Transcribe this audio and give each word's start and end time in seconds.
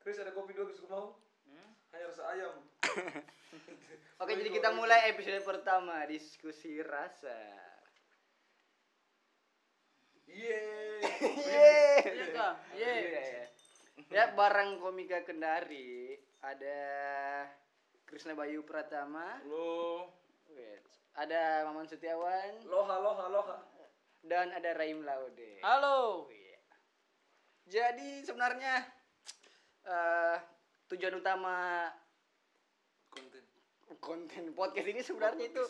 Chris 0.00 0.16
ada 0.20 0.32
kopi 0.32 0.56
dua 0.56 0.64
Chris 0.68 0.80
mau 0.88 1.16
hanya 1.92 2.04
rasa 2.08 2.22
ayam 2.32 2.54
Oke, 4.20 4.36
jadi 4.36 4.52
kita 4.52 4.76
mulai 4.76 5.08
episode 5.08 5.40
pertama 5.40 6.04
diskusi 6.04 6.76
rasa. 6.84 7.40
yeay 10.28 11.00
Yeay. 11.48 11.98
Iya. 12.04 12.48
Yeay. 12.76 13.00
Iya, 13.00 13.20
iya. 13.24 13.44
Ya, 14.12 14.24
barang 14.36 14.76
komika 14.76 15.24
Kendari 15.24 16.20
ada 16.44 16.80
Krisna 18.04 18.36
Bayu 18.36 18.60
Pratama, 18.60 19.40
wait, 20.52 20.84
ada 21.16 21.64
Maman 21.70 21.88
Setiawan, 21.88 22.66
loha 22.68 22.96
loha 23.00 23.24
loha 23.30 23.56
dan 24.26 24.52
ada 24.52 24.76
Raim 24.76 25.00
Laude. 25.00 25.64
Halo. 25.64 26.28
Jadi 27.70 28.26
sebenarnya 28.26 28.99
eh, 29.86 30.36
tujuan 30.90 31.14
utama 31.20 31.86
konten. 33.10 33.44
konten 34.00 34.44
podcast 34.54 34.86
ini 34.86 35.02
sebenarnya 35.02 35.50
itu 35.50 35.64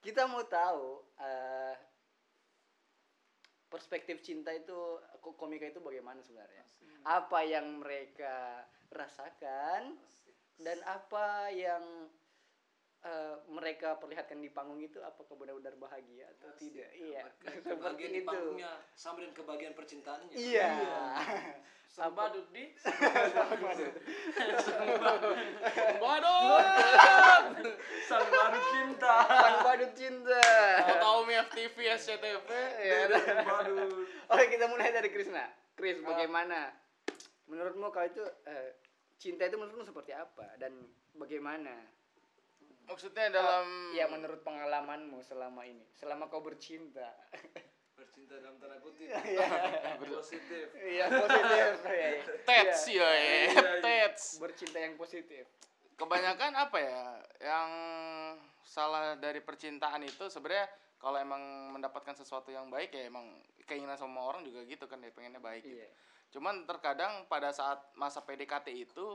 kita 0.00 0.24
mau 0.26 0.42
tahu 0.46 1.04
eh, 1.20 1.74
perspektif 3.68 4.24
cinta 4.24 4.50
itu 4.56 4.74
ko- 5.20 5.36
komika 5.36 5.68
itu 5.68 5.78
bagaimana 5.84 6.24
sebenarnya? 6.24 6.64
Apa 7.04 7.44
yang 7.44 7.84
mereka 7.84 8.64
rasakan 8.88 9.94
dan 10.58 10.78
apa 10.88 11.52
yang 11.52 12.08
eh, 13.04 13.34
mereka 13.50 13.98
perlihatkan 13.98 14.42
di 14.42 14.50
panggung 14.50 14.82
itu 14.82 14.98
apakah 15.02 15.38
benar-benar 15.38 15.74
bahagia 15.78 16.26
atau 16.38 16.50
tidak? 16.58 16.90
iya. 16.94 17.22
Seperti 17.42 18.02
itu. 18.18 18.26
panggungnya 18.26 18.70
sama 18.98 19.22
dengan 19.22 19.34
kebahagiaan 19.38 19.74
percintaannya. 19.78 20.34
Iya. 20.34 20.70
Sang 21.88 22.12
badut 22.14 22.46
di. 22.54 22.68
Waduh. 25.98 26.60
sang 28.06 28.24
baru 28.28 28.60
cinta. 28.70 29.14
Sang 29.24 29.56
badut 29.64 29.92
cinta. 29.96 30.44
Mau 30.84 30.96
tahu 31.00 31.18
Mi 31.26 31.34
FTV 31.48 31.76
SCTV? 31.98 32.48
Waduh 33.42 33.88
Oke 34.30 34.44
kita 34.52 34.68
mulai 34.68 34.92
dari 34.92 35.08
Krisna. 35.10 35.48
Kris 35.74 35.98
bagaimana? 36.04 36.70
Menurutmu 37.48 37.88
kau 37.88 38.04
itu 38.04 38.22
eh, 38.44 38.76
cinta 39.16 39.48
itu 39.48 39.56
menurutmu 39.56 39.82
seperti 39.82 40.12
apa? 40.12 40.54
Dan 40.60 40.78
bagaimana? 41.16 41.97
Maksudnya 42.88 43.28
dalam 43.28 43.92
Ya 43.92 44.08
menurut 44.08 44.40
pengalamanmu 44.40 45.20
selama 45.20 45.62
ini, 45.68 45.84
selama 45.92 46.26
kau 46.32 46.40
bercinta. 46.40 47.12
bercinta 47.98 48.38
dalam 48.38 48.56
tanda 48.62 48.78
kutip 48.78 49.10
Iya. 49.10 49.46
positif 49.98 50.66
Iya 50.72 51.04
positif. 51.10 51.72
Iya. 51.98 52.10
Tats 52.46 52.80
Iya. 52.86 53.08
ya, 53.10 53.10
iya. 53.12 53.62
Tats. 53.82 54.38
Bercinta 54.38 54.78
yang 54.78 54.94
positif. 54.94 55.44
Kebanyakan 55.98 56.52
apa 56.54 56.78
ya? 56.78 57.02
Yang 57.42 57.70
salah 58.62 59.18
dari 59.18 59.42
percintaan 59.42 60.06
itu 60.06 60.30
sebenarnya 60.30 60.70
kalau 60.98 61.18
emang 61.18 61.74
mendapatkan 61.74 62.14
sesuatu 62.14 62.54
yang 62.54 62.70
baik 62.70 62.94
ya 62.94 63.10
emang 63.10 63.26
keinginan 63.66 63.98
semua 63.98 64.30
orang 64.30 64.46
juga 64.46 64.62
gitu 64.64 64.86
kan 64.86 65.02
ya 65.02 65.10
pengennya 65.10 65.42
baik 65.42 65.66
gitu. 65.66 65.82
Iya. 65.82 65.90
Cuman 66.30 66.64
terkadang 66.70 67.26
pada 67.26 67.50
saat 67.50 67.82
masa 67.98 68.22
PDKT 68.22 68.70
itu 68.72 69.06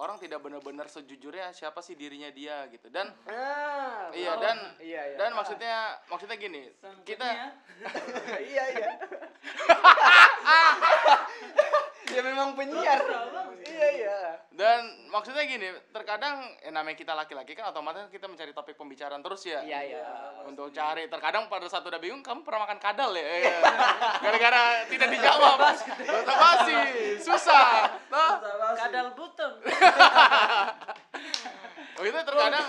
orang 0.00 0.16
tidak 0.16 0.40
benar-benar 0.40 0.88
sejujurnya 0.88 1.52
siapa 1.52 1.84
sih 1.84 1.92
dirinya 1.92 2.32
dia 2.32 2.64
gitu 2.72 2.88
dan 2.88 3.12
Ah, 3.28 4.08
iya 4.16 4.32
wow. 4.32 4.40
dan 4.40 4.56
iya, 4.80 5.12
iya. 5.12 5.16
dan 5.20 5.36
maksudnya 5.36 6.00
maksudnya 6.08 6.40
gini 6.40 6.72
Sang 6.80 7.04
kita 7.04 7.52
iya 8.52 8.64
iya. 8.72 8.90
Dia 12.12 12.22
memang 12.22 12.52
penyiar. 12.52 13.00
iya 13.62 13.88
iya. 13.94 14.18
dan 14.52 14.84
maksudnya 15.08 15.46
gini 15.46 15.70
terkadang 15.94 16.44
ya 16.60 16.68
namanya 16.68 16.92
kita 16.92 17.14
laki-laki 17.14 17.54
kan 17.54 17.70
otomatis 17.70 18.04
kita 18.10 18.26
mencari 18.26 18.52
topik 18.52 18.74
pembicaraan 18.76 19.22
terus 19.22 19.46
ya 19.46 19.62
Iya 19.62 19.80
iya. 19.86 20.02
untuk 20.44 20.68
cari 20.68 21.08
terkadang 21.08 21.46
pada 21.46 21.64
saat 21.70 21.80
udah 21.80 21.96
bingung 21.96 22.20
kamu 22.20 22.44
pernah 22.44 22.68
makan 22.68 22.76
kadal 22.76 23.14
ya 23.14 23.22
Iya. 23.22 23.54
gara-gara 24.20 24.62
tidak 24.90 25.08
dijawab 25.08 25.56
basa 25.56 25.94
basi 26.26 26.76
susah 27.22 27.96
toh 28.10 28.32
Kadal 28.76 29.14
butong. 29.14 29.54
oh 31.96 32.04
itu 32.04 32.18
terkadang 32.18 32.66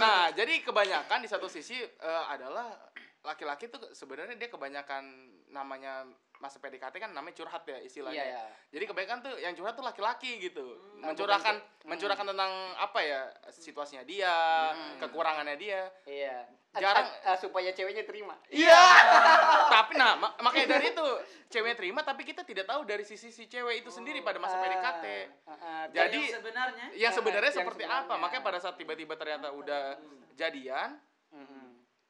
nah 0.00 0.32
jadi 0.32 0.54
kebanyakan 0.64 1.18
di 1.20 1.28
satu 1.28 1.46
sisi 1.46 1.78
eh, 1.78 2.24
adalah 2.26 2.74
laki-laki 3.22 3.68
tuh 3.68 3.92
sebenarnya 3.92 4.34
dia 4.34 4.48
kebanyakan 4.48 5.04
namanya 5.52 6.08
masa 6.38 6.56
PDKT 6.56 6.94
kan 6.96 7.10
namanya 7.10 7.34
curhat 7.34 7.62
ya 7.62 7.78
istilahnya 7.78 8.14
Iya 8.16 8.30
iya. 8.32 8.44
Jadi 8.70 8.84
kebanyakan 8.84 9.18
tuh 9.20 9.34
yang 9.36 9.52
curhat 9.52 9.74
tuh 9.74 9.82
laki-laki 9.82 10.38
gitu. 10.40 10.62
Hmm, 10.94 11.02
mencurahkan 11.04 11.56
bukan 11.56 11.88
mencurahkan 11.88 12.26
tentang 12.26 12.52
apa 12.74 13.00
ya? 13.00 13.22
situasinya 13.50 14.02
dia, 14.02 14.30
Hmm. 14.70 14.98
kekurangannya 14.98 15.56
dia. 15.56 15.90
Iya. 16.04 16.46
Jarang- 16.70 17.10
Ah, 17.24 17.32
ah, 17.32 17.36
supaya 17.36 17.70
ceweknya 17.70 18.04
terima. 18.04 18.38
Iya. 18.48 18.70
tapi 19.74 19.96
nah, 19.96 20.14
mak- 20.14 20.38
makanya 20.38 20.78
dari 20.78 20.92
itu 20.92 21.06
cewek 21.48 21.74
terima 21.74 22.00
tapi 22.00 22.22
kita 22.22 22.42
tidak 22.42 22.64
tahu 22.64 22.84
dari 22.84 23.02
sisi 23.02 23.28
si 23.28 23.44
cewek 23.44 23.80
itu 23.80 23.90
sendiri 23.90 24.20
pada 24.20 24.36
masa 24.36 24.58
PDKT. 24.58 25.04
Ah, 25.42 25.50
ah, 25.50 25.82
Jadi- 25.88 26.22
yang 26.22 26.36
sebenarnya 26.38 26.86
Yang 26.94 27.12
sebenarnya 27.14 27.50
yang 27.50 27.58
seperti 27.58 27.82
sebenarnya. 27.82 28.06
apa? 28.06 28.14
Makanya 28.16 28.42
pada 28.44 28.58
saat 28.58 28.76
tiba-tiba 28.76 29.14
ternyata 29.14 29.50
udah 29.50 29.96
jadian, 30.32 31.00
Mm-mm. 31.30 31.67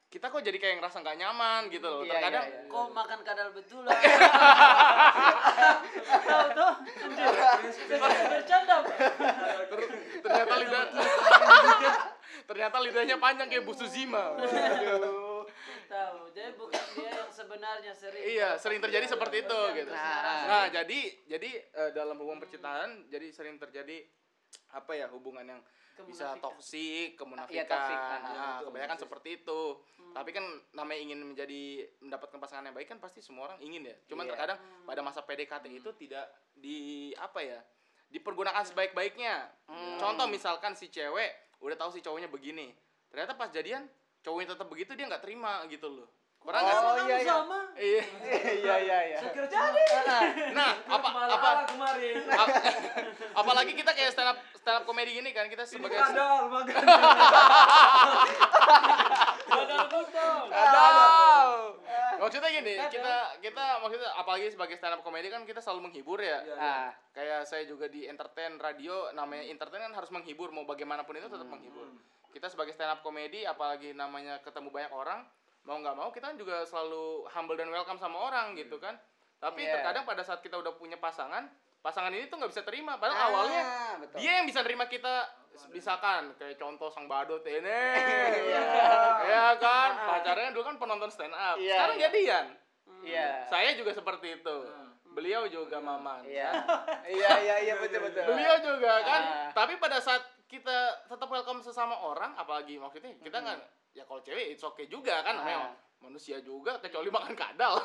Kita 0.09 0.33
kok 0.33 0.41
jadi 0.41 0.57
kayak 0.57 0.81
ngerasa 0.81 1.05
nggak 1.05 1.19
nyaman 1.21 1.63
gitu 1.69 1.85
loh. 1.85 2.01
Iya, 2.01 2.17
Terkadang 2.17 2.45
iya, 2.49 2.57
iya. 2.65 2.73
kok 2.73 2.87
makan 2.97 3.19
kadal 3.21 3.49
betulan. 3.53 3.93
Tahu 6.25 6.47
tuh? 6.57 6.73
Bercanda, 8.33 8.77
ternyata 10.25 10.55
lidah 10.65 10.85
ternyata 12.49 12.77
lidahnya 12.81 13.17
panjang 13.21 13.49
kayak 13.53 13.69
Bu 13.69 13.77
Suzima. 13.77 14.33
Aduh. 14.41 15.45
Tahu. 15.89 16.19
Jadi 16.33 16.57
bukan 16.57 16.85
dia 16.97 17.11
yang 17.13 17.29
sebenarnya 17.33 17.93
sering. 17.93 18.25
Iya, 18.25 18.57
sering 18.57 18.81
terjadi 18.81 19.05
seperti 19.13 19.45
itu 19.45 19.61
gitu. 19.77 19.93
Nah, 19.93 20.45
Nah, 20.49 20.65
jadi 20.73 21.01
jadi 21.29 21.51
eh, 21.69 21.91
dalam 21.93 22.17
hubungan 22.17 22.41
percintaan 22.41 23.13
jadi 23.13 23.29
sering 23.29 23.61
terjadi 23.61 24.09
apa 24.73 24.93
ya 24.97 25.13
hubungan 25.13 25.45
yang 25.45 25.61
bisa 26.05 26.25
Kemunafikan. 26.29 26.45
toksik, 26.45 27.09
kemunafikan. 27.15 27.57
Iya, 27.57 27.65
toksik. 27.65 27.97
Ah, 27.97 28.19
Nah, 28.19 28.29
betul, 28.55 28.67
kebanyakan 28.69 28.95
betul. 28.95 29.05
seperti 29.07 29.29
itu. 29.37 29.61
Tapi 30.09 30.31
kan 30.33 30.45
namanya 30.73 31.01
ingin 31.01 31.21
menjadi 31.23 31.63
mendapatkan 31.99 32.39
pasangan 32.39 32.65
yang 32.65 32.75
baik 32.75 32.89
kan 32.89 32.99
pasti 32.99 33.21
semua 33.21 33.47
orang 33.47 33.59
ingin 33.61 33.83
ya. 33.85 33.97
Cuman 34.07 34.25
Iya. 34.25 34.31
terkadang 34.33 34.59
pada 34.83 35.01
masa 35.01 35.21
PDKT 35.21 35.65
itu 35.71 35.91
tidak 35.95 36.27
di 36.53 36.79
apa 37.15 37.41
ya? 37.41 37.61
dipergunakan 38.09 38.65
sebaik-baiknya. 38.65 39.53
Hmm. 39.69 40.01
Contoh 40.01 40.25
misalkan 40.27 40.73
si 40.73 40.89
cewek 40.89 41.29
udah 41.61 41.77
tahu 41.77 41.93
si 41.93 42.01
cowoknya 42.01 42.25
begini. 42.27 42.73
Ternyata 43.07 43.37
pas 43.37 43.53
jadian 43.53 43.85
cowoknya 44.19 44.57
tetap 44.57 44.65
begitu 44.67 44.97
dia 44.97 45.05
nggak 45.05 45.21
terima 45.21 45.61
gitu 45.69 45.93
loh. 45.93 46.09
Pernah 46.41 46.61
nggak 46.63 46.73
sih? 46.73 46.87
Oh, 46.89 46.97
iya, 47.05 47.17
iya. 47.19 47.29
sama. 47.29 47.61
Iya. 47.79 48.03
Iya 48.59 48.75
iya 48.81 48.99
iya. 49.07 49.19
Kira 49.29 49.45
jadi 49.45 49.83
Nah, 50.51 50.73
apa 50.89 51.09
malah 51.13 51.37
apa 51.37 51.51
kemarin 51.69 52.15
apalagi 53.49 53.73
kita 53.73 53.91
kayak 53.91 54.11
stand 54.13 54.29
up 54.29 54.39
stand 54.55 54.77
up 54.77 54.85
komedi 54.85 55.17
gini 55.17 55.33
kan 55.33 55.49
kita 55.49 55.65
ini 55.65 55.73
sebagai 55.73 55.97
kadal 55.97 56.43
makan 56.47 56.85
Kadal 59.49 59.83
butong. 59.93 60.45
Kadal. 60.49 61.49
Maksudnya 62.19 62.51
gini, 62.53 62.75
kita 62.91 63.15
kita 63.41 63.65
maksudnya 63.81 64.11
apalagi 64.13 64.51
sebagai 64.51 64.75
stand 64.75 64.93
up 64.93 65.03
komedi 65.03 65.31
kan 65.31 65.43
kita 65.43 65.59
selalu 65.59 65.89
menghibur 65.89 66.19
ya. 66.19 66.43
Iya. 66.43 66.55
Ah, 66.59 66.89
Kayak 67.11 67.47
saya 67.47 67.65
juga 67.65 67.87
di 67.87 68.05
entertain 68.05 68.59
radio 68.59 69.09
namanya 69.13 69.47
entertain 69.47 69.81
kan 69.81 69.95
harus 69.95 70.11
menghibur 70.11 70.51
mau 70.51 70.63
bagaimanapun 70.63 71.17
itu 71.17 71.27
tetap 71.27 71.47
menghibur. 71.47 71.89
Kita 72.29 72.47
sebagai 72.47 72.71
stand 72.73 72.93
up 72.93 73.01
komedi 73.01 73.43
apalagi 73.43 73.95
namanya 73.95 74.43
ketemu 74.43 74.69
banyak 74.69 74.93
orang 74.93 75.25
mau 75.65 75.77
nggak 75.77 75.97
mau 75.97 76.09
kita 76.09 76.33
kan 76.33 76.37
juga 76.37 76.65
selalu 76.65 77.29
humble 77.29 77.57
dan 77.57 77.69
welcome 77.69 77.99
sama 77.99 78.19
orang 78.21 78.53
gitu 78.53 78.77
kan. 78.77 78.99
Tapi 79.39 79.63
Iya. 79.63 79.79
terkadang 79.79 80.03
pada 80.03 80.21
saat 80.21 80.43
kita 80.43 80.59
udah 80.59 80.75
punya 80.75 80.99
pasangan, 80.99 81.47
pasangan 81.89 82.13
ini 82.13 82.29
tuh 82.29 82.37
nggak 82.37 82.53
bisa 82.53 82.63
terima. 82.63 83.01
Padahal 83.01 83.17
ah, 83.17 83.27
awalnya 83.27 83.63
betul. 83.99 84.17
dia 84.21 84.33
yang 84.37 84.45
bisa 84.45 84.61
nerima 84.61 84.85
kita 84.85 85.25
misalkan 85.69 86.37
kayak 86.37 86.55
contoh 86.55 86.87
sang 86.87 87.09
badut 87.09 87.43
ini 87.43 87.67
Iya. 88.47 88.63
ya 89.25 89.47
kan 89.59 89.91
pacarnya 90.07 90.53
dulu 90.53 90.63
kan 90.65 90.77
penonton 90.77 91.11
stand 91.11 91.33
up 91.33 91.59
Iya, 91.59 91.75
sekarang 91.75 91.97
iya. 91.97 92.05
jadian 92.07 92.47
Iya. 93.03 93.29
saya 93.49 93.71
juga 93.75 93.91
seperti 93.91 94.39
itu 94.39 94.57
beliau 95.09 95.51
juga 95.51 95.83
maman 95.83 96.23
Iya. 96.23 96.63
Iya 97.05 97.31
iya 97.43 97.57
iya 97.65 97.75
betul 97.75 98.07
betul. 98.07 98.23
beliau 98.29 98.55
juga 98.63 98.93
kan 99.03 99.21
Ah. 99.21 99.51
tapi 99.51 99.75
pada 99.77 99.99
saat 99.99 100.23
kita 100.47 100.79
tetap 101.05 101.27
welcome 101.27 101.59
sesama 101.59 101.99
orang 101.99 102.39
apalagi 102.39 102.79
maksudnya 102.79 103.19
kita 103.19 103.43
kan 103.43 103.59
ya 103.93 104.07
kalau 104.07 104.23
cewek 104.23 104.55
it's 104.55 104.63
okay 104.63 104.87
juga 104.87 105.27
kan 105.27 105.35
namanya 105.35 105.59
Ah. 105.59 105.88
Manusia 106.03 106.41
juga 106.43 106.79
kecuali 106.79 107.11
makan 107.11 107.35
kadal. 107.35 107.83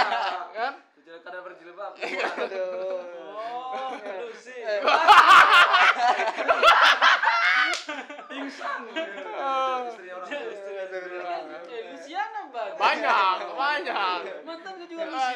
Kan? 0.56 0.74
Kecuali 0.94 1.20
kadal 1.22 1.42
berjilbab. 1.44 1.92
Aduh. 1.98 3.00
oh 3.36 3.92
lu 3.98 4.32
sih 4.38 4.56
pingsan. 8.26 8.80
Istri 8.88 9.30
orang 10.10 10.26
istri 10.44 10.72
Eh, 11.66 11.82
Luciana, 11.88 12.40
banyak 12.50 13.38
banyak. 13.52 14.20
Mantan 14.42 14.72
gue 14.76 14.88
juga 14.88 15.04
Pak. 15.08 15.32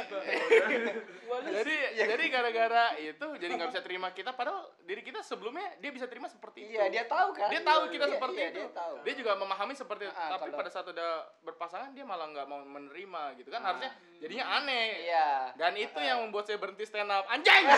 Walusi. 1.22 1.52
jadi 1.52 1.76
jadi 1.96 2.24
gara-gara 2.26 2.84
itu 2.98 3.26
jadi 3.38 3.52
nggak 3.52 3.70
bisa 3.70 3.82
terima 3.82 4.10
kita 4.10 4.34
padahal 4.34 4.66
diri 4.82 4.98
kita 4.98 5.22
sebelumnya 5.22 5.78
dia 5.78 5.90
bisa 5.90 6.04
terima 6.04 6.26
seperti 6.26 6.64
itu. 6.64 6.74
Iya, 6.74 6.90
dia 6.90 7.04
tahu 7.06 7.30
kan? 7.32 7.46
dia 7.48 7.62
tahu 7.62 7.86
kita 7.88 8.04
Iya, 8.04 8.12
seperti 8.12 8.40
iya, 8.40 8.50
itu. 8.50 8.60
Dia 8.60 8.70
tahu. 8.72 8.94
dia 9.00 9.14
juga 9.14 9.32
memahami 9.36 9.74
seperti 9.74 10.02
itu. 10.04 10.12
Ah, 10.12 10.26
tapi 10.32 10.48
kalau- 10.48 10.58
pada 10.58 10.70
saat 10.70 10.86
udah 10.86 11.10
berpasangan 11.40 11.90
dia 11.92 12.02
malah 12.02 12.26
nggak 12.26 12.46
mau 12.46 12.58
menerima 12.60 13.22
gitu 13.36 13.48
kan. 13.48 13.62
Harusnya 13.62 13.90
jadinya 14.18 14.44
aneh. 14.56 14.88
Iya. 15.02 15.30
dan 15.54 15.72
itu 15.76 15.98
yang 15.98 16.18
membuat 16.20 16.44
saya 16.44 16.56
berhenti 16.56 16.82
stand 16.84 17.08
up. 17.08 17.22
Anjing! 17.26 17.62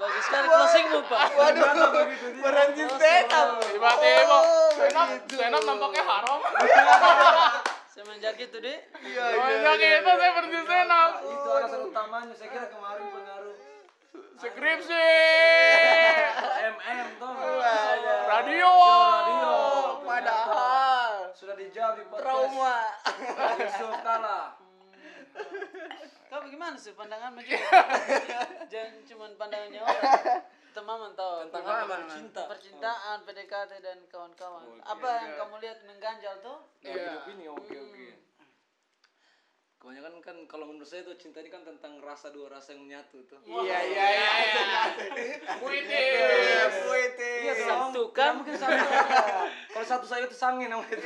Bagus 0.00 0.24
sekali 0.24 0.46
closingmu, 0.48 1.00
Pak. 1.04 1.20
Waduh, 1.30 1.92
berhenti 2.40 2.82
stand 2.88 3.09
up. 3.28 3.48
tiba-tiba 3.60 4.38
Oh, 4.40 4.70
stand 5.26 5.54
up 5.54 5.62
nampaknya 5.62 6.02
haram 6.02 6.40
Semenjak 7.90 8.38
itu, 8.38 8.56
Dek. 8.56 8.80
Iya, 9.02 9.24
Semenjak 9.28 9.76
itu 9.76 10.08
saya 10.08 10.30
berhenti 10.32 10.58
up 10.86 11.12
Itu 11.20 11.48
alasan 11.50 11.80
utamanya. 11.84 12.32
Saya 12.32 12.48
kira 12.48 12.66
kemarin 12.68 13.04
pengaruh 13.04 13.56
skripsi 14.40 15.08
MM 16.72 17.08
toh. 17.18 17.34
radio 18.24 18.70
Radio. 18.72 19.52
Padahal 20.00 21.34
Sudah 21.34 21.54
dijawab 21.54 21.94
di 21.96 22.04
podcast. 22.04 22.24
trauma. 22.24 22.78
Yusuf 23.58 23.92
kalah. 24.00 24.46
Kau 26.30 26.38
bagaimana 26.40 26.78
sih 26.78 26.94
pandangan 26.94 27.34
juga? 27.38 27.58
Jangan 28.70 28.94
cuma 29.04 29.24
pandangannya 29.34 29.80
orang. 29.82 30.40
Teman 30.70 31.10
tahu 31.12 31.34
Tentang 31.44 31.64
apa? 31.66 31.96
Cinta. 32.06 32.42
percintaan, 32.46 33.26
PDKT 33.26 33.72
dan 33.80 33.98
kawan-kawan. 34.06 34.78
Apa 34.80 35.08
yang 35.20 35.32
kamu 35.36 35.54
lihat 35.58 35.78
mengganjal 35.82 36.34
tuh? 36.38 36.58
Nah, 36.80 36.86
Iya. 36.86 37.02
hidup 37.10 37.26
ini 37.28 37.44
oke 37.46 37.74
oke. 37.74 38.06
Kebanyakan 39.80 40.20
kan 40.20 40.36
kalau 40.44 40.68
menurut 40.68 40.84
saya 40.84 41.00
tuh 41.00 41.16
cinta 41.16 41.40
ini 41.40 41.48
kan 41.48 41.64
tentang 41.64 41.98
rasa 41.98 42.28
dua 42.28 42.52
rasa 42.52 42.76
yang 42.76 42.84
menyatu 42.84 43.24
tuh. 43.24 43.40
Iya, 43.42 43.78
iya, 43.82 44.04
iya. 44.12 44.30
Puitis. 45.60 46.74
Puitis. 46.84 47.42
Iya. 47.42 47.54
Satu 47.64 48.12
kan? 48.12 48.36
Nggak 48.36 48.36
mungkin 48.36 48.54
satu. 48.54 48.76
Kalau 49.72 49.86
satu 49.88 50.04
saya 50.04 50.28
itu 50.28 50.36
sange 50.36 50.68
namanya. 50.68 51.00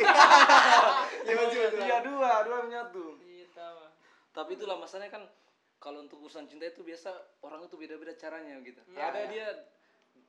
Iya. 1.25 1.39
Iya 1.79 1.97
dua, 2.03 2.43
dua 2.43 2.59
menyatu. 2.67 3.15
Iya, 3.23 3.47
tahu. 3.55 3.79
Tapi 4.35 4.51
itulah 4.59 4.75
masalahnya 4.75 5.15
kan 5.15 5.23
kalau 5.85 6.01
untuk 6.01 6.17
urusan 6.19 6.49
cinta 6.49 6.65
itu 6.65 6.81
biasa 6.81 7.13
orang 7.43 7.61
itu 7.63 7.77
beda-beda 7.77 8.17
caranya 8.17 8.57
gitu. 8.59 8.81
Iya, 8.89 9.05
Ada 9.05 9.21
iya. 9.21 9.29
dia 9.29 9.47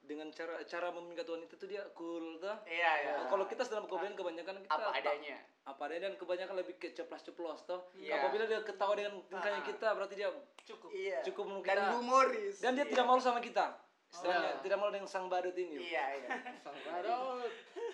dengan 0.02 0.28
cara 0.30 0.60
cara 0.62 0.92
memikat 0.92 1.25
wanita 1.25 1.56
itu 1.56 1.66
dia 1.66 1.81
cool 1.94 2.38
tuh. 2.38 2.52
Iya, 2.66 2.92
iya. 3.00 3.12
Nah, 3.16 3.25
Kalau 3.25 3.48
kita 3.48 3.63
sedang 3.63 3.88
kemudian 3.88 4.13
kebanyakan 4.13 4.60
kita 4.60 4.75
Apa 4.75 4.92
adanya. 4.94 5.40
apa 5.66 5.81
adanya 5.81 6.02
dan 6.04 6.16
kebanyakan 6.16 6.56
lebih 6.60 6.75
ke 6.75 6.92
ceplas-ceplos 6.92 7.63
toh. 7.63 7.88
Iya. 7.96 8.19
Apabila 8.19 8.44
dia 8.44 8.60
ketawa 8.62 8.94
dengan 8.94 9.18
tingkahnya 9.25 9.63
kita 9.63 9.88
berarti 9.90 10.16
dia 10.16 10.30
Cukup. 10.62 10.90
Iya. 10.92 11.24
cukup 11.24 11.44
menurut 11.48 11.66
Dan 11.66 11.80
humoris. 11.96 12.56
Dan 12.60 12.75
dia 12.75 12.86
tidak 12.86 13.06
malu 13.06 13.18
sama 13.18 13.40
kita. 13.40 13.80
Istilahnya 14.06 14.52
Oh. 14.52 14.62
tidak 14.62 14.78
malu 14.78 14.92
dengan 14.92 15.10
sang 15.10 15.25
badut 15.25 15.56
ini. 15.56 15.81
Iya, 15.88 16.04
iya. 16.19 16.30
Aduh. 17.02 17.42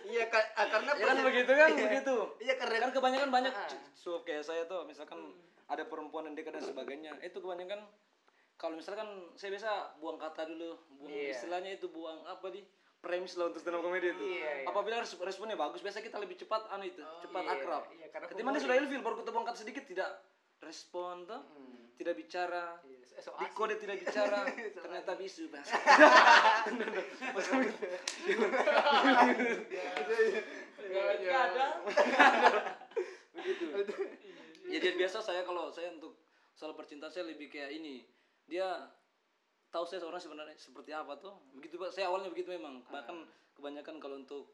Iya, 0.04 0.24
ka- 0.28 0.50
ah, 0.54 0.68
karena 0.68 0.92
Ya 0.94 1.06
kan 1.06 1.18
begitu 1.22 1.52
kan 1.54 1.69
Iya. 1.69 1.80
begitu. 1.86 2.16
Iya, 2.42 2.54
karena 2.58 2.78
Kan 2.81 2.92
kebanyakan 2.92 3.30
banyak 3.30 3.54
Ah. 3.54 3.69
suap 3.94 4.25
kayak 4.25 4.44
saya 4.44 4.66
tuh 4.66 4.84
misalkan 4.84 5.19
ada 5.71 5.83
perempuan 5.83 6.27
yang 6.27 6.35
dekat 6.35 6.53
dan 6.53 6.63
sebagainya. 6.63 7.15
Itu 7.21 7.39
kebanyakan 7.39 7.79
kalau 8.56 8.75
misalkan 8.75 9.07
saya 9.33 9.56
biasa 9.56 9.71
buang 9.97 10.19
kata 10.19 10.45
dulu, 10.45 10.75
buang 10.94 11.09
Iya. 11.09 11.31
istilahnya 11.33 11.71
itu 11.73 11.88
buang 11.88 12.21
apa 12.27 12.51
di 12.51 12.62
premis 13.01 13.33
lah 13.33 13.50
untuk 13.50 13.57
stand 13.57 13.73
up 13.73 13.81
comedy 13.81 14.12
itu. 14.12 14.21
Iya, 14.21 14.62
iya. 14.62 14.69
Apabila 14.69 15.01
res- 15.01 15.18
responnya 15.18 15.57
bagus, 15.57 15.81
biasa 15.81 15.97
kita 16.00 16.21
lebih 16.21 16.38
cepat 16.38 16.69
anu 16.69 16.85
itu, 16.85 17.01
cepat 17.01 17.41
iya, 17.41 17.51
akrab. 17.56 17.83
iya, 17.89 18.06
Ketimbang 18.27 18.53
dia 18.53 18.62
sudah 18.62 18.77
ilfil 18.77 19.01
baru 19.01 19.15
kita 19.18 19.31
buang 19.31 19.41
kata 19.44 19.57
sedikit 19.57 19.83
tidak 19.83 20.21
respon 20.62 21.25
tuh, 21.25 21.41
tidak 21.97 22.13
bicara. 22.13 22.77
Iya, 22.85 23.01
so 23.17 23.33
Di 23.33 23.50
kode 23.50 23.81
tidak 23.81 23.97
bicara, 23.97 24.45
ternyata 24.77 25.12
bisu 25.17 25.50
bahasa. 25.50 25.74
Kadang 31.01 31.74
begitu 33.31 33.63
ya 34.71 34.79
dia 34.79 34.94
biasa 34.95 35.19
saya 35.19 35.44
kalau 35.44 35.68
saya 35.68 35.91
untuk 35.91 36.15
soal 36.51 36.71
percintaan 36.71 37.12
saya 37.12 37.27
lebih 37.27 37.47
kayak 37.47 37.71
ini 37.73 38.07
dia 38.45 38.88
tahu 39.68 39.83
saya 39.83 40.00
seorang 40.00 40.19
sebenarnya 40.19 40.56
seperti 40.56 40.91
apa 40.91 41.15
tuh 41.18 41.35
begitu 41.53 41.75
Pak. 41.75 41.91
saya 41.91 42.07
awalnya 42.07 42.27
begitu 42.27 42.51
memang 42.51 42.79
bahkan 42.88 43.23
kebanyakan 43.53 44.00
kalau 44.00 44.15
untuk 44.15 44.47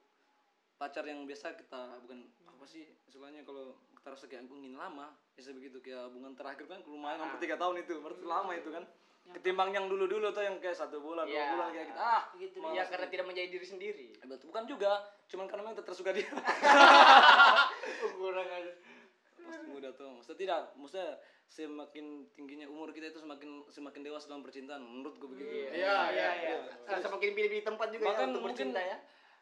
pacar 0.76 1.02
yang 1.04 1.26
biasa 1.26 1.54
kita 1.54 2.02
bukan 2.02 2.22
apa 2.46 2.66
sih 2.66 2.86
istilahnya 3.04 3.42
kalau 3.42 3.74
kita 3.94 4.08
rasa 4.08 4.26
kayak 4.26 4.46
ingin 4.48 4.74
lama 4.74 5.10
bisa 5.34 5.50
begitu 5.50 5.78
kayak 5.80 6.06
hubungan 6.08 6.34
terakhir 6.34 6.66
kan 6.66 6.82
lumayan 6.86 7.18
hampir 7.20 7.42
tiga 7.44 7.58
tahun 7.58 7.82
itu 7.82 7.98
berarti 7.98 8.24
lama 8.24 8.52
itu 8.54 8.70
kan 8.70 8.86
ketimbang 9.28 9.76
yang 9.76 9.86
dulu 9.86 10.08
dulu 10.08 10.32
tuh 10.32 10.40
yang 10.40 10.56
kayak 10.58 10.72
satu 10.72 11.04
bulan 11.04 11.26
dua 11.26 11.36
Iya. 11.36 11.46
bulan 11.52 11.68
kayak 11.68 11.88
gitu 11.90 12.00
ah 12.00 12.24
gitu. 12.40 12.58
Iya, 12.64 12.84
karena 12.88 13.08
tidak 13.12 13.26
menjadi 13.28 13.48
diri 13.52 13.68
sendiri. 13.68 14.08
Betul. 14.24 14.48
bukan 14.48 14.64
juga 14.64 14.92
cuman 15.28 15.46
karena 15.46 15.62
memang 15.62 15.76
kita 15.76 15.86
tersuka 15.86 16.16
dia 16.16 16.30
Kurang 18.16 18.48
aja. 18.48 18.72
Masih 19.48 19.66
muda 19.66 19.90
tuh. 19.92 20.10
Maksudnya 20.12 20.38
tidak 20.38 20.60
maksudnya 20.76 21.10
semakin 21.48 22.06
tingginya 22.32 22.68
umur 22.68 22.92
kita 22.92 23.08
itu 23.08 23.18
semakin 23.18 23.64
semakin 23.68 24.02
dewasa 24.02 24.28
dalam 24.28 24.42
percintaan 24.42 24.80
menurutku 24.80 25.26
begitu. 25.28 25.72
Iya, 25.72 25.98
iya, 26.12 26.30
iya. 26.38 26.58
Ah, 26.86 27.00
Semakin 27.00 27.32
pilih-pilih 27.32 27.64
tempat 27.64 27.88
juga 27.90 28.04
Bahkan 28.06 28.20
ya 28.20 28.28
untuk 28.28 28.42
mungkin- 28.44 28.70
bercinta 28.70 28.82
ya. 28.84 28.98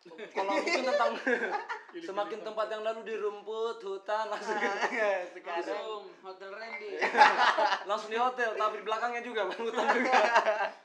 kalau 0.05 0.53
mungkin 0.53 0.85
tentang 0.85 1.11
semakin 2.05 2.39
tempat. 2.39 2.67
yang 2.69 2.83
lalu 2.83 2.99
di 3.03 3.15
rumput 3.15 3.81
hutan 3.81 4.29
langsung 4.29 4.53
Sekarang 4.53 5.65
Langsung 5.65 6.01
Hotel 6.21 6.51
Randy. 6.51 6.89
langsung 7.89 8.09
di 8.09 8.19
hotel 8.19 8.53
tapi 8.53 8.75
di 8.75 8.83
belakangnya 8.83 9.21
juga 9.21 9.49
Bang, 9.49 9.57
hutan 9.59 9.85
juga. 9.91 10.13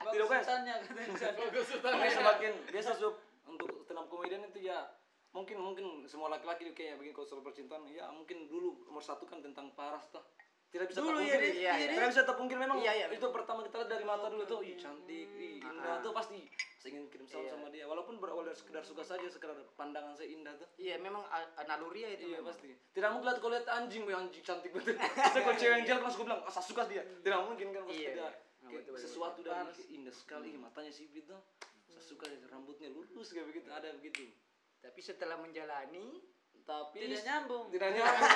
Tidak 0.08 0.24
Bagus 0.24 0.24
kan 0.24 0.40
hutannya. 0.40 2.08
semakin 2.08 2.52
biasa 2.66 2.90
sub 2.96 3.12
untuk 3.44 3.68
stand 3.82 3.98
up 3.98 4.08
komedian 4.08 4.40
itu 4.46 4.64
ya 4.64 4.88
mungkin 5.30 5.56
mungkin 5.56 5.86
semua 6.04 6.26
laki-laki 6.28 6.70
kayak 6.70 6.98
begini 6.98 7.12
kalau 7.12 7.24
soal 7.24 7.40
percintaan 7.40 7.86
ya 7.86 8.10
mungkin 8.10 8.46
dulu 8.46 8.82
nomor 8.84 8.98
satu 9.00 9.24
kan 9.24 9.38
tentang 9.38 9.70
paras 9.72 10.02
tuh 10.10 10.22
tidak 10.70 10.86
bisa 10.86 11.02
Dulu 11.02 11.18
terpungkir 11.18 11.40
ya. 11.40 11.50
Iya, 11.50 11.72
iya. 11.76 11.90
tidak 11.92 12.08
bisa 12.10 12.22
terpungkir 12.24 12.56
memang 12.56 12.78
Iya, 12.78 12.92
iya. 12.94 13.06
itu 13.10 13.26
pertama 13.28 13.58
kita 13.60 13.74
lihat 13.76 13.90
dari 13.90 14.04
mata 14.04 14.26
dulu 14.26 14.42
tuh 14.44 14.62
ih 14.62 14.74
cantik 14.74 15.28
ih 15.32 15.58
indah 15.60 15.98
tuh 15.98 16.10
pasti 16.10 16.46
saya 16.78 16.96
ingin 16.96 17.10
kirim 17.10 17.26
salam 17.26 17.46
sama 17.48 17.68
dia 17.68 17.84
walaupun 17.84 18.16
berawal 18.16 18.42
dari 18.42 18.54
sekedar 18.54 18.80
suka 18.80 19.02
saja 19.02 19.26
sekedar 19.26 19.52
pandangan 19.74 20.14
saya 20.14 20.30
indah 20.30 20.54
tuh 20.56 20.66
Iya, 20.78 20.96
memang 20.96 21.26
a- 21.26 21.50
a- 21.52 21.66
naluri 21.66 22.02
ya 22.02 22.10
itu. 22.10 22.24
Iya 22.24 22.38
memang. 22.38 22.50
pasti. 22.50 22.70
Tidak 22.72 23.10
mungkin 23.12 23.26
kalau 23.36 23.52
lihat 23.52 23.66
anjing, 23.68 24.02
anjing 24.08 24.42
cantik 24.42 24.70
betul. 24.72 24.94
Saya 25.30 25.42
kalau 25.42 25.54
cewek 25.54 25.74
yang 25.74 25.84
jelek 25.84 26.02
langsung 26.02 26.24
bilang, 26.24 26.40
asa 26.42 26.62
suka 26.64 26.82
dia. 26.86 27.02
Tidak 27.04 27.40
mungkin 27.44 27.66
kan 27.68 27.82
pasti 27.84 28.00
Iya, 28.00 28.10
ada 28.16 28.28
iya. 28.64 28.96
sesuatu 28.96 29.38
dari 29.44 29.60
indah 29.92 30.14
sekali, 30.14 30.48
ih, 30.50 30.58
matanya 30.58 30.88
sipit 30.88 31.28
tuh. 31.28 31.36
Saya 31.84 32.00
suka 32.00 32.24
rambutnya 32.48 32.88
lurus 32.88 33.28
kayak 33.28 33.44
begitu, 33.44 33.68
ada 33.68 33.92
begitu. 33.92 34.24
Tapi 34.80 35.00
setelah 35.00 35.36
menjalani 35.36 36.20
Tapi 36.64 37.02
Tidak 37.02 37.24
nyambung. 37.24 37.66
tidak 37.72 37.90
nyambung. 37.96 38.30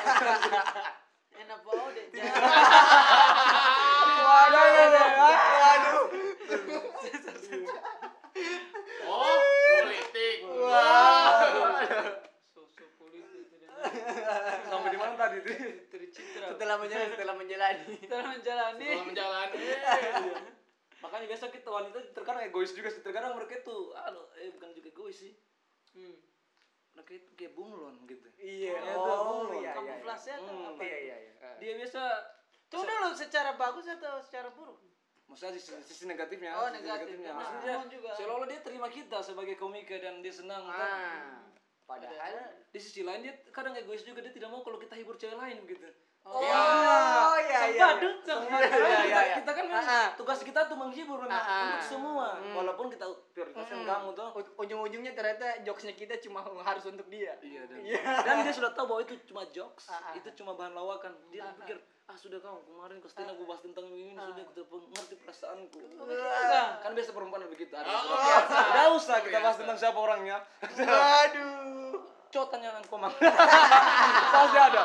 Enak 1.34 1.60
bau 1.62 1.86
deh. 1.90 2.06
Waduh. 5.14 6.04
oh 9.04 9.38
politik 9.74 10.36
Sosok 12.50 12.90
politik 12.96 13.42
tidak 13.50 13.70
Sampai 14.70 14.88
di 14.90 14.98
mana 14.98 15.14
tadi 15.14 15.36
tuh? 15.42 15.54
tercitra. 15.90 16.46
Setelah 16.54 16.76
menjalani, 16.78 17.10
setelah 17.14 17.34
menjalani. 17.34 17.94
Setelah 17.98 18.26
menjalani. 18.30 18.86
setelah 18.86 19.06
menjalani 19.06 19.62
Makanya 21.04 21.26
biasa 21.28 21.52
kita 21.52 21.68
wanita 21.68 21.98
terkadang 22.16 22.48
egois 22.48 22.72
juga 22.72 22.88
sih. 22.88 23.04
Terkadang 23.04 23.36
mereka 23.36 23.60
itu, 23.60 23.76
aduh, 23.92 24.24
eh 24.40 24.48
bukan 24.50 24.72
juga 24.72 24.88
egois 24.88 25.20
sih. 25.20 25.36
Hmm. 25.92 26.16
Itu 26.96 27.30
kayak 27.34 27.52
bunglon 27.52 27.96
gitu. 28.06 28.26
Iya. 28.36 28.72
Ya, 28.76 28.94
Oh, 28.96 29.46
tuh, 29.46 29.58
iya, 29.58 29.60
iya. 29.60 29.72
Kamuflase 29.74 30.30
atau 30.32 30.46
Hmm. 30.46 30.70
apa? 30.72 30.82
Iya, 30.82 30.98
iya, 31.00 31.16
iya. 31.20 31.50
Dia 31.58 31.72
biasa 31.76 32.02
Itu 32.64 32.76
dulu 32.80 33.08
secara 33.12 33.50
bagus 33.54 33.86
atau 33.86 34.18
secara 34.20 34.50
buruk? 34.50 34.78
maksudnya 35.24 35.56
sisi, 35.56 35.72
sisi 35.82 36.04
negatifnya 36.04 36.52
Oh, 36.52 36.68
sisi 36.68 36.84
negatif. 36.84 37.16
negatifnya 37.16 37.30
Nah, 37.30 37.38
maksudnya 37.40 37.74
mohon 37.74 37.88
juga. 37.88 38.10
seolah-olah 38.12 38.44
dia 38.46 38.60
terima 38.60 38.88
kita 38.88 39.18
sebagai 39.20 39.56
komika 39.56 39.96
dan 39.96 40.20
dia 40.20 40.30
senang 40.30 40.62
kan. 40.62 40.76
Ah, 40.76 41.40
padahal 41.82 42.34
di 42.68 42.78
sisi 42.78 43.00
lain 43.00 43.22
dia 43.22 43.32
kadang 43.48 43.72
egois 43.72 44.04
juga 44.04 44.20
dia 44.20 44.30
tidak 44.30 44.52
mau 44.52 44.60
kalau 44.60 44.76
kita 44.76 44.92
hibur 44.94 45.16
cewek 45.16 45.34
lain 45.34 45.64
gitu 45.64 45.88
Oh, 46.24 46.40
iya, 46.40 47.33
iya, 47.66 47.72
iya. 47.72 47.86
badut, 47.90 48.16
Sama 48.22 48.58
kita, 48.58 48.76
iya, 48.76 49.00
iya. 49.04 49.34
kita 49.36 49.50
kan 49.50 49.64
memang 49.64 49.82
Ah, 49.82 49.94
ah. 49.96 50.08
tugas 50.14 50.40
kita 50.40 50.60
tuh 50.64 50.74
menghibur 50.74 51.18
memang 51.18 51.34
Ah, 51.34 51.44
ah. 51.44 51.62
untuk 51.66 51.82
semua. 51.86 52.26
Hmm. 52.36 52.54
walaupun 52.54 52.86
kita 52.88 53.04
prioritaskan 53.30 53.80
kamu 53.82 54.08
tuh 54.12 54.26
ujung-ujungnya 54.56 55.12
ternyata 55.12 55.44
jokesnya 55.60 55.92
kita 55.92 56.14
cuma 56.20 56.40
harus 56.40 56.84
untuk 56.84 57.06
dia. 57.06 57.34
iya 57.40 57.64
dan, 57.64 57.78
dan 58.20 58.34
dia 58.42 58.52
sudah 58.52 58.70
tahu 58.70 58.86
bahwa 58.86 59.00
itu 59.02 59.14
cuma 59.24 59.42
jokes. 59.48 59.88
Itu 60.12 60.28
cuma 60.34 60.52
bahan 60.52 60.72
lawakan. 60.72 61.12
Dia 61.28 61.48
pikir 61.56 61.76
ah 62.04 62.12
sudah 62.14 62.36
kamu 62.36 62.60
kemarin 62.62 62.96
kau 62.98 63.08
stand 63.08 63.26
aku 63.26 63.42
bahas 63.44 63.60
tentang 63.60 63.88
ini 63.88 64.12
sudah. 64.12 64.44
Tuh 64.52 64.64
ngerti 64.86 65.14
perasaanku. 65.18 65.80
Kan 66.78 66.90
biasa 66.92 67.10
perempuan 67.10 67.48
begitu. 67.48 67.72
Ada 67.72 67.88
Oh, 67.88 68.38
tidak 68.44 68.88
usah 68.94 69.16
kita 69.20 69.38
bahas 69.38 69.56
tentang 69.56 69.74
siapa 69.74 69.96
orangnya. 69.96 70.36
Waduh. 70.60 71.96
Coba 72.34 72.46
tanya 72.50 72.70
komang. 72.90 73.14
Pasti 74.34 74.58
ada. 74.58 74.82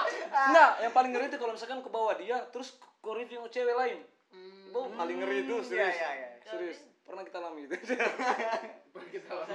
Nah 0.54 0.68
yang 0.86 0.94
paling 0.94 1.10
ngeri 1.10 1.34
itu 1.34 1.38
kalau 1.42 1.58
misalkan 1.58 1.82
ke 1.82 1.90
bawah 1.90 2.14
dia 2.14 2.38
terus 2.54 2.78
ke 2.78 3.10
review 3.10 3.42
cewek 3.50 3.74
lain. 3.74 4.00
Itu 4.70 4.82
paling 4.94 5.18
ngeri 5.18 5.50
itu 5.50 5.56
serius. 5.66 5.98
iya, 5.98 6.10
iya. 6.14 6.30
serius. 6.46 6.80
Pernah 7.10 7.26
kita 7.26 7.42
alami 7.42 7.66
itu. 7.66 7.74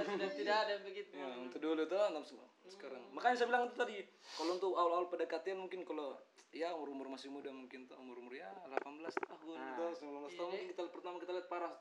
Sudah 0.05 0.31
tidak 0.35 0.57
ada 0.67 0.75
begitu. 0.83 1.15
ya, 1.15 1.39
untuk 1.39 1.63
dulu 1.63 1.87
tuh 1.87 2.03
nafsu 2.11 2.35
sekarang. 2.67 2.99
Makanya 3.15 3.37
saya 3.39 3.47
bilang 3.47 3.71
itu 3.71 3.77
tadi 3.79 3.97
kalau 4.35 4.59
untuk 4.59 4.75
awal-awal 4.75 5.07
pendekatan 5.07 5.63
mungkin 5.63 5.87
kalau 5.87 6.19
ya 6.55 6.71
umur-umur 6.75 7.11
masih 7.15 7.31
muda 7.31 7.51
mungkin 7.51 7.91
tuh 7.91 7.99
umur-umur 7.99 8.31
ya 8.31 8.47
18 8.71 8.79
tahun 9.27 9.59
atau 9.75 9.91
19 9.91 10.39
tahun 10.39 10.51
mungkin 10.55 10.71
kita 10.71 10.83
pertama 10.87 11.19
kita 11.19 11.35
lihat 11.35 11.51
parah 11.51 11.75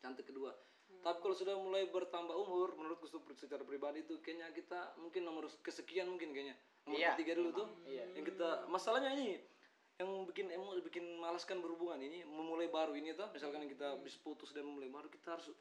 cantik 0.00 0.24
kedua 0.24 0.56
tapi 0.96 1.18
kalau 1.18 1.32
sudah 1.32 1.52
mulai 1.54 1.84
bertambah 1.86 2.32
umur 2.32 2.72
menurutku 2.74 3.04
su- 3.04 3.20
secara 3.34 3.60
pribadi 3.60 4.00
itu 4.00 4.16
kayaknya 4.18 4.48
kita 4.50 4.96
mungkin 4.96 5.20
nomor 5.22 5.44
kesekian 5.58 6.06
mungkin 6.06 6.30
kayaknya. 6.30 6.56
Nomor 6.82 6.96
Iya. 6.96 7.12
ketiga 7.12 7.32
dulu 7.34 7.50
tuh. 7.54 7.68
Yang 7.86 8.24
kita 8.30 8.48
masalahnya 8.66 9.12
ini 9.12 9.36
yang 9.94 10.08
bikin 10.24 10.50
emo 10.50 10.74
bikin 10.82 11.04
malaskan 11.16 11.60
berhubungan 11.60 11.96
ini 11.98 12.24
memulai 12.24 12.66
baru 12.66 12.92
ini 12.92 13.12
tuh 13.12 13.30
misalkan 13.30 13.62
kita 13.64 13.94
habis 13.94 14.16
putus 14.16 14.50
dan 14.50 14.64
mulai 14.64 14.88
baru 14.88 15.06
kita 15.06 15.32
harus 15.32 15.52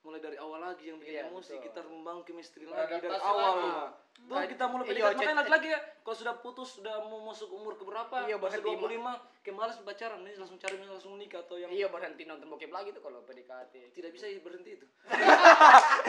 mulai 0.00 0.16
dari 0.18 0.38
awal 0.38 0.62
lagi 0.62 0.86
yang 0.86 0.96
bikin 0.96 1.12
Iya, 1.12 1.22
emosi 1.26 1.52
betul. 1.52 1.64
kita 1.64 1.76
harus 1.76 1.92
membangun 1.92 2.22
chemistry 2.24 2.64
lagi 2.64 2.96
dari 2.96 3.18
awal. 3.20 3.52
lah. 3.58 3.90
Tuh 4.16 4.38
kita 4.46 4.64
mulai 4.66 4.84
Iya, 4.86 4.94
cet- 5.04 5.18
makanya 5.18 5.36
lagi-lagi 5.36 5.68
ya. 5.68 5.80
Kalau 6.00 6.16
sudah 6.16 6.34
putus 6.38 6.68
sudah 6.72 6.94
mau 7.04 7.20
masuk 7.24 7.50
umur 7.50 7.74
ke 7.74 7.84
berapa 7.84 8.16
Iya, 8.24 8.38
masuk 8.38 8.62
berhenti 8.64 8.80
25 8.96 9.12
kayak 9.48 9.64
malas 9.64 9.80
pacaran 9.80 10.20
ini 10.28 10.36
langsung 10.36 10.60
cari 10.60 10.76
langsung 10.76 11.16
nikah 11.16 11.40
atau 11.40 11.56
yang 11.56 11.72
Iya 11.72 11.88
berhenti 11.88 12.28
nonton 12.28 12.52
bokep 12.52 12.68
lagi 12.68 12.92
tuh 12.92 13.00
kalau 13.00 13.24
PDKT. 13.24 13.96
tidak 13.96 14.12
bisa 14.12 14.28
berhenti 14.44 14.76
itu. 14.76 14.84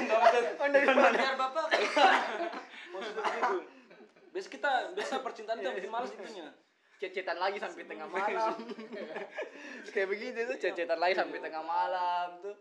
Biar 1.16 1.36
bapak. 1.40 1.72
Maksudnya 2.92 3.24
begitu 3.24 3.58
biasa 4.36 4.48
kita 4.52 4.72
biasa 4.92 5.24
percintaan 5.24 5.64
itu 5.64 5.72
yang 5.72 5.78
bikin 5.80 5.88
malas 5.88 6.12
itunya. 6.12 6.52
Cecetan 7.00 7.40
lagi 7.40 7.64
sampai 7.64 7.88
tengah 7.88 8.12
malam. 8.12 8.60
Kayak 9.96 10.08
begitu 10.12 10.40
tuh 10.44 10.58
cecetan 10.60 11.00
lagi 11.00 11.16
sampai 11.16 11.40
tengah 11.40 11.64
malam 11.64 12.44
tuh. 12.44 12.60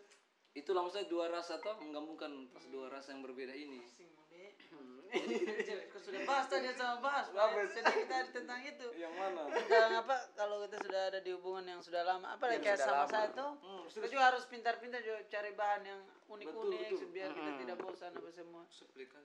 itulah 0.57 0.83
maksudnya 0.83 1.07
dua 1.07 1.31
rasa 1.31 1.59
tuh 1.63 1.75
menggabungkan 1.79 2.51
pas 2.51 2.63
dua 2.67 2.91
rasa 2.91 3.15
yang 3.15 3.23
berbeda 3.23 3.55
ini 3.55 3.79
sudah 5.99 6.21
bahas 6.25 6.47
tadi 6.47 6.69
sama 6.73 6.97
bahas. 7.01 7.27
Pak. 7.29 7.49
Sedikit 7.71 8.07
tadi 8.07 8.29
tentang 8.33 8.61
itu. 8.63 8.87
yang 8.95 9.13
mana 9.13 9.49
Tentang 9.49 9.93
apa 9.99 10.15
kalau 10.33 10.57
kita 10.63 10.77
sudah 10.81 11.03
ada 11.07 11.19
di 11.19 11.31
hubungan 11.31 11.65
yang 11.67 11.81
sudah 11.81 12.03
lama 12.03 12.27
apa 12.31 12.45
Yang 12.51 12.63
kayak 12.65 12.79
sama 12.79 12.95
lama. 12.99 13.11
saya 13.11 13.29
tuh 13.31 13.51
Hmm, 13.59 13.85
kita 13.87 14.07
juga 14.07 14.23
harus 14.27 14.45
pintar-pintar 14.45 15.01
juga 15.01 15.21
cari 15.27 15.51
bahan 15.53 15.83
yang 15.85 16.01
unik-unik 16.27 16.81
Betul, 16.87 16.99
betul. 16.99 17.09
biar 17.11 17.31
kita 17.31 17.51
tidak 17.59 17.77
bosan 17.79 18.13
apa 18.13 18.31
semua 18.31 18.63
Seplikan. 18.69 19.25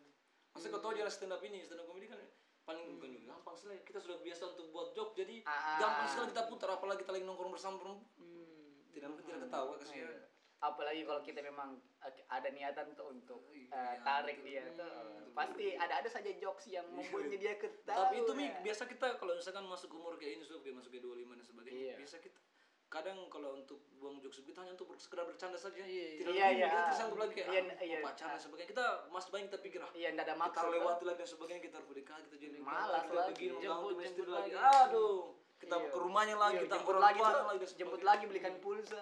Masa 0.52 0.66
kau 0.68 0.80
tahu 0.80 0.94
jalan 0.94 1.10
stand 1.10 1.32
up 1.32 1.42
ini, 1.42 1.60
stand 1.62 1.80
up 1.80 1.88
comedy 1.88 2.06
kan 2.06 2.20
paling 2.63 2.96
bukan 2.96 3.10
juga 3.12 3.25
gampang 3.30 3.56
sekali. 3.56 3.75
Kita 3.82 4.00
sudah 4.00 4.18
biasa 4.18 4.44
untuk 4.50 4.66
buat 4.70 4.88
joke, 4.92 5.12
jadi 5.13 5.44
Ah. 5.44 5.75
gampang 5.78 6.08
sekali 6.08 6.25
kita 6.30 6.44
putar. 6.48 6.70
Apalagi 6.72 7.02
kita 7.02 7.12
lagi 7.12 7.25
nongkrong 7.25 7.52
bersama 7.52 7.75
perempuan, 7.75 8.08
Hmm. 8.16 8.88
tidak 8.90 9.10
tidak 9.20 9.40
ketawa 9.44 9.74
kasihan. 9.75 10.16
Apalagi 10.63 11.03
kalau 11.03 11.20
kita 11.20 11.43
memang 11.43 11.75
eh, 12.00 12.24
ada 12.25 12.48
niatan 12.48 12.96
tuh 12.96 13.12
untuk 13.12 13.43
Iya, 13.51 14.00
tarik 14.00 14.39
dia 14.41 14.63
tuh. 14.72 14.88
Pasti 15.34 15.75
ada-ada 15.75 16.08
saja 16.08 16.32
jokes 16.34 16.65
yang 16.67 16.88
membuatnya 16.88 17.36
dia 17.36 17.53
ketawa. 17.60 18.08
Tapi 18.08 18.24
itu 18.24 18.32
mi 18.32 18.48
biasa 18.63 18.88
kita 18.88 19.20
kalau 19.20 19.36
misalkan 19.36 19.67
masuk 19.67 19.91
umur 19.91 20.15
kayak 20.15 20.39
ini, 20.39 20.43
sudah 20.43 20.63
kayak 20.63 20.79
masuk 20.79 20.89
ke 20.89 21.00
25 21.00 21.36
dan 21.36 21.43
sebagainya, 21.43 21.84
Iya. 21.84 21.96
biasa 22.00 22.15
kita 22.24 22.39
kadang 22.88 23.25
kalau 23.25 23.58
untuk 23.58 23.82
buang 23.98 24.22
jokes 24.22 24.46
kita 24.46 24.62
hanya 24.62 24.77
untuk 24.77 24.93
sekedar 24.96 25.25
bercanda 25.25 25.58
saja. 25.58 25.82
Iya, 25.82 26.22
Tidak 26.22 26.32
iya. 26.32 26.46
Iya, 26.48 26.48
kita 26.63 26.77
iya. 26.77 26.88
tersanggup 26.93 27.17
lagi 27.17 27.34
kayak 27.34 27.50
Iya, 27.50 27.62
ah, 27.65 27.84
iya. 27.84 28.00
pacaran 28.00 28.32
dan 28.32 28.39
sebagainya. 28.39 28.70
Kita 28.70 28.86
mas 29.10 29.25
banyak 29.27 29.46
kita 29.50 29.60
pikir 29.60 29.79
ah, 29.82 29.91
Iya, 29.91 30.08
enggak 30.13 30.25
ada 30.29 30.36
kita 30.38 30.43
maksud. 30.46 30.70
lewati 30.70 31.03
lagi 31.03 31.20
dan 31.20 31.29
sebagainya 31.34 31.62
kita 31.62 31.75
harus 31.75 31.89
kita 32.24 32.36
jadi 32.38 32.58
Malas 32.62 33.03
kita 33.03 33.13
lagi. 33.17 33.34
begini 33.34 33.65
lagi 33.65 34.29
lagi. 34.29 34.51
aduh 34.55 35.42
kita 35.63 35.75
Iya. 35.75 35.88
ke 35.88 35.98
rumahnya 35.98 36.36
lagi 36.36 36.53
Iya, 36.53 36.63
kita 36.65 36.75
jemput 36.77 36.98
lagi 36.98 37.17
tuh, 37.17 37.32
lagi 37.32 37.58
jemput 37.58 37.72
sebagainya. 37.72 38.03
lagi 38.05 38.24
belikan 38.27 38.53
pulsa. 38.60 39.01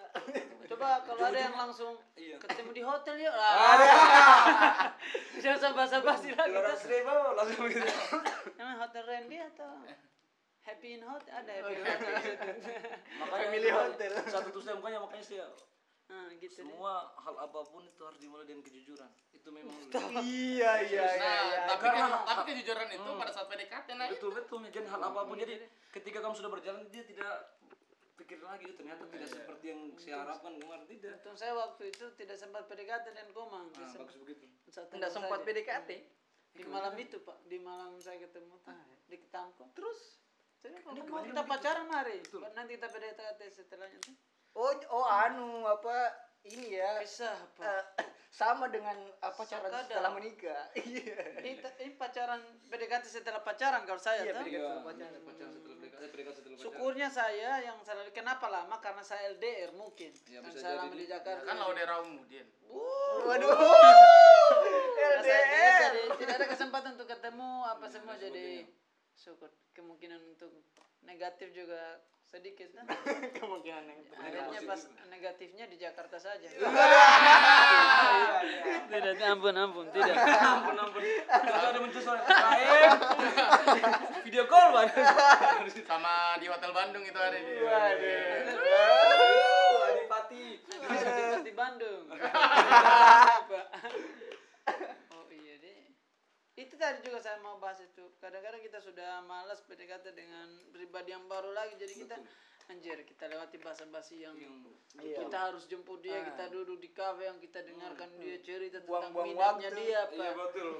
coba 0.63 0.87
kalau 1.03 1.23
ada 1.25 1.39
yang 1.41 1.55
langsung 1.57 1.93
Iya. 2.13 2.35
ketemu 2.39 2.69
di 2.71 2.83
hotel 2.83 3.15
yuk 3.19 3.33
ah. 3.33 4.93
jangan 5.35 5.57
usah 5.57 5.71
basa-basi 5.73 6.29
lagi 6.31 6.47
Dua 6.47 6.59
tuh 6.59 6.67
ratus 6.67 6.85
ribu 6.87 7.11
langsung 7.33 7.61
begitu. 7.65 7.87
emang 8.61 8.77
hotel 8.79 9.03
Randy 9.03 9.37
atau 9.47 9.71
Happy 10.61 10.93
in 10.93 11.01
Hotel 11.01 11.33
ada 11.33 11.51
Happy 11.51 11.73
in 11.73 11.81
Hotel 11.81 12.13
Makanya 13.19 13.47
itu, 13.51 13.69
hotel. 13.73 14.11
Satu 14.23 14.49
terus 14.51 14.69
makanya 14.71 14.99
makanya 15.01 15.25
saya 15.25 15.45
nah, 16.05 16.27
gitu 16.29 16.43
deh 16.45 16.61
semua 16.61 16.93
hal 17.17 17.35
apa 17.39 17.59
pun 17.63 17.81
itu 17.81 18.01
harus 18.01 18.19
dimulai 18.19 18.43
dengan 18.43 18.61
kejujuran. 18.61 19.09
Itu 19.41 19.49
memang 19.49 19.73
iya, 20.21 20.71
iya, 20.85 21.03
Nah, 21.17 21.41
tapi 21.67 21.83
Karena- 21.83 22.09
kan, 22.13 22.21
tapi 22.23 22.41
kejujuran 22.53 22.87
itu 22.87 23.09
pada 23.11 23.31
saat 23.33 23.47
PDKT 23.47 23.87
nah 23.91 24.05
itu. 24.05 24.13
betul 24.21 24.31
betul 24.37 24.57
jadi 24.69 24.85
hal 24.85 25.01
apa 25.01 25.25
pun. 25.25 25.35
Jadi 25.35 25.57
ketika 25.89 26.21
kamu 26.21 26.33
sudah 26.33 26.51
berjalan 26.51 26.85
dia 26.87 27.01
tidak 27.01 27.57
pikir 28.13 28.37
lagi 28.39 28.63
itu 28.63 28.77
ternyata 28.77 29.01
tidak 29.09 29.27
seperti 29.27 29.65
yang 29.67 29.81
saya 29.97 30.21
harapkan 30.21 30.53
kemarin 30.53 30.85
tidak. 30.85 31.17
untung 31.17 31.33
saya 31.33 31.57
waktu 31.57 31.89
itu 31.89 32.05
tidak 32.13 32.37
sempat 32.37 32.69
PDKT 32.69 33.05
dan 33.09 33.27
Komang 33.33 33.65
Nah, 33.73 33.89
Sem- 33.89 33.97
bagus 33.99 34.15
begitu. 34.15 34.45
malam 34.69 35.09
sempat. 35.09 35.39
PDKT. 35.41 35.89
di 36.51 36.63
malam 36.67 36.93
itu 36.95 37.17
pak. 37.17 37.37
Di 37.43 37.57
malam 37.57 37.95
saya 37.97 38.19
ketemu 38.19 38.59
tuh 38.59 38.75
di 39.07 39.17
Ketangko 39.17 39.71
Terus? 39.71 40.19
Saya 40.53 40.77
kalau 40.83 41.01
mau 41.01 41.23
kita 41.23 41.41
pacaran 41.41 41.87
mari 41.87 42.21
nanti 42.53 42.77
kita 42.77 42.87
PDKT 42.87 43.39
setelahnya 43.49 43.97
tuh 43.97 44.13
oh 44.53 44.69
oh 44.91 45.05
anu 45.07 45.65
apa 45.65 46.11
ini 46.43 46.73
ya 46.73 46.97
bisa 46.97 47.29
apa 47.29 47.63
eh, 47.63 47.83
sama 48.31 48.65
dengan 48.67 48.95
apa 49.19 49.41
cara 49.43 49.61
Sakada. 49.63 49.85
setelah 49.85 50.11
menikah. 50.11 50.63
Iya. 50.81 51.19
ini, 51.37 51.51
ini 51.59 51.91
pacaran 51.93 52.39
PDKT 52.65 53.03
setelah 53.05 53.39
pacaran 53.39 53.83
kalau 53.83 53.97
saya 53.97 54.23
Iya, 54.23 54.33
tuh 54.33 54.41
PDKT. 54.41 54.51
Iya, 54.51 54.61
setelah 54.63 54.83
pacaran. 54.83 55.21
pacaran 55.21 55.51
setelah 55.51 55.77
PDKT, 55.77 56.03
PDKT 56.07 56.31
setelah 56.31 56.49
pacaran. 56.49 56.63
syukurnya 56.63 57.07
saya 57.09 57.51
yang 57.59 57.77
selalu 57.81 58.09
kenapa 58.11 58.45
lama 58.47 58.75
karena 58.77 59.01
saya 59.01 59.21
LDR 59.29 59.71
mungkin 59.73 60.11
Ya, 60.25 60.39
bisa 60.41 60.57
saya 60.57 60.73
jadi. 60.73 60.81
lama 60.81 60.95
di 60.95 61.05
Jakarta 61.05 61.43
Kan 61.43 61.55
lo 61.55 61.65
udah 61.67 61.85
kemudian. 62.01 62.47
Waduh. 63.21 63.51
Karena 63.51 65.19
saya 65.19 65.41
LDR 65.41 65.51
LDR. 65.51 65.79
jadi 65.83 66.01
tidak 66.17 66.35
ada 66.35 66.47
kesempatan 66.47 66.89
untuk 66.95 67.09
ketemu 67.09 67.49
apa 67.67 67.85
semua 67.87 68.15
jadi 68.15 68.65
syukur 69.21 69.53
kemungkinan 69.77 70.17
untuk 70.33 70.49
negatif 71.05 71.53
juga 71.53 72.01
sedikit 72.25 72.73
kan 72.73 72.89
Kemungkinan 73.37 73.85
yang 73.85 74.01
akhirnya 74.17 74.65
pas 74.65 74.81
negatifnya 75.13 75.69
di 75.69 75.77
Jakarta 75.77 76.17
saja 76.17 76.49
Iya, 78.91 78.97
tidak 78.97 79.21
ampun 79.29 79.53
ampun 79.53 79.85
tidak 79.93 80.17
ampun 80.41 80.75
ampun. 80.75 80.99
Kalau 81.29 81.69
ada 81.71 81.79
muncul 81.79 82.01
suara 82.03 82.27
lain. 82.27 82.91
Video 84.27 84.43
call 84.51 84.75
bang. 84.75 84.89
Sama 85.87 86.35
di 86.43 86.51
Hotel 86.51 86.75
Bandung 86.75 87.07
itu 87.07 87.15
ada 87.15 87.39
di. 87.39 87.55
Waduh. 87.63 89.31
Adipati. 89.95 90.59
di 91.41 91.53
Bandung 91.55 92.03
Apa? 92.11 93.61
oh 95.15 95.25
iya 95.31 95.55
deh 95.57 95.89
itu 96.55 96.70
tadi 96.81 97.05
juga 97.05 97.21
saya 97.21 97.37
mau 97.37 97.55
bahas 97.55 97.77
itu. 97.79 98.09
Kadang-kadang 98.17 98.59
kita 98.59 98.81
sudah 98.81 99.21
malas 99.21 99.61
PDKT 99.61 100.11
dengan 100.11 100.49
pribadi 100.69 101.13
yang 101.13 101.29
baru 101.29 101.53
lagi. 101.53 101.77
Jadi 101.77 101.93
kita 102.01 102.17
anjir 102.67 102.97
kita 103.03 103.27
lewati 103.27 103.57
basa-basi 103.57 104.23
yang 104.23 104.33
Iya. 104.95 105.21
kita 105.21 105.37
harus 105.49 105.67
jemput 105.67 105.99
dia 105.99 106.19
kita 106.21 106.47
duduk 106.47 106.79
di 106.79 106.89
kafe 106.89 107.25
yang 107.25 107.35
kita 107.35 107.59
dengarkan 107.61 108.07
dia 108.15 108.39
cerita 108.39 108.79
tentang 108.79 109.11
Buang-buang 109.11 109.27
minatnya 109.59 109.69
waktu. 109.69 109.81
dia 109.81 109.97
apa 110.01 110.13
Iya 110.15 110.31
betul. 110.35 110.73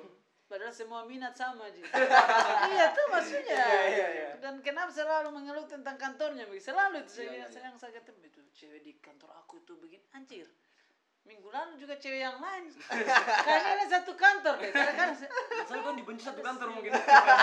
padahal 0.46 0.74
semua 0.74 1.01
minat 1.03 1.31
sama 1.34 1.63
aja 1.63 1.79
iya 2.72 2.86
tuh 2.91 3.05
maksudnya. 3.08 3.55
Iya, 3.88 4.08
iya. 4.08 4.29
dan 4.39 4.60
kenapa 4.60 4.91
selalu 4.91 5.31
mengeluh 5.31 5.63
tentang 5.63 5.96
kantornya? 5.96 6.43
Selalu 6.53 7.03
itu 7.03 7.24
saya 7.24 7.48
saya 7.48 7.72
yang 7.72 7.79
saya 7.79 7.91
ketemu 7.93 8.24
itu 8.25 8.39
cewek 8.53 8.81
di 8.81 8.91
kantor 9.00 9.31
aku 9.34 9.60
itu 9.60 9.74
begini. 9.75 10.03
Anjir 10.12 10.48
minggu 11.31 11.47
lalu 11.47 11.73
juga 11.79 11.95
cewek 11.95 12.19
yang 12.19 12.38
lain. 12.43 12.67
Kayaknya 13.47 13.71
ada 13.71 13.85
satu 13.88 14.11
kantor 14.19 14.55
deh. 14.59 14.71
Kadang-kadang 14.75 15.15
saya- 15.15 15.31
Saya 15.63 15.79
kan 15.79 15.95
dibenci 15.95 16.23
satu 16.27 16.41
kantor 16.43 16.67
mungkin. 16.75 16.91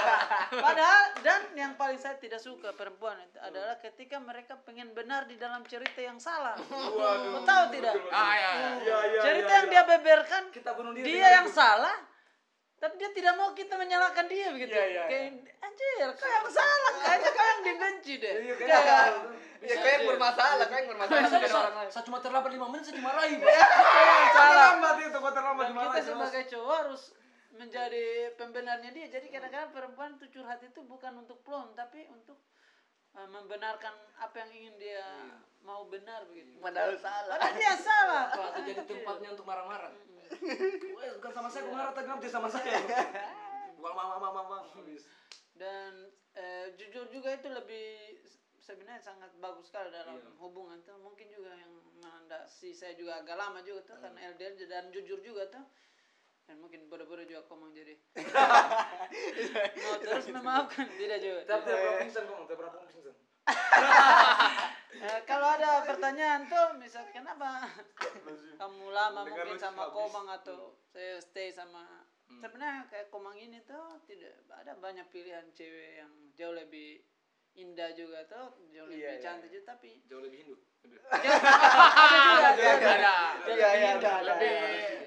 padahal 0.68 1.02
dan 1.24 1.40
yang 1.56 1.72
paling 1.80 1.96
saya 1.96 2.20
tidak 2.20 2.44
suka 2.44 2.76
perempuan 2.76 3.16
itu 3.24 3.40
adalah 3.40 3.80
ketika 3.80 4.20
mereka 4.20 4.60
pengen 4.60 4.92
benar 4.92 5.24
di 5.24 5.40
dalam 5.40 5.64
cerita 5.64 6.04
yang 6.04 6.20
salah. 6.20 6.60
Kau 6.60 7.42
tahu 7.48 7.64
tidak? 7.72 7.96
Ah 8.12 8.34
ya. 8.36 8.50
ya. 8.84 8.96
cerita 9.24 9.50
yang 9.64 9.68
dia 9.72 9.82
beberkan 9.88 10.52
Kita 10.52 10.76
bunuh 10.76 10.92
diri. 10.92 11.16
dia 11.16 11.40
yang 11.40 11.48
salah 11.48 11.96
tapi 12.78 12.94
dia 12.94 13.10
tidak 13.10 13.34
mau 13.34 13.50
kita 13.58 13.74
menyalahkan 13.74 14.30
dia 14.30 14.54
begitu. 14.54 14.70
Iya, 14.70 14.86
iya, 14.86 15.02
kayak 15.10 15.50
anjir 15.58 16.08
kau 16.14 16.30
yang 16.30 16.46
salah. 16.46 16.92
Kayaknya 17.02 17.30
kau 17.34 17.46
yang 17.50 17.62
dibenci 17.66 18.12
deh. 18.22 18.34
Iya, 18.38 18.54
kayak 18.54 19.06
Ya 19.60 19.74
kayak 19.76 19.94
yang 19.96 20.06
bermasalah, 20.08 20.64
kayak 20.64 20.78
yang 20.78 20.90
bermasalah 20.92 21.18
Saya, 21.20 21.40
dengan 21.40 21.58
orang 21.58 21.76
lain. 21.76 21.90
saya 21.90 22.04
cuma 22.04 22.18
terlambat 22.18 22.50
5 22.52 22.62
menit 22.68 22.84
saya 22.84 22.96
dimarahi, 22.96 23.34
yang 23.34 23.50
salah 24.30 24.30
Terlambat 24.30 24.96
itu, 25.00 25.16
kok 25.16 25.32
terlambat 25.32 25.64
kita 25.64 25.72
dimarahi. 25.72 25.96
jelas. 25.96 26.06
sebagai 26.06 26.44
cowok 26.48 26.74
harus 26.76 27.02
menjadi 27.50 28.06
pembenarnya 28.34 28.90
dia 28.92 29.06
jadi 29.08 29.26
kadang-kadang 29.28 29.70
perempuan 29.72 30.10
itu 30.14 30.26
curhat 30.30 30.60
itu 30.60 30.80
bukan 30.80 31.12
untuk 31.18 31.42
plon 31.42 31.74
tapi 31.74 32.06
untuk 32.06 32.38
uh, 33.12 33.26
membenarkan 33.26 33.90
apa 34.16 34.36
yang 34.38 34.50
ingin 34.52 34.74
dia 34.78 35.02
mau 35.60 35.82
benar 35.84 36.22
begitu 36.24 36.54
Padahal 36.56 36.94
salah. 36.94 37.34
padahal 37.34 37.54
dia 37.56 37.74
salah 37.74 38.24
pak 38.30 38.50
jadi 38.68 38.82
tempatnya 38.84 39.28
untuk 39.32 39.42
marah-marah. 39.44 39.90
Wah, 39.90 41.10
bukan 41.18 41.32
sama 41.32 41.48
saya, 41.48 41.62
kok 41.62 41.72
marah 41.72 41.92
tadi 41.92 42.06
nanti 42.06 42.28
sama 42.28 42.46
saya. 42.46 42.78
Bang, 43.76 43.90
bang, 43.90 44.06
bang, 44.12 44.32
bang, 44.32 44.46
bang. 44.46 44.64
Habis. 44.70 45.02
dan 45.54 45.90
eh, 46.34 46.66
jujur 46.74 47.10
juga 47.10 47.32
itu 47.32 47.48
lebih 47.48 48.14
sebenarnya 48.68 49.00
sangat 49.00 49.32
bagus 49.34 49.66
sekali 49.66 49.88
dalam 49.88 50.12
Iya. 50.14 50.28
hubungan 50.36 50.76
tuh 50.82 51.00
mungkin 51.00 51.32
juga 51.32 51.56
yang 51.56 51.72
melandasi 51.96 52.70
saya 52.70 52.92
juga 52.92 53.18
agak 53.18 53.34
lama 53.34 53.64
juga 53.64 53.80
tuh 53.82 53.96
Hmm. 53.96 54.04
karena 54.04 54.20
LDR 54.28 54.52
dan 54.62 54.92
jujur 54.92 55.18
juga 55.18 55.48
tuh 55.48 55.64
dan 56.44 56.56
mungkin 56.58 56.84
bodoh-bodoh 56.86 57.24
juga 57.24 57.44
komang 57.44 57.72
jadi 57.72 57.96
mau 59.82 59.96
terus 59.98 60.28
memaafkan 60.28 60.84
tidak 60.92 61.18
juga 61.18 61.40
tiap 61.44 61.60
pernah 61.62 61.96
pingsan. 61.98 62.24
Tiap 62.24 62.56
pernah 62.56 62.72
pingsan. 62.84 63.14
Eh, 64.98 65.20
kalau 65.22 65.46
ada 65.46 65.84
pertanyaan 65.84 66.48
tuh 66.48 66.74
misal 66.74 67.06
kenapa 67.12 67.70
kamu 68.56 68.88
lama 68.90 69.20
mungkin 69.22 69.54
sama. 69.54 69.92
Komang 69.92 70.26
atau 70.26 70.74
saya 70.90 71.20
stay 71.20 71.52
sama 71.52 72.02
sebenarnya 72.34 72.88
kayak 72.88 73.06
Komang 73.06 73.36
ini 73.36 73.62
tuh 73.62 73.78
tidak 74.04 74.42
ada 74.50 74.74
banyak 74.74 75.06
pilihan 75.06 75.44
cewek 75.52 76.02
yang 76.02 76.10
jauh 76.34 76.50
lebih 76.50 77.04
indah 77.58 77.90
juga 77.92 78.22
tuh 78.24 78.54
jauh 78.70 78.86
lebih 78.86 79.02
Iya, 79.02 79.10
iya, 79.10 79.20
cantik 79.20 79.50
juga 79.50 79.64
tapi 79.68 79.98
Jauh 80.06 80.22
lebih 80.22 80.38
Hindu. 80.40 80.54
ada 82.38 82.50
juga 82.54 82.70
Ada, 82.70 82.94
ada. 82.94 83.14
jauh 83.42 83.50
Iya, 83.50 83.68
lebih 83.68 83.82
iya, 83.82 83.90
ada, 83.98 84.12
lebih 84.22 84.54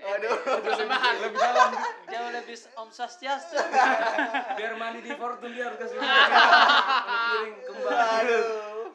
Aduh. 0.01 0.35
Persembahan. 0.61 1.13
Lebih 1.21 1.37
dalam. 1.39 1.71
jauh 2.05 2.29
lebih 2.33 2.55
Om 2.75 2.89
Swastiastu 2.91 3.55
Biar 4.59 4.73
mandi 4.75 4.99
di 4.99 5.13
Fortune 5.15 5.53
dia 5.55 5.63
harus 5.69 5.79
kasih 5.79 5.97
piring 7.07 7.53
kembali. 7.63 7.99
Aduh. 8.19 8.85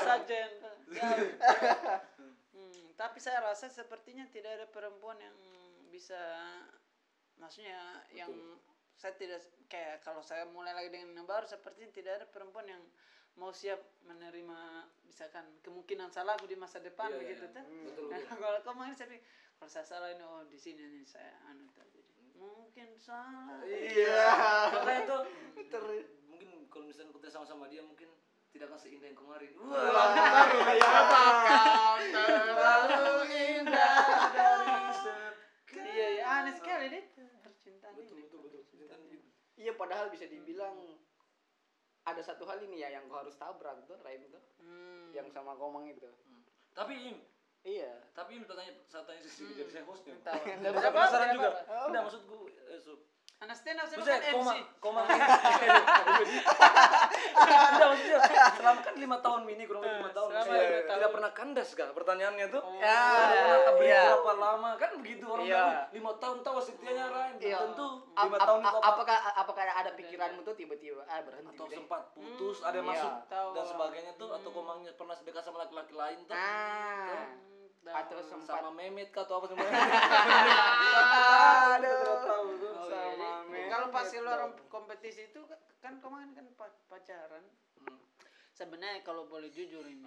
saja. 0.00 0.40
Hmm, 2.52 2.82
tapi 2.94 3.18
saya 3.18 3.42
rasa 3.42 3.66
sepertinya 3.68 4.24
tidak 4.28 4.56
ada 4.56 4.66
perempuan 4.68 5.18
yang 5.18 5.36
bisa 5.88 6.16
maksudnya 7.36 7.76
yang 8.08 8.30
saya 9.02 9.18
tidak 9.18 9.42
kayak 9.66 9.98
kalau 10.00 10.22
saya 10.22 10.46
mulai 10.46 10.70
lagi 10.70 10.86
dengan 10.88 11.10
yang 11.12 11.26
baru 11.26 11.42
sepertinya 11.42 11.90
tidak 11.90 12.12
ada 12.16 12.26
perempuan 12.28 12.70
yang 12.70 12.78
mau 13.34 13.50
siap 13.50 13.82
menerima 14.04 14.60
misalkan 15.02 15.42
kemungkinan 15.60 16.06
salahku 16.06 16.46
di 16.46 16.54
masa 16.54 16.78
depan 16.78 17.10
Iya, 17.10 17.18
begitu 17.18 17.44
iya. 17.44 17.54
tuh. 17.56 17.64
Betul, 17.82 18.04
Nah, 18.06 18.18
betul. 18.20 18.38
kalau 18.44 18.58
kemarin 18.62 18.94
saya 18.94 19.08
pikir 19.10 19.24
kalau 19.58 19.66
saya 19.68 19.82
salah 19.84 20.08
ini 20.08 20.22
oh 20.22 20.46
di 20.46 20.54
sini 20.54 20.86
nih 20.86 21.02
saya 21.02 21.34
anu 21.48 21.66
tuh 21.68 21.82
jadi 21.88 22.12
mungkin 22.36 22.88
salah. 22.96 23.58
Iya. 23.66 24.26
Tuh 25.10 25.22
Ter- 25.66 26.06
mungkin 26.24 26.48
kalau 26.68 26.86
misalnya 26.86 27.10
kita 27.12 27.28
sama-sama 27.28 27.66
dia 27.66 27.82
mungkin 27.82 28.06
tidak 28.52 28.68
akan 28.68 28.78
seindah 28.78 29.08
yang 29.08 29.16
kemarin. 29.16 29.50
Wah, 29.56 30.14
ya. 30.78 30.90
Terlalu 32.14 33.16
indah. 33.32 33.96
dari 34.30 34.66
sekian. 34.92 35.32
Iya, 35.82 36.06
iya 36.12 36.24
aneh 36.38 36.52
sekali 36.52 36.86
deh 36.88 37.02
percintaan 37.42 37.94
Betul, 37.96 38.16
ini. 38.18 38.22
betul, 38.28 38.38
betul. 38.44 38.60
Cinta 38.68 38.94
gitu. 39.00 39.24
Iya 39.62 39.72
padahal 39.72 40.10
bisa 40.10 40.26
dibilang 40.26 40.74
ada 42.02 42.18
satu 42.18 42.42
hal 42.44 42.58
ini 42.60 42.82
ya 42.82 42.90
yang 42.90 43.06
kau 43.06 43.22
harus 43.22 43.38
tabrak 43.38 43.78
tuh 43.86 43.94
Raim 44.02 44.26
tuh 44.26 44.42
Hmm. 44.58 45.14
yang 45.14 45.30
sama 45.30 45.54
Komang 45.54 45.86
itu. 45.86 46.10
Tapi 46.72 46.94
Im, 47.06 47.18
Iya. 47.62 47.94
tapi 48.10 48.36
Im 48.36 48.44
tanya 48.44 48.74
saya 48.84 49.06
tanya 49.06 49.22
sih 49.22 49.46
jadi 49.48 49.70
saya 49.70 49.84
hostnya. 49.86 50.18
Tidak 50.18 50.34
penasaran 50.82 50.90
apa-apa, 50.90 51.30
juga. 51.30 51.48
tidak 51.48 51.62
apa-apa. 51.62 51.86
Enggak 51.86 52.02
maksudku 52.02 52.38
eh. 52.50 52.80
Anak 53.42 53.58
stand 53.58 53.74
up 53.74 53.84
saya 53.84 53.98
Maksudnya 53.98 54.22
bukan 54.22 54.22
MC. 54.22 54.38
koma 54.38 54.54
koma 54.78 55.00
Enggak 57.42 57.88
maksudnya 57.90 58.18
selama 58.54 58.80
kan 58.80 58.94
lima 58.94 59.18
tahun 59.18 59.40
mini 59.42 59.66
kurang 59.66 59.82
lebih 59.82 59.98
lima 59.98 60.12
tahun 60.12 60.28
selama 60.30 60.46
saya 60.46 60.62
lima 60.62 60.78
tahun. 60.78 60.94
tidak 60.94 61.10
pernah 61.10 61.30
kandas 61.32 61.68
kah 61.72 61.90
pertanyaannya 61.90 62.46
tuh 62.48 62.62
Ya, 62.78 63.02
tidak 63.58 63.74
iya. 63.82 64.02
berapa 64.14 64.32
lama 64.38 64.70
kan 64.76 64.90
begitu 64.96 65.24
orang 65.26 65.42
Iya. 65.44 65.58
bilang, 65.58 65.90
lima 65.92 66.12
tahun 66.16 66.38
tahu 66.40 66.58
setianya 66.60 67.06
Rain 67.08 67.34
Iya. 67.36 67.58
tentu 67.60 67.86
lima 68.06 68.30
ap- 68.32 68.46
tahun 68.46 68.60
itu 68.60 68.68
ap- 68.68 68.76
apa 68.76 68.86
apakah 68.94 69.18
apakah 69.36 69.62
ada 69.74 69.90
pikiranmu 69.92 70.40
tuh 70.42 70.54
tiba-tiba 70.54 71.02
ah 71.04 71.18
berhenti 71.20 71.50
atau 71.52 71.66
deh. 71.66 71.76
sempat 71.76 72.02
putus 72.14 72.62
ada 72.62 72.76
yang 72.76 72.86
Iya. 72.86 72.94
masuk 72.94 73.12
Tahu. 73.26 73.48
dan 73.52 73.64
sebagainya 73.66 74.12
tuh 74.14 74.30
atau 74.30 74.50
komangnya 74.50 74.92
pernah 74.92 75.14
sedekat 75.14 75.42
sama 75.42 75.58
laki-laki 75.60 75.90
lain 75.92 76.18
tuh 76.22 76.38
Ah. 76.38 77.26
Hmm. 77.26 77.50
Atau 77.82 78.22
sempat 78.22 78.62
sama 78.62 78.70
Mehmet 78.72 79.10
kah 79.10 79.26
atau 79.26 79.42
apa 79.42 79.46
semuanya 79.48 79.74
Aduh. 81.74 82.71
Kalau 83.72 83.88
pas 83.88 84.06
keluar 84.06 84.38
dong. 84.44 84.54
kompetisi 84.68 85.22
itu 85.26 85.40
kan 85.80 85.96
kemarin 85.98 86.30
kan 86.36 86.46
pa- 86.54 86.80
pacaran. 86.86 87.44
Hmm. 87.80 87.98
Sebenarnya 88.52 89.00
kalau 89.00 89.24
boleh 89.24 89.48
jujur 89.48 89.82
ini. 89.82 90.04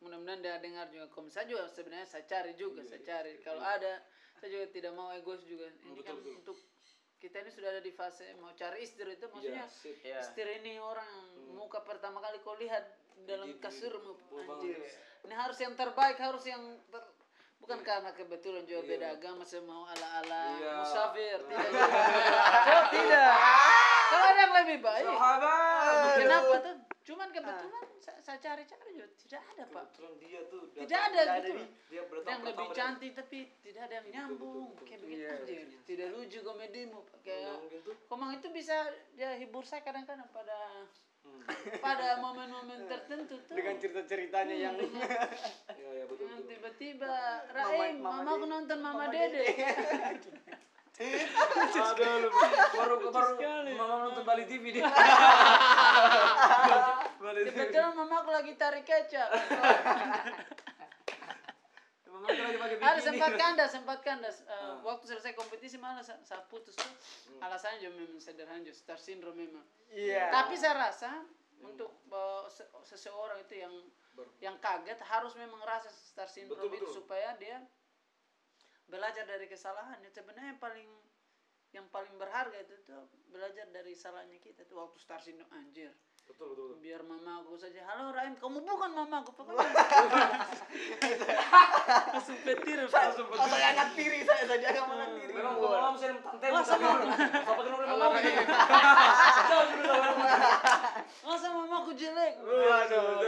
Mudah-mudahan 0.00 0.40
dia 0.44 0.56
dengar 0.60 0.88
juga 0.88 1.08
kom 1.08 1.28
saya 1.28 1.48
juga 1.48 1.68
sebenarnya 1.68 2.04
saya 2.04 2.24
cari 2.24 2.52
juga, 2.56 2.84
saya 2.84 3.00
cari. 3.00 3.40
Kalau 3.40 3.60
ada 3.60 4.00
saya 4.36 4.48
juga 4.52 4.66
tidak 4.68 4.92
mau 4.92 5.08
egois 5.12 5.40
juga. 5.44 5.68
Ini 5.84 6.00
kan 6.00 6.16
untuk 6.20 6.56
kita 7.16 7.40
ini 7.40 7.48
sudah 7.48 7.72
ada 7.72 7.80
di 7.80 7.92
fase 7.92 8.28
mau 8.36 8.52
cari 8.52 8.84
istri 8.84 9.08
itu 9.08 9.24
maksudnya 9.32 9.64
sip. 9.72 9.96
Iya. 10.04 10.20
istri 10.20 10.60
ini 10.60 10.76
orang 10.76 11.08
muka 11.56 11.80
pertama 11.80 12.20
kali 12.20 12.44
kau 12.44 12.52
lihat 12.60 12.84
dalam 13.24 13.56
kasurmu 13.56 14.12
anjir. 14.36 14.76
Ini 15.24 15.34
harus 15.34 15.56
yang 15.58 15.72
terbaik, 15.72 16.20
harus 16.20 16.44
yang 16.44 16.60
ter- 16.92 17.15
bukan 17.58 17.78
karena 17.82 18.10
kebetulan 18.12 18.62
juga 18.62 18.82
beda 18.86 19.06
agama 19.12 19.42
saya 19.42 19.62
mau 19.62 19.82
ala-ala 19.84 20.42
Iya. 20.54 20.72
musafir. 20.80 21.38
Tidak 22.66 22.84
tidak. 22.90 23.32
Kalau 24.06 24.24
ada 24.24 24.38
yang 24.38 24.54
lebih 24.62 24.78
baik. 24.80 25.04
Sahabat. 25.04 26.14
Kenapa 26.16 26.54
tuh 26.62 26.74
cuman 27.06 27.30
kebetulan 27.30 27.86
saya, 28.02 28.18
saya 28.18 28.38
cari-cari 28.42 28.90
juga 28.98 29.06
tidak 29.14 29.42
ada 29.54 29.62
pak. 29.70 29.82
Kebetulan 29.94 30.14
dia 30.18 30.40
tuh 30.50 30.62
tidak 30.74 31.02
ada 31.06 31.22
gitu 31.38 31.52
dia 31.86 32.02
yang 32.26 32.42
lebih 32.42 32.68
cantik 32.74 33.12
tapi 33.14 33.38
tidak 33.62 33.82
ada 33.86 33.94
yang 34.02 34.08
nyambung. 34.10 34.74
kayak 34.82 35.00
begitu 35.06 35.24
anjir 35.30 35.60
tidak 35.86 36.08
lucu 36.18 36.38
komedimu 36.42 37.00
kayak 37.22 37.56
komang 38.10 38.34
itu 38.34 38.50
bisa 38.50 38.74
dia 39.14 39.38
hibur 39.38 39.62
saya 39.62 39.86
kadang-kadang 39.86 40.26
pada 40.34 40.58
pada 41.84 42.18
momen-momen 42.22 42.90
tertentu 42.90 43.38
tuh. 43.46 43.54
dengan 43.54 43.78
cerita-ceritanya 43.78 44.56
yang 44.56 44.74
ya 45.80 45.88
ya 46.02 46.04
betul 46.10 46.26
betul. 46.26 46.46
tiba-tiba 46.50 47.14
Raim, 47.54 48.02
Mama 48.02 48.22
mama 48.26 48.30
aku 48.34 48.46
Dede. 48.46 48.54
nonton 48.54 48.78
Mama, 48.82 49.06
Mama 49.06 49.14
Dede. 49.14 49.46
Aduh, 50.96 52.24
lu 52.24 52.28
baru 52.72 52.94
baru 53.12 53.34
mama 53.76 54.08
nonton 54.08 54.24
Bali 54.24 54.48
TV 54.48 54.72
dia. 54.72 54.88
Bali 57.20 57.40
TV. 57.44 57.52
Kebetulan 57.52 57.92
mama 57.92 58.24
aku 58.24 58.32
lagi 58.32 58.56
tarik 58.56 58.88
kecap. 58.88 59.28
Mama 62.08 62.26
tuh 62.26 62.40
lagi 62.40 62.56
pakai 62.56 62.76
Ada 62.80 62.96
bikini. 62.96 63.04
sempat 63.04 63.32
kandas, 63.36 63.70
sempat 63.70 63.98
kandas. 64.00 64.36
Eh, 64.42 64.72
Waktu 64.80 65.04
selesai 65.06 65.32
kompetisi 65.36 65.76
malah 65.76 66.00
saya, 66.00 66.16
putus 66.48 66.72
tuh. 66.72 66.88
Alasannya 67.38 67.84
juga 67.84 67.92
memang 68.00 68.16
sederhana, 68.16 68.64
juga 68.64 68.72
star 68.72 68.96
syndrome 68.96 69.36
memang. 69.36 69.64
iya 69.92 70.32
Tapi 70.32 70.56
saya 70.56 70.80
rasa 70.80 71.12
untuk 71.60 71.92
eh, 72.08 72.44
se- 72.48 72.72
seseorang 72.88 73.44
itu 73.44 73.60
yang 73.60 73.74
yang 74.40 74.56
kaget 74.56 74.96
harus 75.04 75.36
memang 75.36 75.60
rasa 75.60 75.92
star 75.92 76.24
syndrome 76.24 76.56
Betul, 76.64 76.72
itu 76.72 76.86
betul. 76.88 76.96
supaya 76.96 77.36
dia 77.36 77.60
belajar 78.86 79.26
dari 79.26 79.50
kesalahannya. 79.50 80.10
Sebenarnya 80.10 80.54
yang 80.54 80.62
paling 80.62 80.90
yang 81.74 81.86
paling 81.92 82.14
berharga 82.16 82.56
itu 82.62 82.74
tuh 82.86 83.10
belajar 83.28 83.66
dari 83.74 83.92
salahnya 83.92 84.38
kita. 84.40 84.64
Tuh 84.64 84.80
waktu 84.80 84.98
star 85.02 85.20
syndrome 85.20 85.52
anjir. 85.52 85.92
Betul 86.26 86.58
betul. 86.58 86.74
betul. 86.74 86.82
biar 86.82 87.06
mamaku 87.06 87.54
saja. 87.54 87.86
Halo 87.86 88.10
Raim 88.10 88.34
kamu 88.34 88.66
bukan 88.66 88.90
mamaku 88.90 89.30
pokoknya. 89.30 89.62
Langsung 91.86 92.34
petir 92.42 92.82
saya 92.90 93.14
saya 93.14 93.66
angkat 93.70 93.94
tiri 93.94 94.26
saya 94.26 94.42
saya 94.42 94.58
angkat 94.58 94.90
angkat 94.90 95.10
tiri 95.22 95.38
Memang 95.38 95.54
kalau 95.62 95.70
malam 95.70 95.94
saya 95.94 96.18
tante 96.18 96.50
Masa 96.50 96.74
tapi 96.74 96.82
apa 96.82 97.62
kenapa 97.62 97.94
mama? 97.94 98.18
kayak 98.18 98.42
masa 101.26 101.46
mamaku 101.54 101.94
jelek? 101.94 102.42
Waduh, 102.42 103.22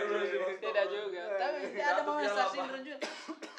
tidak 0.58 0.90
juga. 0.90 1.22
Tapi 1.38 1.78
ada 1.78 2.02
piala 2.02 2.34
star 2.34 2.50
syndrome 2.50 2.82
juga 2.82 2.98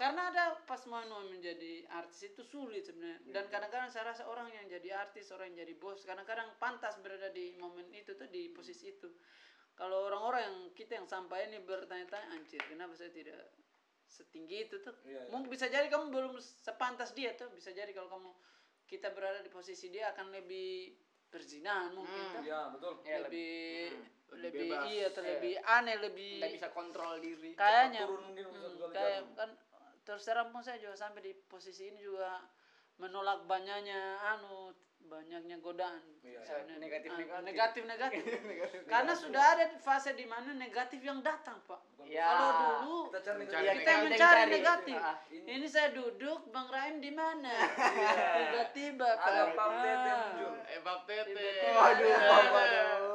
karena 0.10 0.24
ada 0.28 0.44
pas 0.64 0.82
mau 0.86 1.06
mau 1.06 1.22
menjadi 1.24 1.86
artis 1.88 2.20
itu 2.28 2.42
sulit 2.42 2.82
sebenarnya 2.82 3.22
dan 3.30 3.46
Iya. 3.46 3.52
kadang-kadang 3.52 3.90
saya 3.90 4.06
rasa 4.08 4.26
orang 4.26 4.50
yang 4.50 4.66
jadi 4.66 4.90
artis 4.98 5.30
orang 5.30 5.54
yang 5.54 5.62
jadi 5.64 5.74
bos 5.76 6.02
kadang-kadang 6.02 6.50
pantas 6.58 6.98
berada 6.98 7.30
di 7.30 7.54
momen 7.56 7.86
itu 7.92 8.14
tuh 8.14 8.26
di 8.26 8.50
posisi 8.50 8.90
itu 8.90 9.06
kalau 9.74 10.10
orang-orang 10.10 10.42
yang 10.44 10.58
kita 10.74 10.92
yang 10.96 11.06
sampai 11.06 11.46
ini 11.46 11.62
bertanya-tanya 11.62 12.34
anjir 12.34 12.58
kenapa 12.64 12.92
saya 12.92 13.14
tidak 13.14 13.38
setinggi 14.04 14.66
itu 14.66 14.82
tuh 14.82 14.98
Iya, 15.04 15.14
iya. 15.20 15.30
mungkin 15.30 15.48
bisa 15.48 15.70
jadi 15.70 15.86
kamu 15.86 16.10
belum 16.10 16.34
sepantas 16.42 17.14
dia 17.14 17.38
tuh 17.38 17.54
bisa 17.54 17.70
jadi 17.70 17.94
kalau 17.94 18.10
kamu 18.10 18.30
kita 18.84 19.14
berada 19.14 19.40
di 19.40 19.48
posisi 19.48 19.88
dia 19.88 20.10
akan 20.10 20.34
lebih 20.34 20.98
berzinahan 21.30 21.94
mungkin 21.94 22.24
tuh 22.34 22.42
Ya 22.42 22.66
betul. 22.68 22.98
Ya, 23.06 23.22
lebih 23.22 23.94
lebih 24.30 24.42
lebih 24.42 24.62
bebas. 24.68 24.84
iya 24.88 25.06
atau 25.08 25.22
Iya. 25.22 25.30
lebih 25.32 25.54
aneh 25.64 25.98
lebih 26.00 26.34
nggak 26.38 26.54
bisa 26.54 26.68
kontrol 26.70 27.14
diri 27.18 27.52
kayaknya 27.54 28.02
turun 28.04 28.22
mungkin 28.26 28.46
mm, 28.46 28.54
satu 28.56 28.78
kali 28.80 28.94
kayak 28.94 29.22
kan 29.34 29.50
terus 30.10 30.26
terang 30.26 30.50
pun 30.50 30.66
saya 30.66 30.82
juga 30.82 30.98
sampai 30.98 31.22
di 31.22 31.38
posisi 31.46 31.94
ini 31.94 32.02
juga 32.02 32.42
menolak 32.98 33.46
banyaknya 33.46 34.18
anu 34.34 34.74
banyaknya 35.06 35.62
godaan 35.62 36.02
Iya. 36.22 36.42
Negatif- 36.78 37.14
ah, 37.26 37.42
negatif. 37.42 37.84
negatif 37.86 38.24
negatif 38.44 38.80
karena 38.92 39.14
sudah 39.14 39.44
ada 39.54 39.66
fase 39.78 40.12
di 40.12 40.24
mana 40.24 40.52
negatif 40.52 41.00
yang 41.00 41.20
datang 41.20 41.60
pak 41.64 41.80
Ya. 42.02 42.26
kalau 42.26 42.50
dulu 42.82 42.98
Kita 43.06 43.20
cari 43.22 43.38
Mencari 43.40 43.62
negatif. 43.62 43.78
kita 43.78 43.94
mencari 43.94 44.10
mencari. 44.10 44.52
negatif 44.52 44.98
Ah, 45.00 45.16
ini 45.30 45.68
saya 45.68 45.90
duduk 45.92 46.40
bang 46.48 46.68
Raim 46.68 46.96
di 46.98 47.12
mana 47.12 47.54
tiba-tiba 48.10 49.10
Ada 49.12 49.42
Pak. 49.52 49.68
Tete 49.78 50.10
Ah. 50.10 50.18
muncul. 50.26 50.54
Eh, 50.66 50.80
Bab 50.82 51.00
Tete. 51.06 51.48
Waduh. 51.70 52.18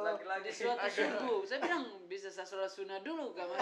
Lagi-lagi 0.05 0.49
suatu 0.49 0.87
subuh 0.87 1.39
saya 1.43 1.59
bilang 1.59 1.83
bisa 2.05 2.29
saya 2.29 2.45
sholat 2.45 2.69
sunnah 2.69 3.01
dulu 3.01 3.33
kamar 3.33 3.57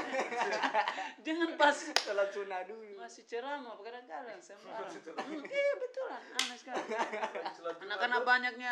jangan 1.20 1.50
pas 1.58 1.74
Salat 1.96 2.30
sunnah 2.30 2.62
dulu. 2.64 2.84
masih 2.94 3.24
ceramah 3.24 3.74
kadang-kadang 3.80 4.38
saya 4.38 4.60
marah 4.64 4.86
hmm, 4.86 5.42
iya 5.42 5.74
betulan 5.76 6.22
aneh 6.38 6.58
sekali 6.58 6.84
karena 7.90 8.20
banyaknya 8.22 8.72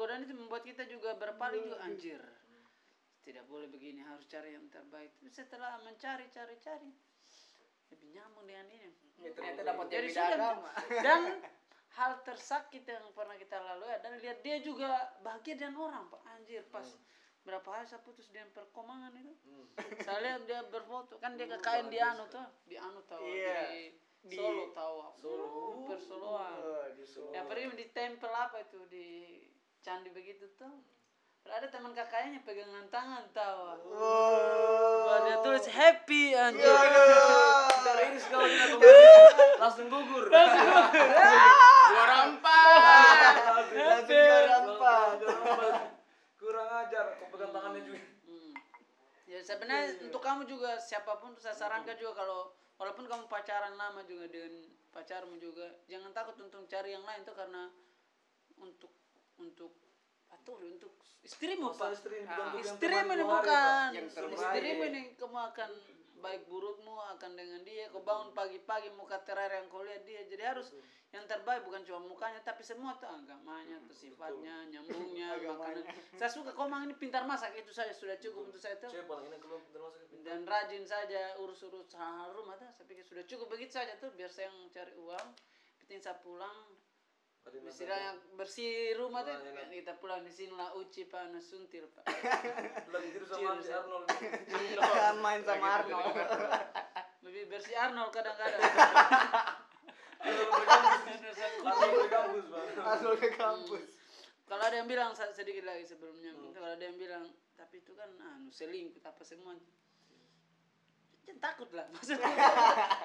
godaan-godaan 0.00 0.24
itu 0.24 0.32
membuat 0.32 0.64
kita 0.64 0.88
juga 0.88 1.12
berpaling 1.12 1.60
juga 1.60 1.78
anjir. 1.84 2.20
Tidak 3.20 3.44
boleh 3.44 3.68
begini 3.68 4.00
harus 4.00 4.24
cari 4.24 4.56
yang 4.56 4.64
terbaik. 4.72 5.12
Tapi 5.20 5.28
setelah 5.28 5.76
mencari 5.84 6.24
cari 6.32 6.56
cari 6.56 6.88
lebih 7.92 8.08
nyambung 8.16 8.48
dengan 8.48 8.66
ini. 8.72 8.88
Ya, 9.20 9.30
ternyata 9.36 9.60
dapat 9.60 9.86
jadi 9.92 10.08
sudah 10.08 10.28
agama. 10.32 10.70
dan 11.06 11.20
hal 12.00 12.12
tersakit 12.24 12.80
yang 12.88 13.04
pernah 13.12 13.36
kita 13.36 13.60
lalui 13.60 13.92
adalah 13.92 14.16
lihat 14.16 14.40
dia 14.40 14.56
juga 14.64 14.88
bahagia 15.20 15.60
dengan 15.60 15.76
orang 15.84 16.08
pak. 16.08 16.20
Anjir 16.32 16.64
pas 16.72 16.88
berapa 17.44 17.68
hari 17.68 17.84
saya 17.84 18.00
putus 18.00 18.32
dengan 18.32 18.48
perkomangan 18.56 19.12
itu. 19.20 19.68
Saya 20.00 20.18
lihat 20.24 20.40
dia 20.48 20.60
berfoto. 20.72 21.20
Kan 21.20 21.36
dia 21.36 21.44
KKN 21.44 21.92
di 21.92 21.98
anu 22.00 22.24
tuh 22.32 22.46
di 22.64 22.76
anu 22.80 23.04
tahu 23.04 23.20
Iya. 23.20 23.60
di, 23.68 23.82
Di- 24.32 24.36
Solo 24.36 24.72
tahu 24.72 24.96
Solo. 25.16 25.44
Uh, 25.44 25.84
persoloan 25.88 26.56
Oh, 26.60 26.84
di 26.92 27.04
Solo. 27.04 27.32
yang 27.32 27.48
pergi 27.48 27.72
di 27.76 27.86
tempel 27.92 28.28
apa 28.32 28.60
itu 28.60 28.80
di 28.88 29.08
candi 29.80 30.08
begitu 30.12 30.46
tuh. 30.56 30.70
Ada 31.50 31.72
teman 31.72 31.90
kakaknya 31.96 32.38
pegangan 32.44 32.86
tangan 32.92 33.24
tahu? 33.32 33.90
Wah, 33.96 35.18
dia 35.24 35.36
tulis 35.42 35.66
happy 35.66 36.36
anjir 36.36 36.62
Dari 37.86 38.02
ini 38.12 38.18
segala 38.20 38.46
kita 38.46 38.64
kembali 38.76 39.04
langsung 39.58 39.88
gugur. 39.88 40.24
Juara 41.90 42.16
empat. 42.28 43.34
Langsung 43.74 44.14
juara 44.14 44.56
empat. 44.68 45.16
Kurang 46.36 46.68
ajar, 46.86 47.04
kok 47.18 47.28
pegang 47.34 47.52
tangannya 47.56 47.80
juga. 47.82 48.00
Hmm. 48.28 48.52
Ya 49.26 49.40
sebenarnya 49.42 50.06
untuk 50.06 50.22
kamu 50.22 50.44
juga 50.44 50.76
siapa 50.78 51.18
pun 51.18 51.34
saya 51.40 51.56
sarankan 51.56 51.96
juga 51.98 52.20
kalau 52.20 52.52
walaupun 52.78 53.08
kamu 53.08 53.26
pacaran 53.26 53.74
lama 53.74 54.04
juga 54.06 54.28
dengan 54.28 54.70
pacarmu 54.90 55.38
juga 55.38 55.66
jangan 55.86 56.10
takut 56.10 56.34
untuk 56.42 56.66
cari 56.66 56.96
yang 56.96 57.06
lain 57.06 57.22
tuh 57.22 57.36
karena 57.36 57.70
untuk 58.58 58.90
untuk 59.40 59.72
atau 60.30 60.54
untuk 60.62 60.94
istrimu 61.26 61.74
Masa 61.74 61.90
pak. 61.90 61.98
istri 61.98 62.16
Ah, 62.24 62.54
yang 62.54 62.62
istrimu 62.62 63.10
ini 63.12 63.24
hari, 63.24 63.34
bukan 63.34 63.88
Yang 63.92 64.08
istrimu 64.38 64.82
ini 64.88 65.00
kamu 65.18 65.38
akan 65.52 65.70
baik 66.20 66.42
burukmu 66.46 66.94
akan 67.16 67.30
dengan 67.32 67.60
dia. 67.64 67.88
Kau 67.88 68.04
bangun 68.04 68.30
pagi-pagi 68.36 68.92
muka 68.94 69.18
terakhir 69.24 69.64
yang 69.64 69.66
kau 69.72 69.82
lihat 69.82 70.04
dia 70.04 70.20
jadi 70.28 70.54
harus 70.54 70.72
yang 71.10 71.24
terbaik. 71.26 71.64
Bukan 71.64 71.82
cuma 71.84 72.00
mukanya 72.04 72.40
tapi 72.44 72.60
semua 72.62 72.94
tuh 73.00 73.08
agamanya 73.08 73.80
tuh 73.88 73.96
sifatnya 73.96 74.54
nyambungnya 74.70 75.40
makanan. 75.40 75.84
Saya 76.20 76.30
suka 76.30 76.52
kau 76.52 76.68
mang 76.68 76.86
ini 76.86 76.94
pintar 76.94 77.24
masak 77.24 77.56
itu 77.56 77.72
saja 77.72 77.90
sudah 77.96 78.16
cukup 78.20 78.52
untuk 78.52 78.60
saya 78.60 78.76
tuh. 78.78 78.92
Dan 80.20 80.44
rajin 80.44 80.84
saja 80.84 81.40
urus-urus 81.40 81.96
hal 81.96 82.30
rumah 82.36 82.54
tuh. 82.60 82.68
Saya 82.76 82.86
pikir 82.86 83.04
sudah 83.04 83.24
cukup 83.24 83.56
begitu 83.56 83.80
saja 83.80 83.96
tuh 83.96 84.12
biar 84.12 84.28
saya 84.28 84.52
yang 84.52 84.68
cari 84.70 84.92
uang 84.94 85.28
penting 85.90 86.06
saya 86.06 86.22
pulang 86.22 86.70
istilahnya 87.70 88.12
bersih 88.34 88.94
rumah 88.98 89.22
tuh 89.22 89.34
enak. 89.34 89.70
kita 89.70 89.94
pulang 89.98 90.22
di 90.22 90.32
sini 90.34 90.54
lah 90.54 90.74
uci 90.76 91.06
pak 91.06 91.30
nasuntil 91.34 91.86
pak. 91.94 92.04
Lagi 92.92 93.08
tidur 93.14 93.26
sama 93.26 93.62
si 93.62 93.72
Arnold. 93.72 94.06
Kan 94.98 95.16
main 95.22 95.40
sama 95.42 95.82
Arnold. 95.82 96.14
lebih 97.26 97.50
bersih 97.50 97.76
Arnold 97.78 98.10
kadang-kadang. 98.10 98.62
Arnold 102.80 103.18
ke 103.18 103.30
kampus. 103.38 103.86
kalau 104.50 104.66
ada 104.66 104.82
yang 104.82 104.90
bilang 104.90 105.14
sedikit 105.14 105.62
lagi 105.62 105.86
sebelumnya 105.86 106.34
kalau 106.50 106.74
ada 106.74 106.82
yang 106.82 106.98
bilang 106.98 107.22
tapi 107.54 107.78
itu 107.78 107.94
kan 107.94 108.10
anu 108.18 108.50
selingkuh 108.50 108.98
apa 109.06 109.22
semua 109.22 109.54
jangan 111.30 111.38
takut 111.38 111.70
lah 111.70 111.86
maksudnya 111.94 112.26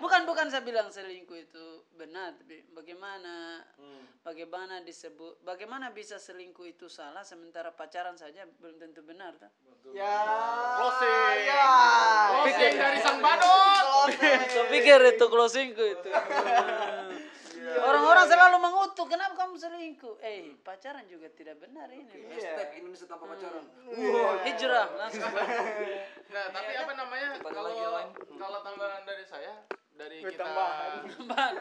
bukan 0.02 0.22
bukan 0.26 0.50
saya 0.50 0.66
bilang 0.66 0.90
selingkuh 0.90 1.38
itu 1.38 1.86
benar 1.94 2.34
tapi 2.34 2.66
bagaimana 2.74 3.62
bagaimana 4.26 4.82
disebut 4.82 5.46
bagaimana 5.46 5.94
bisa 5.94 6.18
selingkuh 6.18 6.66
itu 6.66 6.90
salah 6.90 7.22
sementara 7.22 7.70
pacaran 7.70 8.18
saja 8.18 8.50
belum 8.58 8.82
tentu 8.82 9.06
benar 9.06 9.38
tak? 9.38 9.54
Ya. 9.94 10.18
Closing. 10.82 11.38
Ya. 11.46 11.70
Closing 12.34 12.74
dari 12.74 13.00
sang 13.06 13.22
badut. 13.22 13.86
pikir 14.74 15.00
itu 15.14 15.26
closingku 15.30 15.86
itu 15.86 16.10
orang-orang 17.82 18.26
selalu 18.30 18.58
mengutuk 18.62 19.08
kenapa 19.10 19.34
kamu 19.36 19.56
selingkuh? 19.60 20.16
Eh 20.24 20.56
pacaran 20.62 21.04
juga 21.10 21.28
tidak 21.34 21.60
benar 21.60 21.88
ini 21.92 22.08
Hashtag 22.32 22.80
Indonesia 22.80 23.08
tanpa 23.08 23.26
pacaran. 23.32 23.66
Wah, 23.92 24.34
hijrah 24.48 24.88
langsung. 24.96 25.32
Nah, 26.36 26.52
tapi 26.52 26.74
apa 26.76 26.92
namanya? 27.00 27.40
Kalau 27.40 27.72
lain. 27.72 28.12
kalau 28.36 28.60
tambahan 28.60 29.08
dari 29.08 29.24
saya 29.24 29.56
dari 29.96 30.20
kita 30.20 30.44
Tambahan. 30.44 31.54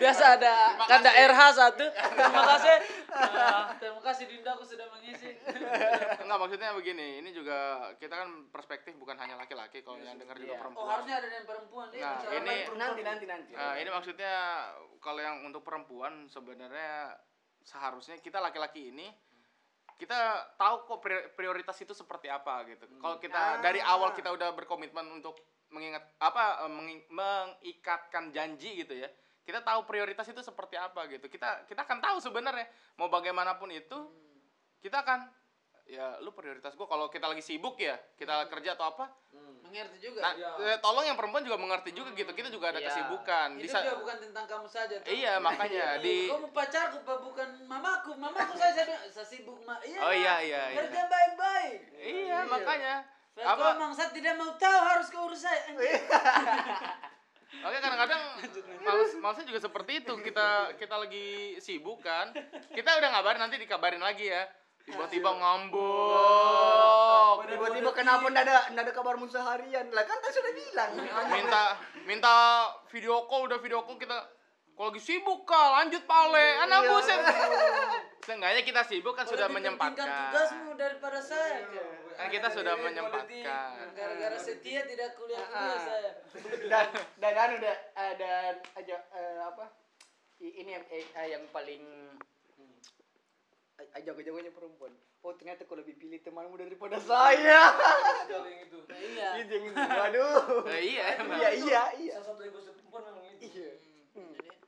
biasa 0.00 0.24
ada 0.40 0.52
kanda 0.88 1.10
RH 1.12 1.40
satu. 1.52 1.84
Terima 1.92 2.42
kasih 2.56 2.76
Ah, 3.14 3.70
terima 3.76 4.00
kasih 4.00 4.26
Dinda 4.26 4.50
aku 4.52 4.64
sudah 4.64 4.86
mengisi 4.88 5.30
Enggak 6.22 6.38
maksudnya 6.38 6.70
begini, 6.72 7.18
ini 7.18 7.30
juga 7.30 7.56
kita 7.96 8.14
kan 8.16 8.28
perspektif 8.48 8.94
bukan 8.94 9.14
hanya 9.14 9.36
laki-laki 9.36 9.80
kalau 9.80 9.96
yang 9.96 10.16
dengar 10.16 10.34
juga 10.34 10.52
Iya. 10.52 10.60
perempuan. 10.60 10.82
oh 10.82 10.90
harusnya 10.90 11.14
ada 11.16 11.28
yang 11.28 11.44
perempuan 11.44 11.86
dia 11.88 12.00
Nah, 12.00 12.12
bicara 12.16 12.32
ini- 12.32 12.44
perempuan. 12.64 12.78
Nanti 12.80 13.00
nanti 13.02 13.24
nanti. 13.24 13.50
Nah, 13.52 13.74
ini 13.76 13.88
maksudnya 13.88 14.34
kalau 14.98 15.20
yang 15.20 15.36
untuk 15.42 15.62
perempuan 15.62 16.26
sebenarnya 16.26 17.14
seharusnya 17.60 18.18
kita 18.18 18.38
laki-laki 18.38 18.90
ini 18.90 19.08
kita 19.94 20.18
tahu 20.56 20.84
kok 20.86 20.98
prior- 21.00 21.28
prioritas 21.32 21.78
itu 21.78 21.92
seperti 21.92 22.26
apa 22.26 22.66
gitu. 22.66 22.84
Kalau 22.98 23.16
kita 23.16 23.60
dari 23.60 23.78
awal 23.80 24.10
kita 24.10 24.28
udah 24.28 24.50
berkomitmen 24.52 25.06
untuk 25.12 25.38
mengingat 25.70 26.02
apa 26.18 26.66
mengi- 26.66 27.06
mengikatkan 27.08 28.30
janji 28.30 28.74
gitu 28.76 28.94
ya. 28.96 29.08
Kita 29.44 29.60
tahu 29.60 29.84
prioritas 29.84 30.24
itu 30.24 30.40
seperti 30.40 30.80
apa 30.80 31.04
gitu. 31.12 31.28
Kita 31.28 31.68
kita 31.68 31.84
akan 31.84 32.00
tahu 32.00 32.16
sebenarnya 32.16 32.64
mau 32.96 33.12
bagaimanapun 33.12 33.68
itu 33.76 34.08
kita 34.80 35.04
akan 35.04 35.28
ya 35.84 36.16
lu 36.24 36.32
prioritas 36.32 36.72
gua 36.80 36.88
kalau 36.88 37.12
kita 37.12 37.28
lagi 37.28 37.44
sibuk 37.44 37.76
ya, 37.76 37.92
kita 38.16 38.48
kerja 38.48 38.72
atau 38.72 38.88
apa. 38.88 39.06
mengerti 39.64 39.96
juga 40.00 40.20
Nah, 40.22 40.32
eh, 40.60 40.78
tolong 40.78 41.02
yang 41.08 41.16
perempuan 41.18 41.42
juga 41.42 41.58
mengerti 41.58 41.90
juga 41.96 42.12
gitu. 42.14 42.30
Kita 42.30 42.48
juga 42.52 42.70
ada 42.70 42.78
Iya. 42.78 42.88
kesibukan. 42.88 43.48
itu 43.58 43.64
Bisa 43.68 43.80
juga 43.82 43.96
bukan 44.00 44.16
tentang 44.22 44.44
kamu 44.46 44.68
saja 44.70 44.94
tuh. 45.02 45.08
Iya, 45.08 45.32
makanya 45.40 45.86
di 46.04 46.30
kamu 46.30 46.48
pacarku 46.52 46.98
bukan 47.02 47.48
mamaku 47.66 48.12
mamaku 48.14 48.54
saya 48.54 48.72
saya, 49.10 49.26
sibuk 49.26 49.58
mak 49.64 49.80
iya 49.82 49.98
Oh, 50.04 50.12
iya, 50.14 50.34
iya, 50.40 50.62
iya. 50.70 50.78
kerja 50.78 51.00
baik-baik 51.10 51.78
Iya, 51.96 52.38
makanya 52.46 52.94
Kalau 53.34 53.50
apa 53.50 53.66
memang 53.74 53.92
saya 53.96 54.14
tidak 54.14 54.34
mau 54.38 54.54
tahu 54.54 54.78
harus 54.78 55.08
urus 55.10 55.42
saya 55.42 55.74
Oke 57.62 57.78
kadang-kadang 57.78 58.22
males 58.82 59.12
malesnya 59.22 59.46
juga 59.46 59.60
seperti 59.62 60.02
itu. 60.02 60.14
Kita 60.18 60.74
kita 60.74 60.94
lagi 60.98 61.60
sibuk 61.62 62.02
kan. 62.02 62.34
Kita 62.74 62.98
udah 62.98 63.08
ngabarin 63.14 63.40
nanti 63.46 63.62
dikabarin 63.62 64.02
lagi 64.02 64.26
ya. 64.26 64.42
Tiba-tiba 64.84 65.32
ngambek. 65.32 65.76
Tiba-tiba 67.48 67.90
kenapa 67.96 68.24
ndak 68.28 68.44
ada 68.44 68.56
ndak 68.76 68.84
ada 68.84 68.92
kabarmu 68.92 69.24
seharian? 69.30 69.88
Lah 69.94 70.04
kan 70.04 70.18
tadi 70.20 70.34
sudah 70.36 70.52
bilang. 70.52 70.90
minta 71.32 71.62
minta 72.04 72.36
video 72.92 73.24
call 73.30 73.48
udah 73.48 73.62
video 73.64 73.80
call 73.86 73.96
kita 73.96 74.12
kalau 74.74 74.90
lagi 74.90 75.00
sibuk 75.00 75.46
kak 75.46 75.68
lanjut 75.70 76.02
pale 76.02 76.46
anak 76.60 76.80
buset 76.90 77.20
seenggaknya 78.26 78.62
kita 78.66 78.82
sibuk 78.82 79.14
kan 79.14 79.22
sudah 79.22 79.46
menyempatkan. 79.46 80.02
tugasmu 80.02 80.74
daripada 80.74 81.22
saya 81.22 81.62
kan 82.14 82.26
kita 82.26 82.48
sudah 82.50 82.74
menyempatkan. 82.74 83.70
gara-gara 83.94 84.38
setia 84.38 84.82
tidak 84.82 85.14
kuliah 85.14 85.42
kuliah 85.44 85.78
saya. 85.78 86.10
Dan 86.70 86.86
dan 87.18 87.34
anu 87.36 87.56
da, 87.58 87.72
eh, 87.74 88.12
dan 88.16 88.54
aja 88.74 88.96
eh, 89.12 89.38
apa? 89.44 89.66
Ini 90.38 90.70
yang 90.78 90.84
eh, 90.88 91.04
yang 91.28 91.44
paling 91.50 91.82
eh, 93.78 94.00
jago-jagonya 94.00 94.50
perempuan. 94.50 94.94
Oh 95.20 95.34
ternyata 95.34 95.64
kau 95.64 95.74
lebih 95.74 95.96
pilih 95.96 96.18
temanmu 96.20 96.54
daripada 96.54 96.96
saya. 97.02 97.74
Sekali 98.24 98.48
yang 98.48 98.62
itu. 98.62 98.78
iya 98.90 99.28
Itu 99.40 99.52
yang 99.52 99.64
itu. 99.70 99.76
waduh 99.76 100.62
Eh, 100.68 100.80
iya 100.86 101.04
emang. 101.18 101.38
iya 101.38 101.50
iya. 101.52 101.82
Iya 101.98 102.14
Salah 102.18 102.26
satu 102.30 102.42
egois 102.42 102.66
perempuan 102.70 103.02
memang 103.10 103.24
itu. 103.28 103.42
iya. 103.52 103.72
Hmm. 103.74 103.93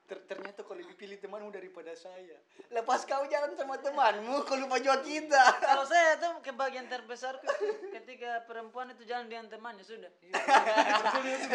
Ter- 0.07 0.23
ternyata 0.23 0.63
kau 0.63 0.79
lebih 0.79 0.95
pilih 0.95 1.19
temanmu 1.19 1.51
daripada 1.51 1.91
saya. 1.93 2.39
Lepas 2.71 3.03
kau 3.03 3.27
jalan 3.27 3.59
sama 3.59 3.75
temanmu, 3.77 4.47
kau 4.47 4.55
lupa 4.55 4.79
juga 4.79 5.03
kita. 5.03 5.43
Kalau 5.67 5.83
saya 5.83 6.15
tuh 6.17 6.39
kebagian 6.41 6.87
terbesar 6.87 7.43
ketika 7.91 8.47
perempuan 8.47 8.95
itu 8.95 9.03
jalan 9.03 9.27
dengan 9.27 9.51
temannya 9.51 9.83
sudah. 9.83 10.07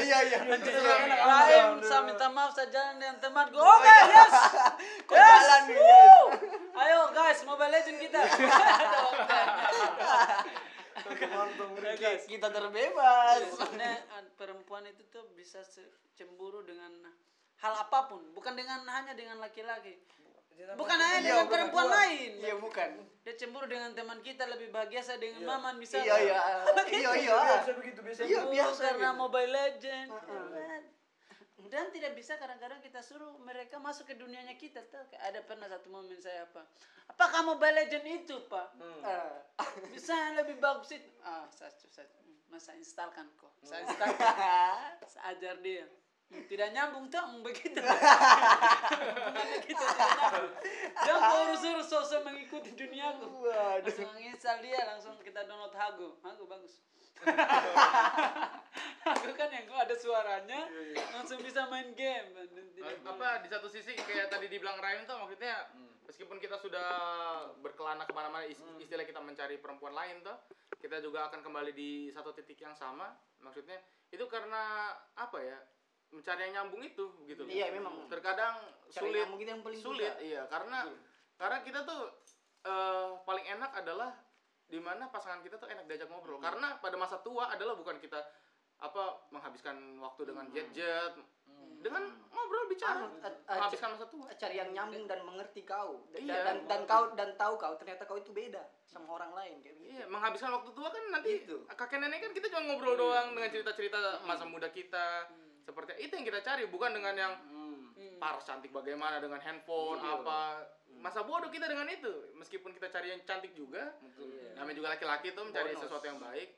Iya 0.02 0.18
iya. 0.28 0.40
Lain, 0.44 1.80
saya 1.80 2.02
minta 2.04 2.28
maaf 2.28 2.52
saya 2.52 2.68
jalan 2.68 3.00
dengan 3.00 3.18
temanku. 3.24 3.56
Oke, 3.56 3.98
yes. 4.12 4.34
Kau 5.08 5.16
jalan 5.16 5.62
nih. 5.66 5.80
yes. 5.80 6.20
Ayo 6.76 7.00
guys, 7.16 7.40
Mobile 7.48 7.72
Legend 7.72 7.98
kita. 8.04 8.20
Ki- 11.96 12.22
Kita 12.28 12.48
terbebas. 12.50 13.40
Sebenarnya 13.48 14.04
perempuan 14.36 14.84
itu 14.86 15.04
tuh 15.08 15.24
bisa 15.34 15.64
cemburu 16.16 16.64
dengan 16.64 16.92
hal 17.62 17.74
apa 17.78 18.10
pun, 18.10 18.22
bukan 18.34 18.54
dengan 18.58 18.82
hanya 18.90 19.14
dengan 19.14 19.38
laki-laki. 19.38 19.98
Bukan 20.78 20.94
hanya 20.94 21.18
Iya, 21.18 21.26
dengan 21.26 21.46
bukan 21.50 21.52
perempuan 21.58 21.88
dua. 21.90 21.96
lain. 21.98 22.32
Iya 22.38 22.56
bukan. 22.62 22.90
Dia 23.26 23.34
cemburu 23.34 23.66
dengan 23.66 23.90
teman 23.98 24.22
kita 24.22 24.46
lebih 24.46 24.70
bahagia 24.70 25.02
saya 25.02 25.18
dengan 25.18 25.42
Maman 25.42 25.82
bisa. 25.82 25.98
Iya 25.98 26.16
iya. 26.22 26.38
Iya 27.02 27.12
iya. 27.18 27.38
biasa 27.58 27.72
begitu 27.82 28.00
biasa 28.06 28.20
Iya 28.30 28.46
Cemburu 28.46 28.54
biasa. 28.54 28.82
karena 28.94 29.10
gitu. 29.10 29.22
Mobile 29.26 29.52
Legend. 29.52 30.10
Dan 31.72 31.88
tidak 31.94 32.14
bisa 32.18 32.36
kadang-kadang 32.36 32.82
kita 32.84 33.00
suruh 33.02 33.38
mereka 33.42 33.78
masuk 33.82 34.10
ke 34.10 34.14
dunianya 34.18 34.54
kita 34.58 34.82
tuh. 34.90 35.02
Kayak 35.10 35.24
Ada 35.34 35.40
pernah 35.46 35.68
satu 35.70 35.88
momen 35.90 36.18
saya 36.22 36.46
apa? 36.46 36.62
Apakah 37.10 37.42
Mobile 37.42 37.86
Legend 37.86 38.06
itu, 38.22 38.36
Pak? 38.46 38.68
Ah. 39.02 39.42
Bisa 39.90 40.14
yang 40.14 40.36
lebih 40.42 40.62
bagus 40.62 40.94
itu. 40.94 41.10
Ah, 41.26 41.46
saya, 41.54 41.74
saya, 41.90 42.06
masa 42.54 42.76
instalkan 42.78 43.30
kok. 43.40 43.54
Saya 43.66 43.82
instalkan. 43.88 44.26
saya 45.14 45.24
ajar 45.34 45.56
dia. 45.64 45.86
Hmm, 46.32 46.48
Tidak 46.48 46.70
nyambung 46.72 47.12
tuh 47.12 47.20
hmm, 47.20 47.44
begitu. 47.44 47.76
Bukan 49.28 49.46
begitu 49.60 49.84
tidak 49.84 50.10
nyambung. 50.16 50.52
Mau 51.20 51.44
urus-urus 51.52 51.88
sosok 51.92 52.24
mengikuti 52.24 52.72
duniaku. 52.72 53.52
Langsung 53.52 54.16
install 54.16 54.64
dia, 54.64 54.80
langsung 54.88 55.20
kita 55.20 55.44
download 55.44 55.76
Hago. 55.76 56.16
Hago 56.24 56.48
bagus. 56.48 56.80
Hago 59.06 59.30
kan 59.36 59.50
yang 59.52 59.68
ada 59.76 59.96
suaranya, 59.98 60.72
langsung 61.20 61.44
bisa 61.44 61.68
main 61.68 61.92
game. 62.00 62.32
Apa 63.04 63.44
di 63.44 63.52
satu 63.52 63.68
sisi 63.68 63.92
kayak 63.94 64.32
tadi 64.32 64.48
dibilang 64.48 64.80
Ryan 64.80 65.04
tuh 65.04 65.20
maksudnya 65.20 65.68
meskipun 66.08 66.40
kita 66.40 66.60
sudah 66.60 66.88
berkelana 67.60 68.04
ke 68.08 68.14
mana-mana 68.16 68.44
is- 68.44 68.60
istilah 68.80 69.08
kita 69.08 69.24
mencari 69.24 69.60
perempuan 69.60 69.96
lain 69.96 70.20
tuh 70.20 70.36
kita 70.76 71.00
juga 71.00 71.32
akan 71.32 71.40
kembali 71.40 71.72
di 71.72 72.12
satu 72.12 72.36
titik 72.36 72.60
yang 72.60 72.76
sama 72.76 73.16
maksudnya 73.40 73.80
itu 74.12 74.26
karena 74.28 74.92
apa 75.16 75.40
ya 75.40 75.56
mencari 76.12 76.42
yang 76.48 76.54
nyambung 76.64 76.84
itu 76.84 77.06
gitu. 77.26 77.44
Iya, 77.48 77.72
memang. 77.72 78.08
terkadang 78.12 78.60
Cari 78.92 79.16
sulit 79.24 79.48
yang 79.48 79.64
paling 79.64 79.80
sulit 79.80 80.12
susah. 80.12 80.24
iya 80.24 80.42
karena 80.52 80.84
karena 81.40 81.58
kita 81.64 81.80
tuh 81.88 82.02
eh, 82.68 83.10
paling 83.24 83.46
enak 83.48 83.72
adalah 83.80 84.12
di 84.68 84.80
mana 84.80 85.08
pasangan 85.12 85.44
kita 85.44 85.60
tuh 85.60 85.68
enak 85.68 85.84
diajak 85.88 86.08
ngobrol. 86.08 86.40
Karena 86.40 86.80
pada 86.80 86.96
masa 86.96 87.20
tua 87.20 87.52
adalah 87.52 87.76
bukan 87.76 88.00
kita 88.00 88.20
apa 88.82 89.30
menghabiskan 89.30 89.78
waktu 90.00 90.22
dengan 90.32 90.48
jet-jet 90.52 91.14
dengan 91.82 92.08
ngobrol 92.30 92.66
bicara. 92.70 93.04
Anu, 93.10 93.18
menghabiskan 93.50 93.90
masa 93.98 94.06
tua. 94.08 94.26
cari 94.38 94.56
yang 94.58 94.70
nyambung 94.72 95.06
dan 95.10 95.22
mengerti 95.26 95.66
kau. 95.66 96.06
Dan, 96.14 96.24
Iya. 96.30 96.40
dan 96.46 96.58
dan 96.70 96.82
kau 96.88 97.04
dan 97.18 97.30
tahu 97.36 97.58
kau 97.58 97.74
ternyata 97.78 98.06
kau 98.06 98.18
itu 98.22 98.32
beda 98.32 98.62
sama 98.86 99.16
orang 99.16 99.32
lain 99.32 99.56
kayak 99.64 99.76
gitu. 99.80 99.88
iya 99.88 100.04
menghabiskan 100.12 100.52
waktu 100.52 100.72
tua 100.76 100.92
kan 100.92 101.04
nanti 101.16 101.48
Itu. 101.48 101.64
kakek 101.64 102.00
nenek 102.04 102.20
kan 102.28 102.32
kita 102.36 102.52
cuma 102.52 102.62
ngobrol 102.68 103.00
doang 103.00 103.32
dengan 103.32 103.48
cerita-cerita 103.48 104.20
masa 104.28 104.44
muda 104.44 104.68
kita 104.68 105.32
seperti 105.62 105.94
itu 106.02 106.14
yang 106.14 106.26
kita 106.26 106.42
cari 106.42 106.64
bukan 106.68 106.92
dengan 106.92 107.14
yang 107.14 107.34
paras 108.18 108.46
cantik 108.46 108.70
bagaimana 108.70 109.18
dengan 109.18 109.42
handphone 109.42 109.98
apa. 109.98 110.66
masa 111.02 111.26
bodoh 111.26 111.50
kita 111.50 111.66
dengan 111.66 111.90
itu. 111.90 112.34
Meskipun 112.38 112.74
kita 112.74 112.90
cari 112.90 113.10
yang 113.10 113.22
cantik 113.26 113.54
juga 113.54 113.98
namanya 114.54 114.76
juga 114.78 114.90
laki-laki 114.94 115.34
tuh 115.34 115.50
mencari 115.50 115.74
sesuatu 115.74 116.06
yang 116.06 116.22
baik. 116.22 116.50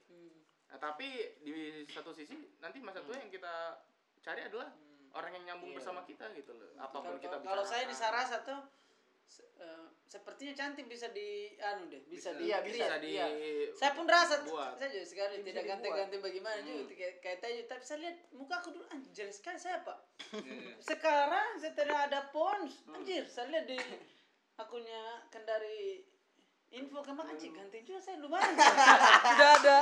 Nah, 0.68 0.78
tapi 0.82 1.08
di 1.40 1.86
satu 1.88 2.12
sisi 2.12 2.34
nanti 2.60 2.82
masa 2.82 3.00
tua 3.06 3.16
yang 3.16 3.30
kita 3.30 3.80
cari 4.20 4.42
adalah 4.44 4.74
orang 5.14 5.32
yang 5.38 5.44
nyambung 5.54 5.78
bersama 5.78 6.02
kita 6.04 6.34
gitu 6.34 6.52
loh. 6.58 6.74
Apa 6.76 6.98
pun 7.00 7.16
kita 7.22 7.38
Kalau- 7.40 7.46
Kalau 7.46 7.64
saya 7.64 7.86
di. 7.86 7.96
Sarasa 7.96 8.42
tuh 8.42 8.60
se- 9.26 9.50
eh, 9.56 9.86
sepertinya 10.04 10.54
cantik 10.54 10.86
bisa 10.86 11.10
di 11.10 11.28
anu 11.58 11.88
deh, 11.88 12.06
bisa, 12.06 12.34
di 12.34 12.46
Iya, 12.48 12.62
bisa. 12.62 12.86
bisa 12.86 12.96
di 12.98 13.10
Iya. 13.14 13.28
Saya 13.74 13.92
pun 13.92 14.06
rasa 14.06 14.44
Buat. 14.44 14.78
saya 14.78 14.90
juga 14.90 15.06
sekali 15.06 15.36
Bisa 15.40 15.48
tidak 15.50 15.64
ganti-ganti 15.68 16.16
bagaimana 16.20 16.58
juga 16.62 16.94
kayak 16.94 17.16
kayak 17.20 17.38
tadi 17.40 17.58
tapi 17.66 17.82
saya 17.82 18.00
lihat 18.02 18.18
muka 18.32 18.56
aku 18.58 18.70
dulu 18.72 18.86
anjir 18.88 19.28
sekali 19.28 19.58
saya 19.58 19.82
pak. 19.82 19.98
Sekarang 20.90 21.58
setelah 21.58 22.06
ada 22.06 22.30
pons. 22.30 22.86
Anjir 22.88 23.26
saya 23.26 23.50
lihat 23.50 23.66
di 23.66 23.80
akunnya 24.56 25.02
Kendari 25.28 26.06
info 26.70 27.02
kemarin 27.02 27.34
anjir 27.34 27.50
ganti 27.50 27.82
juga 27.82 28.00
saya 28.00 28.18
lumayan. 28.18 28.54
Sudah 29.30 29.50
ada. 29.58 29.78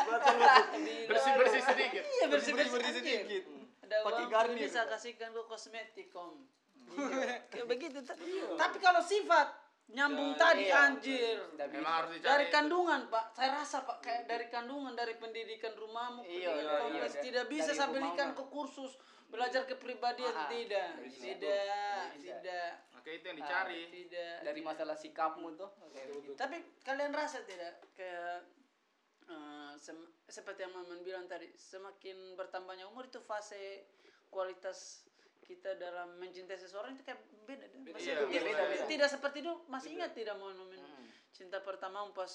Bersih 1.07 1.31
bersih 1.35 1.61
sedikit. 1.61 2.01
Iya 2.03 2.25
bersih 2.27 2.51
bersih 2.53 2.71
sedikit. 2.83 3.19
sedikit. 3.27 3.43
ada 3.81 4.07
Pakai 4.07 4.25
Garnier. 4.27 4.63
bisa 4.63 4.87
kasihkan 4.87 5.35
ke 5.35 5.41
kosmetik 5.43 6.15
om 6.15 6.47
kayak 7.51 7.67
begitu 7.67 7.99
ta- 8.01 8.17
tapi 8.55 8.77
kalau 8.77 8.99
sifat 8.99 9.47
nyambung 9.89 10.39
tadi 10.39 10.65
iya. 10.65 10.87
anjir 10.87 11.35
memang 11.67 11.93
harus 11.99 12.11
dicari 12.15 12.23
dari 12.23 12.45
kandungan 12.47 13.01
pak 13.07 13.25
saya 13.33 13.49
rasa 13.53 13.83
pak 13.83 13.99
kayak 13.99 14.23
dari 14.23 14.47
kandungan 14.47 14.95
dari 14.95 15.19
pendidikan 15.19 15.75
rumahmu 15.75 16.23
Iya, 16.23 16.47
pendidikan 16.47 16.91
iya, 16.95 17.05
iya. 17.05 17.21
tidak 17.21 17.45
bisa 17.51 17.71
saya 17.75 17.91
mah. 17.91 18.31
ke 18.31 18.43
kursus 18.47 18.91
belajar 19.27 19.63
kepribadian 19.63 20.31
Ah, 20.33 20.47
tidak 20.47 20.87
bisa. 21.01 21.23
tidak 21.25 22.03
Bisa. 22.15 22.39
tidak 22.39 22.69
Oke 22.95 23.09
itu 23.13 23.25
yang 23.25 23.39
dicari. 23.39 23.81
tidak 23.89 24.33
dari 24.43 24.61
masalah 24.61 24.95
sikapmu 24.95 25.55
tuh 25.55 25.71
kayak 25.89 26.07
gitu. 26.13 26.31
tapi 26.35 26.55
kalian 26.83 27.11
rasa 27.11 27.43
tidak 27.43 27.83
kayak 27.91 28.47
eh, 29.27 29.71
sem- 29.75 30.11
seperti 30.25 30.63
yang 30.63 30.71
Maman 30.71 30.99
bilang 31.01 31.27
tadi 31.27 31.51
semakin 31.51 32.35
bertambahnya 32.35 32.87
umur 32.87 33.07
itu 33.07 33.19
fase 33.19 33.87
kualitas 34.27 35.03
kita 35.51 35.75
dalam 35.75 36.15
mencintai 36.15 36.55
seseorang 36.55 36.95
itu 36.95 37.03
kayak 37.03 37.19
beda 37.43 37.65
deh. 37.67 37.79
Beda, 37.83 37.95
Masih- 37.99 38.07
iya, 38.07 38.23
iya, 38.23 38.39
beda, 38.41 38.51
beda. 38.55 38.63
beda. 38.71 38.85
tidak 38.87 39.09
seperti 39.11 39.37
itu 39.43 39.53
masih 39.67 39.89
ingat 39.93 40.11
tidak 40.15 40.35
momen 40.39 40.79
cinta 41.29 41.59
pertama 41.59 42.07
pas 42.11 42.31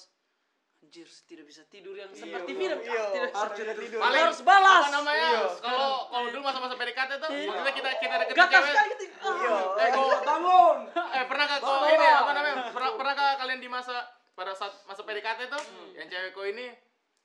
anjir 0.77 1.09
tidak 1.25 1.49
bisa 1.49 1.65
tidur 1.67 1.97
yang 1.97 2.13
seperti 2.13 2.53
iya, 2.53 2.61
film 2.61 2.79
iya. 2.79 3.03
tidak 3.09 3.29
bisa 3.33 3.41
Harus 3.41 3.57
tidur. 3.57 3.77
tidur. 3.81 4.01
Paling 4.05 4.23
harus 4.23 4.41
balas 4.45 4.77
apa 4.79 4.91
namanya? 4.93 5.31
Iya. 5.33 5.49
Kalau 5.59 5.93
kalau 6.07 6.27
dulu 6.29 6.43
masa-masa 6.45 6.75
PDKT 6.77 7.11
tuh, 7.17 7.31
Iya. 7.33 7.49
maksudnya 7.49 7.75
kita 7.75 7.91
kita 7.97 8.15
deketin 8.21 8.37
cewek. 8.47 8.69
sekali 8.69 8.89
gitu. 8.93 9.05
Iya. 9.17 9.57
Eh, 9.81 9.89
kok 9.91 10.23
bangun 10.23 10.77
eh 10.93 11.25
pernah 11.25 11.45
kok 11.49 11.61
Bawa. 11.65 11.87
ini 11.89 12.07
apa 12.07 12.31
namanya? 12.31 12.57
Pernah 12.71 12.91
pernah 12.95 13.15
kah 13.17 13.31
kalian 13.41 13.61
di 13.65 13.69
masa 13.69 13.97
pada 14.37 14.53
saat 14.53 14.77
masa 14.85 15.01
PDKT 15.01 15.41
tuh 15.49 15.63
yang 15.97 16.07
cewek 16.07 16.31
kok 16.31 16.45
ini 16.47 16.67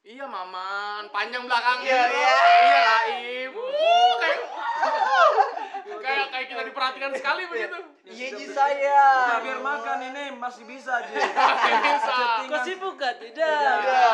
Iya 0.02 0.26
maman, 0.26 1.14
panjang 1.14 1.46
belakangnya. 1.46 1.86
Iya, 1.86 2.06
iya. 2.10 2.34
Iya 2.58 2.80
Raim. 2.82 3.52
Uh, 3.54 4.14
kayak 4.18 4.40
kayak 6.02 6.28
kayak 6.28 6.48
kita 6.48 6.62
diperhatikan 6.64 7.12
sekali 7.14 7.44
begitu. 7.46 7.78
Iya 8.04 8.28
ji 8.34 8.46
saya. 8.48 9.02
biar 9.40 9.60
makan 9.60 9.98
ini 10.04 10.24
masih 10.34 10.64
bisa 10.64 10.98
aja 10.98 11.14
Bisa. 11.16 12.16
kau 12.44 12.60
sibuk 12.62 12.96
kan 12.96 13.16
tidak 13.16 13.46
Iya. 13.80 14.10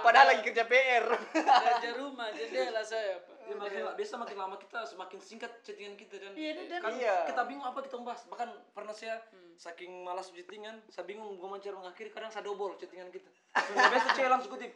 Padahal 0.00 0.26
lagi 0.28 0.42
kerja 0.42 0.64
PR. 0.64 1.04
kerja 1.34 1.90
rumah 1.94 2.30
jendela 2.36 2.80
saya 2.80 3.18
pak 3.18 3.30
Ya, 3.42 3.58
makin, 3.58 3.82
biasa 3.92 4.14
makin 4.16 4.38
lama 4.38 4.54
kita 4.54 4.86
semakin 4.86 5.18
singkat 5.18 5.50
chattingan 5.60 5.98
kita 5.98 6.14
dan 6.16 6.30
Iya, 6.32 6.62
dan- 6.62 6.78
kan 6.80 6.94
Iya. 6.94 7.26
kita 7.26 7.42
bingung 7.44 7.66
apa 7.66 7.82
kita 7.82 7.98
bahas 7.98 8.22
bahkan 8.24 8.46
pernah 8.70 8.94
saya 8.94 9.18
saking 9.54 9.90
malas 10.00 10.30
chattingan 10.30 10.78
saya 10.86 11.04
bingung 11.04 11.36
gimana 11.36 11.58
cara 11.58 11.74
mengakhiri 11.76 12.08
kadang 12.08 12.30
saya 12.30 12.42
double 12.42 12.78
chattingan 12.78 13.10
kita 13.10 13.26
biasa 13.66 14.14
cewek 14.14 14.30
langsung 14.30 14.46
kutip 14.48 14.70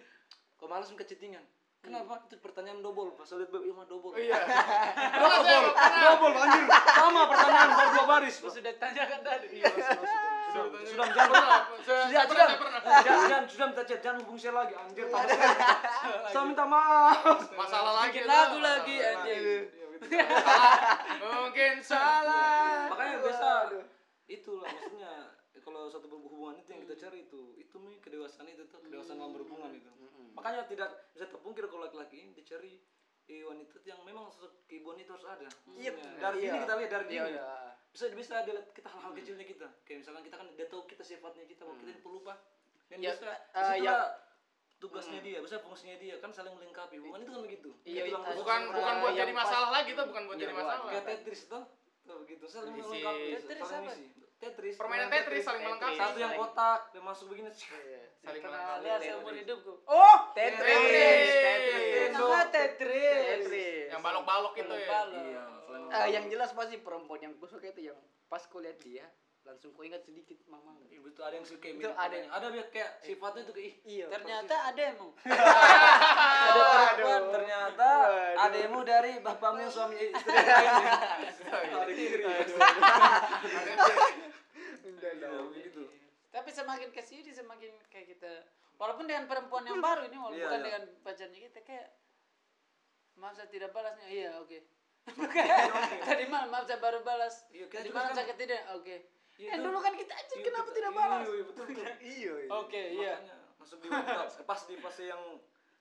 kok 0.53 0.67
malas 0.67 0.91
ke 0.91 1.05
chattingan 1.05 1.47
kenapa? 1.87 2.15
Itu 2.27 2.37
pertanyaan 2.43 2.83
double 2.83 3.15
pas 3.15 3.31
lihat 3.31 3.51
iya 3.55 3.73
mah 3.79 3.87
double. 3.87 4.13
Iya. 4.19 4.39
Pernah 5.15 5.39
saya 5.47 5.61
pernah. 5.71 6.01
double 6.03 6.35
anjir 6.35 6.65
sama 6.83 7.23
pertanyaan 7.31 7.71
baru 7.71 7.91
dua 7.95 8.05
baris 8.11 8.35
sudah 8.43 8.75
tanyakan 8.83 9.21
tadi. 9.23 9.47
Iya, 9.63 9.67
sudah 9.71 10.65
sudah 10.83 11.07
jangan. 11.15 11.63
Sudah 11.87 12.05
sudah 12.27 12.47
saya 12.47 12.59
pernah. 12.59 12.81
jangan 13.07 13.25
jangan 13.31 13.45
sudah 13.47 13.67
minta 13.71 13.85
chat 13.87 14.01
jangan 14.03 14.19
hubungi 14.27 14.41
saya 14.43 14.55
lagi 14.59 14.75
anjir 14.75 15.07
saya 16.35 16.43
minta 16.43 16.65
maaf. 16.67 17.39
Masalah 17.55 17.93
lagi. 18.03 18.19
lagu 18.27 18.59
lagi 18.59 18.97
anjing. 18.99 19.43
Mungkin 21.23 21.75
salah. 21.81 22.91
makanya 22.91 23.17
biasa 23.23 23.49
itulah 24.27 24.67
maksudnya 24.67 25.36
kalau 25.67 25.91
satu 25.91 26.07
hubungan 26.09 26.55
itu 26.57 26.69
yang 26.71 26.81
kita 26.81 26.95
cari 26.97 27.27
itu 27.27 27.41
itu 27.57 27.75
nih 27.77 27.99
kedewasaan 27.99 28.47
itu 28.47 28.63
tuh 28.65 28.79
kedewasaan 28.79 29.19
dalam 29.19 29.35
berhubungan 29.35 29.75
itu 29.75 29.91
makanya 30.31 30.63
tidak 30.65 31.11
bisa 31.11 31.27
terpungkir 31.27 31.67
kalau 31.67 31.83
laki-laki 31.83 32.23
ini 32.23 32.31
dicari 32.33 32.79
eh, 33.27 33.43
wanita 33.43 33.83
yang 33.83 33.99
memang 34.01 34.31
sosok 34.31 34.55
keibuan 34.65 34.95
itu 34.95 35.11
harus 35.11 35.27
ada. 35.27 35.51
Iya, 35.75 35.91
Maksudnya, 35.91 36.23
dari 36.23 36.39
iya. 36.39 36.47
ini 36.47 36.59
kita 36.63 36.75
lihat 36.79 36.91
dari 36.93 37.05
Iya, 37.05 37.11
dini 37.19 37.31
iya. 37.33 37.47
bisa 37.91 38.05
bisa 38.15 38.35
dilihat 38.41 38.67
kita 38.71 38.87
hal-hal 38.87 39.13
kecilnya 39.13 39.43
kita. 39.43 39.67
Kayak 39.83 39.99
misalkan 39.99 40.23
kita 40.23 40.37
kan 40.37 40.47
dia 40.55 40.67
tahu 40.71 40.83
kita 40.87 41.03
sifatnya 41.03 41.43
kita 41.45 41.63
mau 41.67 41.75
kita 41.75 41.91
pelupa 41.99 42.39
dan 42.87 43.03
Ya, 43.03 43.11
bisa 43.11 43.27
eh, 43.27 43.77
ya- 43.83 44.15
tugasnya 44.79 45.19
dia 45.19 45.43
bisa 45.43 45.59
fungsinya 45.59 45.99
dia 45.99 46.15
kan 46.17 46.31
saling 46.31 46.55
melengkapi. 46.55 47.03
Hubungan 47.03 47.21
itu 47.21 47.31
kan 47.33 47.43
begitu. 47.43 47.71
Iya, 47.83 48.03
iya. 48.07 48.17
Bukan 48.31 48.61
bukan 48.71 48.95
buat 49.03 49.15
jadi 49.17 49.33
masalah 49.35 49.69
lagi 49.75 49.91
tuh, 49.91 50.05
bukan 50.07 50.23
buat 50.23 50.37
Iya, 50.37 50.45
jadi 50.47 50.55
masalah. 50.55 50.79
kayak 50.87 51.05
Tetris 51.09 51.43
tuh 51.49 51.63
begitu. 52.07 52.45
Saling 52.47 52.73
melengkapi. 52.77 53.27
Tetris 53.43 53.71
apa? 53.75 53.91
Tetris. 54.37 54.75
Permainan 54.77 55.09
Tetris 55.09 55.43
saling 55.43 55.59
Tetris. 55.59 55.67
melengkapi. 55.67 55.97
Satu 55.99 56.19
yang 56.19 56.35
kotak, 56.35 56.81
dia 56.91 57.01
masuk 57.01 57.27
begini. 57.29 57.49
Saling 57.49 57.73
Pernah 58.39 58.61
melengkapi. 58.61 58.85
lihat 58.85 59.01
seumur 59.03 59.35
hidupku. 59.35 59.73
Oh, 59.85 60.19
Tetris. 60.33 60.61
Tetris. 60.61 61.29
Tetris. 61.33 62.11
nama 62.13 62.41
Tetris. 62.47 63.25
Tetris. 63.41 63.87
Yang 63.89 64.03
balok-balok 64.03 64.53
itu 64.55 64.75
ya. 64.75 64.87
Balok. 64.87 65.23
Iya, 65.23 65.43
Eh, 65.87 66.09
yang 66.11 66.27
jelas 66.27 66.51
pasti 66.51 66.77
perempuan 66.79 67.21
yang 67.21 67.33
gue 67.33 67.47
suka 67.47 67.67
itu 67.67 67.87
yang 67.87 67.99
pas 68.27 68.43
ku 68.43 68.59
lihat 68.59 68.75
dia 68.79 69.07
langsung 69.41 69.71
ku 69.71 69.81
ingat 69.81 70.03
sedikit 70.03 70.35
mama. 70.45 70.75
Iya, 70.83 70.99
betul 70.99 71.23
ada 71.23 71.33
yang 71.33 71.47
suka 71.47 71.63
Itu 71.65 71.79
mirip 71.79 71.95
ada 71.95 72.03
ada 72.03 72.15
yang- 72.17 72.33
ada 72.35 72.47
dia 72.51 72.67
kayak 72.67 72.91
sifatnya 73.01 73.41
itu 73.41 73.53
kayak 73.53 73.65
ih 73.65 73.75
Iya. 73.87 74.07
Ternyata 74.11 74.55
ada 74.67 74.83
emang. 74.85 75.11
ada 76.43 76.63
perempuan 76.67 77.23
ternyata 77.31 77.89
Aduh. 78.35 78.43
ademu 78.43 78.79
dari 78.83 79.13
bapakmu 79.21 79.67
suami 79.69 79.97
istri 80.03 80.35
ada 81.47 81.87
kiri 81.87 82.23
Iya, 85.27 85.41
begitu. 85.45 85.83
Tapi 86.29 86.49
semakin 86.51 86.89
ke 86.91 87.01
sini 87.01 87.31
semakin 87.31 87.73
kayak 87.87 88.07
kita 88.09 88.33
walaupun 88.77 89.05
dengan 89.05 89.25
perempuan 89.25 89.65
yang 89.65 89.81
baru 89.81 90.05
ini 90.05 90.15
walaupun 90.15 90.37
Iya, 90.37 90.47
bukan 90.47 90.59
iya. 90.59 90.67
dengan 90.67 90.83
pacarnya 91.01 91.41
kita 91.43 91.61
kayak 91.63 91.89
maaf 93.17 93.33
saya 93.33 93.49
tidak 93.49 93.71
balasnya 93.71 94.07
iya 94.17 94.31
oke. 94.37 94.59
Tadi 96.03 96.25
malam 96.27 96.49
maaf 96.51 96.65
saya 96.65 96.79
baru 96.79 97.01
balas. 97.03 97.47
Iya, 97.49 97.67
tadi 97.69 97.89
malam 97.91 98.11
kan- 98.11 98.17
saya 98.19 98.35
tidak? 98.35 98.63
Oke. 98.75 98.97
Iya, 99.37 99.49
eh 99.49 99.55
itu- 99.55 99.65
dulu 99.65 99.79
kan 99.79 99.93
kita 99.93 100.13
anjir 100.13 100.33
Iya, 100.35 100.45
kenapa 100.45 100.65
kita- 100.65 100.77
tidak 100.77 100.91
iya, 100.91 100.99
balas? 100.99 101.21
iya, 101.27 101.43
betul 101.45 101.65
betul. 101.67 101.85
Iya. 102.17 102.33
oke 102.51 102.83
iya. 102.91 103.13
Makanya 103.15 103.37
masuk 103.57 103.79
di 103.79 103.87
wanita 103.87 104.25
pas 104.43 104.61
di 104.63 104.75
fase 104.77 105.03
yang 105.07 105.23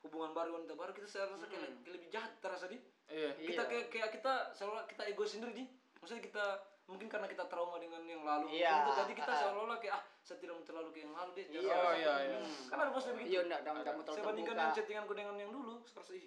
hubungan 0.01 0.31
baru 0.31 0.49
wanita 0.55 0.73
baru 0.73 0.91
kita 0.91 1.08
saya 1.08 1.25
rasa 1.27 1.45
kayak, 1.45 1.62
kayak 1.73 1.91
lebih 1.91 2.08
jahat 2.10 2.31
terasa 2.39 2.65
di. 2.67 2.77
Iya. 3.08 3.29
kita 3.38 3.51
Iya. 3.58 3.63
kayak 3.65 3.86
kayak 3.89 4.10
kita 4.13 4.34
seolah 4.51 4.84
kita 4.86 5.03
egois 5.05 5.29
sendiri 5.29 5.51
di. 5.53 5.65
Maksudnya 5.97 6.21
kita 6.21 6.45
mungkin 6.86 7.08
karena 7.08 7.26
kita 7.26 7.43
trauma 7.45 7.78
dengan 7.78 8.02
yang 8.04 8.21
lalu 8.21 8.54
Iya. 8.54 8.69
gitu, 8.80 8.91
jadi 8.95 9.13
kita 9.15 9.32
Ah. 9.32 9.39
seolah-olah 9.39 9.78
kayak 9.78 9.95
ah 9.95 10.04
saya 10.19 10.38
tidak 10.38 10.54
mau 10.54 10.63
terlalu 10.63 10.89
kayak 10.91 11.04
yang 11.04 11.13
lalu 11.13 11.32
deh 11.34 11.45
Iya. 11.52 11.74
Oh 11.76 11.93
iya 11.93 12.13
iya. 12.21 12.38
kan 12.65 12.78
ada 12.78 12.89
bosnya 12.89 13.13
begitu 13.13 13.32
Iya, 13.32 13.39
enggak 13.43 13.60
enggak 13.60 13.74
enggak 13.76 13.93
mau 13.93 14.02
saya 14.02 14.08
terlalu 14.08 14.28
bandingkan 14.28 14.56
yang 14.56 14.71
chattinganku 14.71 15.13
dengan 15.13 15.36
yang 15.36 15.52
dulu 15.52 15.74
sekarang 15.84 16.08
sih 16.08 16.24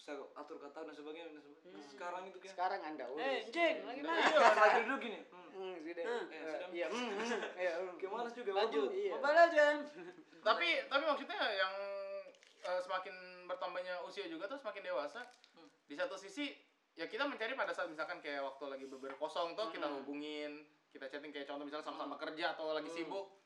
saya 0.00 0.16
atur 0.32 0.56
kata 0.58 0.78
dan 0.82 0.94
sebagainya 0.94 1.24
dan 1.28 1.34
sebagainya 1.36 1.68
Nah, 1.70 1.84
sekarang 1.86 2.22
itu 2.24 2.38
kayak 2.40 2.54
Sekarang 2.56 2.80
Anda 2.82 3.04
urus. 3.06 3.20
eh 3.20 3.38
jeng 3.50 3.76
lagi 3.84 4.00
mana 4.00 4.20
iya 4.22 4.50
lagi 4.56 4.80
duduk 4.82 5.00
gini 5.00 5.18
hmm. 5.22 5.48
Hmm, 5.50 5.74
sudah. 5.76 6.04
Hmm. 6.08 6.24
Eh, 6.24 6.40
sudah. 6.40 6.68
Iya, 6.70 6.86
hmm, 6.88 7.08
hmm. 7.10 7.40
Iya, 7.54 7.72
hmm. 7.76 7.94
kayak 7.94 8.10
malas 8.10 8.32
juga 8.32 8.50
lanjut 8.54 8.88
Iya. 8.90 9.10
mobile 9.12 9.36
legend 9.36 9.82
Tapi 10.48 10.68
tapi 10.88 11.02
maksudnya 11.04 11.36
yang 11.52 11.74
eh, 12.62 12.80
semakin 12.80 13.14
bertambahnya 13.44 14.00
usia 14.00 14.24
juga 14.24 14.48
tuh 14.48 14.56
semakin 14.56 14.82
dewasa. 14.82 15.20
Di 15.84 15.92
satu 15.92 16.16
sisi 16.16 16.48
ya 17.00 17.08
kita 17.08 17.24
mencari 17.24 17.56
pada 17.56 17.72
saat 17.72 17.88
misalkan 17.88 18.20
kayak 18.20 18.44
waktu 18.44 18.64
lagi 18.68 18.84
beber 18.84 19.16
kosong 19.16 19.56
tuh 19.56 19.72
kita 19.72 19.88
hubungin, 19.88 20.68
kita 20.92 21.08
chatting 21.08 21.32
kayak 21.32 21.48
contoh 21.48 21.64
misalnya 21.64 21.88
sama-sama 21.88 22.20
kerja 22.20 22.52
atau 22.52 22.76
lagi 22.76 22.92
sibuk. 22.92 23.40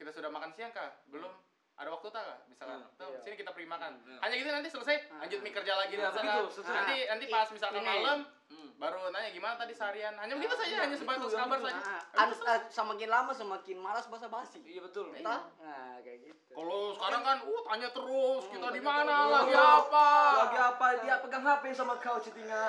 Kita 0.00 0.08
sudah 0.08 0.32
makan 0.32 0.56
siang 0.56 0.72
kah? 0.72 1.04
Belum. 1.12 1.28
Ada 1.76 1.92
waktu 1.92 2.08
tak 2.08 2.22
kah? 2.24 2.38
Misalkan. 2.48 2.80
Tuh, 2.96 3.12
Iya. 3.12 3.20
sini 3.20 3.36
kita 3.36 3.52
beri 3.52 3.68
makan. 3.68 3.92
Iya. 4.08 4.18
Hanya 4.24 4.34
gitu 4.40 4.48
nanti 4.48 4.68
selesai, 4.72 4.96
lanjut 5.20 5.38
mie 5.44 5.52
kerja 5.52 5.72
lagi 5.76 5.94
Iya, 6.00 6.08
begitu, 6.08 6.42
selesai. 6.56 6.72
Nanti 6.74 6.96
nanti 7.12 7.24
pas 7.28 7.48
misalkan 7.52 7.82
malam 7.84 8.18
Hmm. 8.44 8.76
baru 8.76 9.08
nanya 9.08 9.32
gimana 9.32 9.56
tadi 9.56 9.72
seharian. 9.72 10.12
Hanya 10.20 10.36
begitu 10.36 10.52
saja, 10.52 10.84
hanya 10.84 10.92
sebatas 10.92 11.24
itu 11.24 11.32
yang 11.32 11.48
kabar 11.48 11.58
betul. 11.58 11.70
saja. 11.72 11.80
Nah, 11.80 12.00
an- 12.20 12.42
eh, 12.44 12.60
semakin 12.68 13.08
lama 13.08 13.32
semakin 13.32 13.76
malas 13.80 14.04
basa-basi. 14.06 14.60
iya 14.68 14.84
betul 14.84 15.08
Entah? 15.16 15.48
Nah, 15.58 15.96
kayak 16.04 16.18
gitu. 16.28 16.52
Kalau 16.52 16.92
sekarang 16.92 17.22
kan, 17.24 17.38
uh 17.40 17.62
tanya 17.64 17.88
terus, 17.90 18.42
kita 18.46 18.68
di 18.70 18.82
mana, 18.84 19.14
lagi 19.26 19.54
apa? 19.56 20.08
lagi 20.44 20.58
apa 20.60 20.86
dia 21.02 21.14
pegang 21.18 21.42
HP 21.42 21.64
sama 21.72 21.98
kau 21.98 22.20
chattingan 22.20 22.68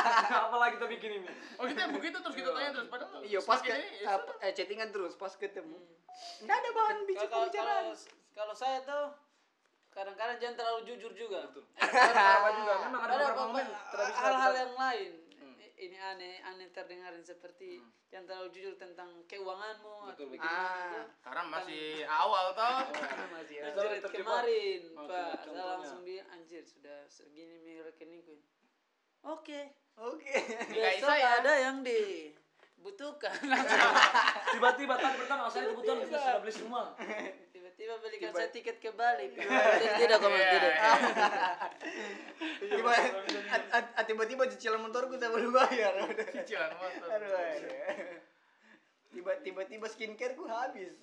apalagi 0.46 0.80
kita 0.80 0.86
bikin 0.88 1.10
ini 1.20 1.30
Oh 1.60 1.68
gitu 1.68 1.76
ya, 1.76 1.88
begitu 1.90 2.16
terus 2.22 2.36
kita 2.38 2.50
tanya 2.56 2.70
terus 2.72 2.88
padahal 2.88 3.20
Iya, 3.20 3.40
pas 3.42 3.60
ke 3.60 3.68
ya 3.68 3.76
eh, 3.76 4.18
eh, 4.40 4.52
chattingan 4.54 4.88
terus 4.94 5.18
pas 5.18 5.32
ketemu. 5.34 5.76
Enggak 6.40 6.56
ada 6.64 6.70
bahan 6.72 6.96
bicara 7.04 7.92
kalau 8.36 8.54
saya 8.54 8.80
tuh 8.84 9.25
kadang-kadang 9.96 10.36
jangan 10.36 10.56
terlalu 10.60 10.80
jujur 10.84 11.12
juga. 11.16 11.48
Apa 12.36 12.48
juga 12.52 12.72
memang 12.84 13.00
ada 13.00 13.16
ada 13.16 13.24
beberapa 13.32 13.42
momen 13.48 13.66
hal-hal 13.96 14.52
yang 14.52 14.74
lain. 14.76 15.12
I- 15.16 15.74
ini 15.76 15.96
aneh 15.96 16.40
aneh 16.44 16.68
terdengarin 16.72 17.20
seperti 17.20 17.80
jangan 18.08 18.28
terlalu 18.28 18.48
jujur 18.52 18.74
tentang 18.76 19.08
keuanganmu 19.24 20.08
atau 20.08 20.12
Betul, 20.12 20.36
betul. 20.36 20.40
bagaimana. 20.40 21.00
Ah. 21.00 21.04
Karena 21.20 21.42
masih 21.48 21.84
awal 22.08 22.44
toh. 22.52 22.76
Masih 23.36 23.56
ya. 23.60 23.64
anjir 23.72 23.90
kemarin 24.08 24.80
Oke, 24.96 25.08
pak. 25.12 25.32
saya 25.44 25.64
langsung 25.76 26.00
bilang 26.04 26.28
anjir 26.32 26.64
sudah 26.64 26.98
segini 27.08 27.56
mi 27.60 27.80
rekeningku 27.80 28.36
oke. 29.24 29.60
Oke. 29.96 30.32
Besok 30.72 31.08
saya. 31.08 31.40
ada 31.40 31.52
yang 31.56 31.80
dibutuhkan. 31.84 33.36
Tiba-tiba 34.56 34.94
tadi 34.96 35.16
pertama 35.20 35.48
saya 35.48 35.72
kebutuhan 35.72 36.04
kita 36.04 36.16
sudah 36.20 36.40
beli 36.40 36.52
semua 36.52 36.82
tiba-tiba 37.86 38.02
belikan 38.02 38.30
saya 38.34 38.50
tiket 38.50 38.76
ke 38.76 38.90
Bali 38.90 39.30
tidak 39.30 39.46
Iya, 39.46 39.94
tidak 39.94 40.18
iya. 40.26 40.50
Tiba 42.58 42.90
at- 42.90 43.70
at- 43.70 43.92
at- 43.94 44.06
tiba-tiba 44.06 44.42
cicilan 44.50 44.82
motorku 44.82 45.14
saya 45.14 45.30
baru 45.30 45.54
bayar. 45.54 45.94
Cicilan 46.34 46.74
motor. 46.74 47.08
Aduh. 47.08 47.30
Tiba 49.08 49.32
tiba-tiba 49.40 49.86
skincare 49.86 50.34
ku 50.34 50.44
habis. 50.44 50.98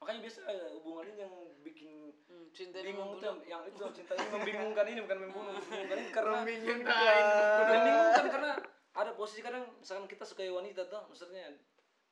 makanya 0.00 0.20
biasa 0.24 0.40
eh, 0.48 0.68
hubungan 0.74 1.06
ini 1.06 1.20
yang 1.20 1.34
bikin 1.62 1.92
Hmm, 2.24 2.46
cinta 2.50 2.80
ini 2.80 2.88
bingung 2.90 3.10
itu 3.12 3.20
membunuh. 3.20 3.44
yang 3.44 3.62
itu 3.62 3.84
cinta 3.92 4.12
ini 4.14 4.26
membingungkan 4.32 4.84
ini 4.86 5.00
bukan 5.02 5.18
membunuh 5.20 5.52
membingungkan 5.52 5.96
ini 5.98 6.08
karena 6.08 6.34
Membingungkan. 6.40 7.22
membingungkan 7.60 8.24
karena 8.26 8.50
ada 8.90 9.10
posisi 9.12 9.40
kadang 9.40 9.66
misalkan 9.76 10.06
kita 10.06 10.24
suka 10.24 10.46
wanita 10.46 10.86
tuh 10.86 11.04
maksudnya 11.04 11.52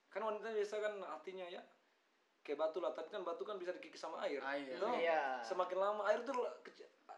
kan 0.09 0.21
wanita 0.21 0.53
biasa 0.53 0.75
kan 0.79 0.95
artinya 1.01 1.47
ya 1.49 1.63
kayak 2.41 2.59
batu 2.59 2.79
lah 2.79 2.91
tapi 2.91 3.09
kan 3.09 3.21
batu 3.21 3.43
kan 3.43 3.57
bisa 3.57 3.71
dikikis 3.71 3.99
sama 3.99 4.23
air. 4.23 4.41
Air. 4.41 4.77
Tuh, 4.77 4.91
Iya. 4.91 5.41
semakin 5.43 5.77
lama 5.77 6.03
air 6.07 6.21
tuh 6.23 6.35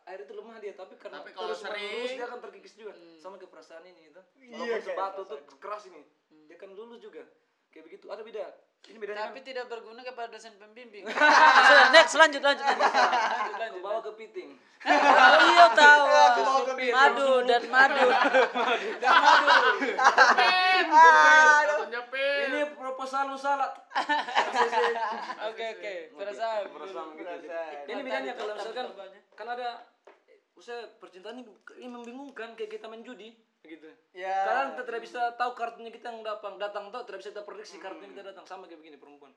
air 0.02 0.20
itu 0.20 0.32
lemah 0.32 0.58
dia 0.58 0.72
tapi 0.72 0.96
karena 0.96 1.20
Tapi 1.20 1.30
kalau 1.30 1.48
terus 1.48 1.60
sering- 1.60 1.78
menerus 1.78 2.12
dia 2.12 2.26
akan 2.26 2.40
terkikis 2.40 2.72
juga 2.74 2.92
sama 3.16 3.34
kayak 3.36 3.50
perasaan 3.50 3.84
ini 3.84 4.02
itu 4.06 4.20
Iya, 4.42 4.76
sebatu 4.80 5.22
tuh 5.24 5.38
keras 5.56 5.86
ini 5.86 6.02
dia 6.46 6.56
kan 6.56 6.70
dulu 6.70 6.96
juga. 6.96 7.22
Kayak 7.70 7.84
begitu 7.86 8.06
ada 8.10 8.22
beda. 8.22 8.44
Ini 8.80 8.96
bedanya 8.96 9.28
tapi 9.28 9.38
kan 9.38 9.46
tidak 9.46 9.64
berguna 9.68 10.00
kepada 10.00 10.32
dosen 10.32 10.56
pembimbing. 10.56 11.04
Next 11.94 12.16
lanjut 12.16 12.40
lanjut 12.40 12.64
lanjut. 12.64 12.88
Lanjut, 13.54 14.02
ke 14.02 14.12
piting. 14.16 14.50
Oh 14.80 15.40
iya 15.46 15.66
tahu. 15.70 16.02
Bawa 16.08 16.60
ke 16.64 16.72
piting. 16.74 16.94
madu 16.96 17.30
dan 17.44 17.62
madu 17.68 18.08
Lu 23.00 23.36
salah 23.38 23.70
oke. 25.48 25.64
Oke 25.80 25.94
perasaan 26.12 26.68
perasaan 26.68 27.08
gitu 27.16 27.32
ini 27.88 28.00
bedanya 28.04 28.32
kalau 28.36 28.52
misalkan 28.60 28.86
kan 29.32 29.46
ada 29.56 29.88
usaha 30.52 30.84
percintaan 31.00 31.40
ini, 31.40 31.48
ini 31.80 31.88
membingungkan 31.88 32.52
kayak 32.52 32.76
kita 32.76 32.84
main 32.92 33.00
judi 33.00 33.32
gitu 33.64 33.88
Ya. 34.12 34.44
karena 34.44 34.62
kita 34.76 34.82
tidak 34.88 35.02
bisa 35.04 35.20
tahu 35.36 35.52
kartunya 35.56 35.88
kita 35.92 36.12
yang 36.12 36.20
datang. 36.24 36.56
Datang 36.60 36.92
tahu 36.92 37.04
tidak 37.08 37.18
bisa 37.24 37.30
kita 37.32 37.44
prediksi 37.44 37.76
kartunya 37.80 38.08
kita 38.12 38.32
datang. 38.32 38.44
Sama 38.44 38.64
kayak 38.68 38.80
begini 38.84 38.96
perempuan. 39.00 39.32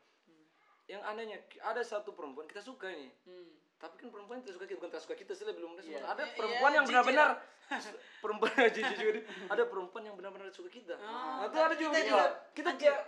Yang 0.88 1.02
anehnya 1.08 1.38
ada 1.64 1.80
satu 1.84 2.12
perempuan 2.12 2.48
kita 2.48 2.60
suka 2.60 2.92
ini. 2.92 3.08
Hmm. 3.28 3.52
Tapi 3.84 4.00
kan 4.00 4.08
perempuan 4.10 4.40
tidak 4.40 4.56
suka 4.56 4.66
kita 4.66 4.78
bukan 4.80 4.90
tidak 4.90 5.04
suka 5.04 5.16
kita 5.18 5.32
sih 5.36 5.44
belum 5.44 5.72
Iya. 5.76 6.00
ada 6.08 6.24
Iya, 6.24 6.34
perempuan 6.34 6.72
iya, 6.72 6.78
yang 6.80 6.86
benar-benar 6.88 7.30
perempuan 8.24 8.52
nih. 9.12 9.24
ada 9.50 9.64
perempuan 9.68 10.04
yang 10.04 10.16
benar-benar 10.16 10.48
suka 10.50 10.72
kita 10.72 10.96
Ah, 10.96 11.44
nah, 11.44 11.46
itu 11.46 11.58
ada 11.60 11.76
juga 11.76 11.90
kita 11.92 12.00
kita 12.00 12.08
juga. 12.08 12.26
kita 12.56 12.70
kayak 12.80 13.00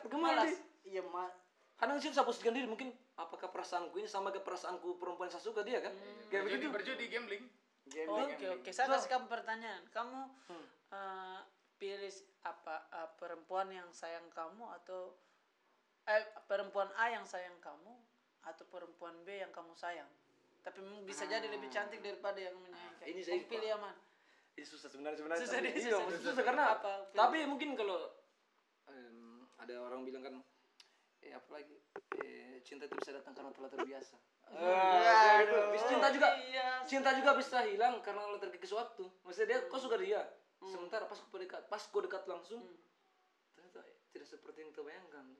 nih 0.44 0.56
Iya, 0.86 1.02
Ma. 1.02 1.26
kadang 1.76 1.98
sih 1.98 2.12
saya 2.12 2.24
posisikan 2.24 2.52
diri 2.52 2.68
mungkin 2.68 2.92
apakah 3.16 3.48
perasaanku 3.48 3.96
ini 3.96 4.06
sama 4.06 4.30
ke 4.30 4.38
perasaanku 4.38 4.96
perempuan 4.96 5.28
yang 5.28 5.34
saya 5.34 5.46
suka 5.46 5.64
dia 5.64 5.80
kan 5.80 5.96
kayak 6.28 6.44
Berjudi, 6.44 6.68
begitu 6.68 6.68
berjudi 6.70 7.06
gambling. 7.10 7.44
Oke 7.86 8.46
oke, 8.52 8.70
saya 8.70 8.88
kasih 8.92 9.10
kamu 9.10 9.26
pertanyaan. 9.26 9.84
Kamu 9.90 10.20
eh, 10.92 11.40
pilih 11.76 12.08
s- 12.08 12.26
apa 12.42 12.84
eh, 12.92 13.10
perempuan 13.16 13.68
yang 13.70 13.88
sayang 13.92 14.28
kamu 14.30 14.64
atau 14.76 15.16
eh 16.04 16.22
perempuan 16.46 16.90
A 16.94 17.10
yang 17.10 17.24
sayang 17.24 17.58
kamu 17.58 17.94
atau 18.44 18.64
perempuan 18.68 19.18
B 19.24 19.38
yang 19.38 19.50
kamu 19.50 19.74
sayang? 19.74 20.08
Tapi 20.66 20.80
bisa 21.06 21.24
jadi 21.24 21.46
lebih 21.46 21.70
cantik 21.70 22.02
daripada 22.02 22.42
yang 22.42 22.58
menyayangi. 22.58 22.98
kamu. 22.98 23.08
Ini 23.08 23.22
saya 23.22 23.38
pilih 23.46 23.70
yang 23.70 23.80
mana? 23.80 23.96
ini 24.56 24.64
susah 24.64 24.88
sebenarnya 24.88 25.20
sebenarnya 25.20 25.42
Susah 25.42 25.60
tapi- 25.60 25.76
iya, 25.76 25.92
susah, 25.92 26.00
susah. 26.08 26.32
susah 26.32 26.44
karena 26.44 26.64
Apa, 26.74 26.92
tapi 27.12 27.44
mungkin 27.44 27.76
kalau 27.76 28.08
em, 28.88 29.20
ada 29.58 29.76
orang 29.78 30.02
bilang 30.02 30.24
kan 30.24 30.36
eh 31.20 31.34
apalagi 31.34 31.76
eh, 32.16 32.64
cinta 32.64 32.88
itu 32.88 32.96
bisa 32.96 33.12
datang 33.14 33.36
karena 33.36 33.52
telah 33.52 33.68
terbiasa 33.70 34.16
Ah, 34.48 35.44
itu. 35.44 35.60
Bisa 35.72 35.86
cinta 35.90 36.08
juga 36.10 36.40
Iya. 36.40 36.68
cinta 36.84 37.12
juga 37.12 37.36
bisa 37.36 37.58
hilang 37.64 38.00
karena 38.00 38.24
lo 38.24 38.38
terkikis 38.38 38.72
waktu 38.72 39.04
maksudnya 39.22 39.48
dia 39.50 39.60
kau 39.68 39.76
suka 39.76 40.00
dia 40.00 40.24
sementara 40.64 41.04
pas 41.04 41.20
kau 41.20 41.36
dekat 41.36 41.68
pas 41.68 41.84
kau 41.84 42.00
dekat 42.00 42.24
langsung 42.24 42.64
ternyata 43.52 43.84
tidak 44.10 44.28
seperti 44.30 44.62
yang 44.62 44.72
terbayangkan 44.72 45.36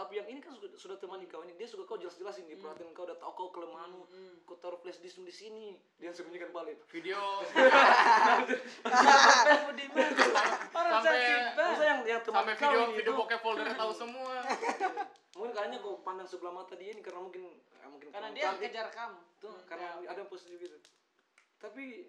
tapi 0.00 0.16
yang 0.16 0.24
ini 0.26 0.40
kan 0.40 0.48
sudah, 0.50 0.72
sudah 0.74 0.96
temani 0.96 1.26
kau 1.26 1.40
ini. 1.40 1.52
Dia 1.54 1.68
suka 1.68 1.84
kau 1.84 1.94
jelas-jelasin 1.94 2.42
Hmm. 2.42 2.56
diperhatiin 2.56 2.90
kau 2.90 3.04
udah 3.04 3.14
tahu 3.14 3.32
kau 3.34 3.48
kelemahanmu 3.50 4.00
kau 4.42 4.56
taruh 4.56 4.76
flash 4.76 4.96
disk 4.98 5.20
di 5.20 5.28
sini. 5.30 5.76
Dia 5.94 6.08
sembunyikan 6.10 6.48
balik. 6.50 6.80
Video? 6.88 7.20
Orang 10.70 11.02
Sampai- 11.02 11.20
yang 11.80 12.00
yang 12.02 12.20
teman 12.22 12.40
sampai 12.42 12.54
video 12.56 12.80
video 12.90 13.12
bokep 13.14 13.40
folder 13.40 13.68
tahu 13.70 13.92
semua. 13.92 14.40
Mungkin 15.36 15.52
kayaknya 15.52 15.78
kau 15.78 16.00
pandang 16.00 16.24
sebelah 16.24 16.52
mata 16.54 16.74
dia 16.74 16.90
ini 16.90 17.00
karena 17.00 17.20
mungkin 17.20 17.44
eh, 17.52 17.86
mungkin 17.86 18.08
Karena 18.10 18.28
dia 18.30 18.44
cantik. 18.46 18.66
kejar 18.66 18.88
kamu. 18.88 19.18
tuh 19.38 19.56
karena 19.64 19.86
ada 20.02 20.18
yang 20.18 20.28
positif 20.28 20.56
gitu. 20.58 20.76
Tapi 21.56 22.08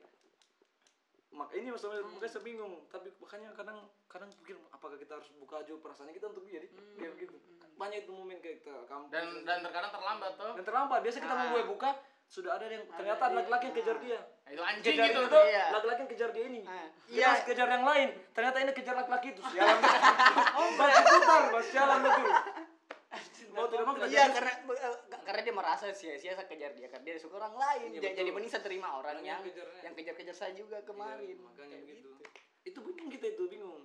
mak 1.31 1.47
ini 1.53 1.69
masalahnya 1.69 2.03
Hmm. 2.03 2.19
saya 2.21 2.39
bingung. 2.41 2.87
Tapi 2.87 3.07
makanya 3.17 3.51
kadang 3.53 3.77
kadang 4.05 4.29
pikir 4.37 4.55
apakah 4.69 4.95
kita 4.95 5.15
harus 5.15 5.29
buka 5.37 5.59
aja 5.59 5.71
perasaannya 5.73 6.11
kita 6.13 6.27
untuk 6.27 6.43
dia 6.43 6.59
di 6.59 6.67
Hmm. 6.67 6.97
kayak 6.97 7.13
begitu 7.15 7.35
banyak 7.77 7.97
itu 8.05 8.11
momen 8.11 8.37
kayak 8.39 8.61
kampus. 8.87 9.09
Dan 9.11 9.25
dan 9.43 9.57
terkadang 9.61 9.91
terlambat 9.91 10.31
tuh 10.39 10.51
dan 10.57 10.63
terlambat. 10.65 10.99
Biasa 11.03 11.17
kita 11.19 11.33
mau 11.33 11.47
mulai 11.51 11.65
buka 11.67 11.89
sudah 12.31 12.51
ada 12.55 12.65
yang 12.71 12.87
ternyata 12.87 13.21
ada 13.27 13.35
laki-laki 13.43 13.65
yang 13.67 13.75
kejar 13.75 13.97
dia. 13.99 14.19
Nah, 14.23 14.51
itu 14.55 14.61
anjing 14.63 14.83
kejar 14.95 15.07
gitu 15.11 15.19
itu 15.27 15.39
Iya. 15.51 15.65
laki-laki 15.75 15.99
yang 15.99 16.11
kejar 16.15 16.29
dia 16.31 16.43
ini. 16.47 16.61
Ah, 16.63 16.87
kita 16.87 17.11
iya. 17.11 17.25
harus 17.27 17.43
kejar 17.43 17.67
yang 17.67 17.83
lain. 17.83 18.09
Ternyata 18.31 18.57
ini 18.63 18.71
kejar 18.71 18.95
laki-laki 18.95 19.27
itu 19.35 19.41
sialan. 19.51 19.79
Oh 20.55 20.69
masih 20.79 21.03
putar 21.03 21.41
mas 21.51 21.65
sialan 21.67 21.99
betul 21.99 22.29
mau 23.51 23.67
tidak 23.67 23.83
mau 23.83 23.93
kita 23.99 24.07
Iya 24.07 24.23
karena 24.31 24.51
eh, 24.63 24.95
karena 25.27 25.41
dia 25.43 25.53
merasa 25.55 25.85
sia-sia 25.91 26.31
saya 26.33 26.47
kejar 26.47 26.71
dia 26.71 26.87
karena 26.87 27.03
dia 27.03 27.15
suka 27.19 27.35
orang 27.37 27.55
lain. 27.59 27.99
Iya. 27.99 28.15
Jadi 28.15 28.29
mending 28.31 28.51
saya 28.51 28.63
terima 28.63 28.95
orang 28.95 29.19
yang 29.21 29.43
yang 29.83 29.93
kejar-kejar 29.93 30.35
saya 30.35 30.51
juga 30.55 30.79
kemarin. 30.87 31.27
Iya, 31.27 31.35
makanya 31.35 31.67
Kayak 31.75 31.83
begitu 31.83 32.09
gitu. 32.09 32.25
itu 32.61 32.79
bingung 32.79 33.09
kita 33.09 33.25
itu 33.27 33.43
bingung 33.49 33.81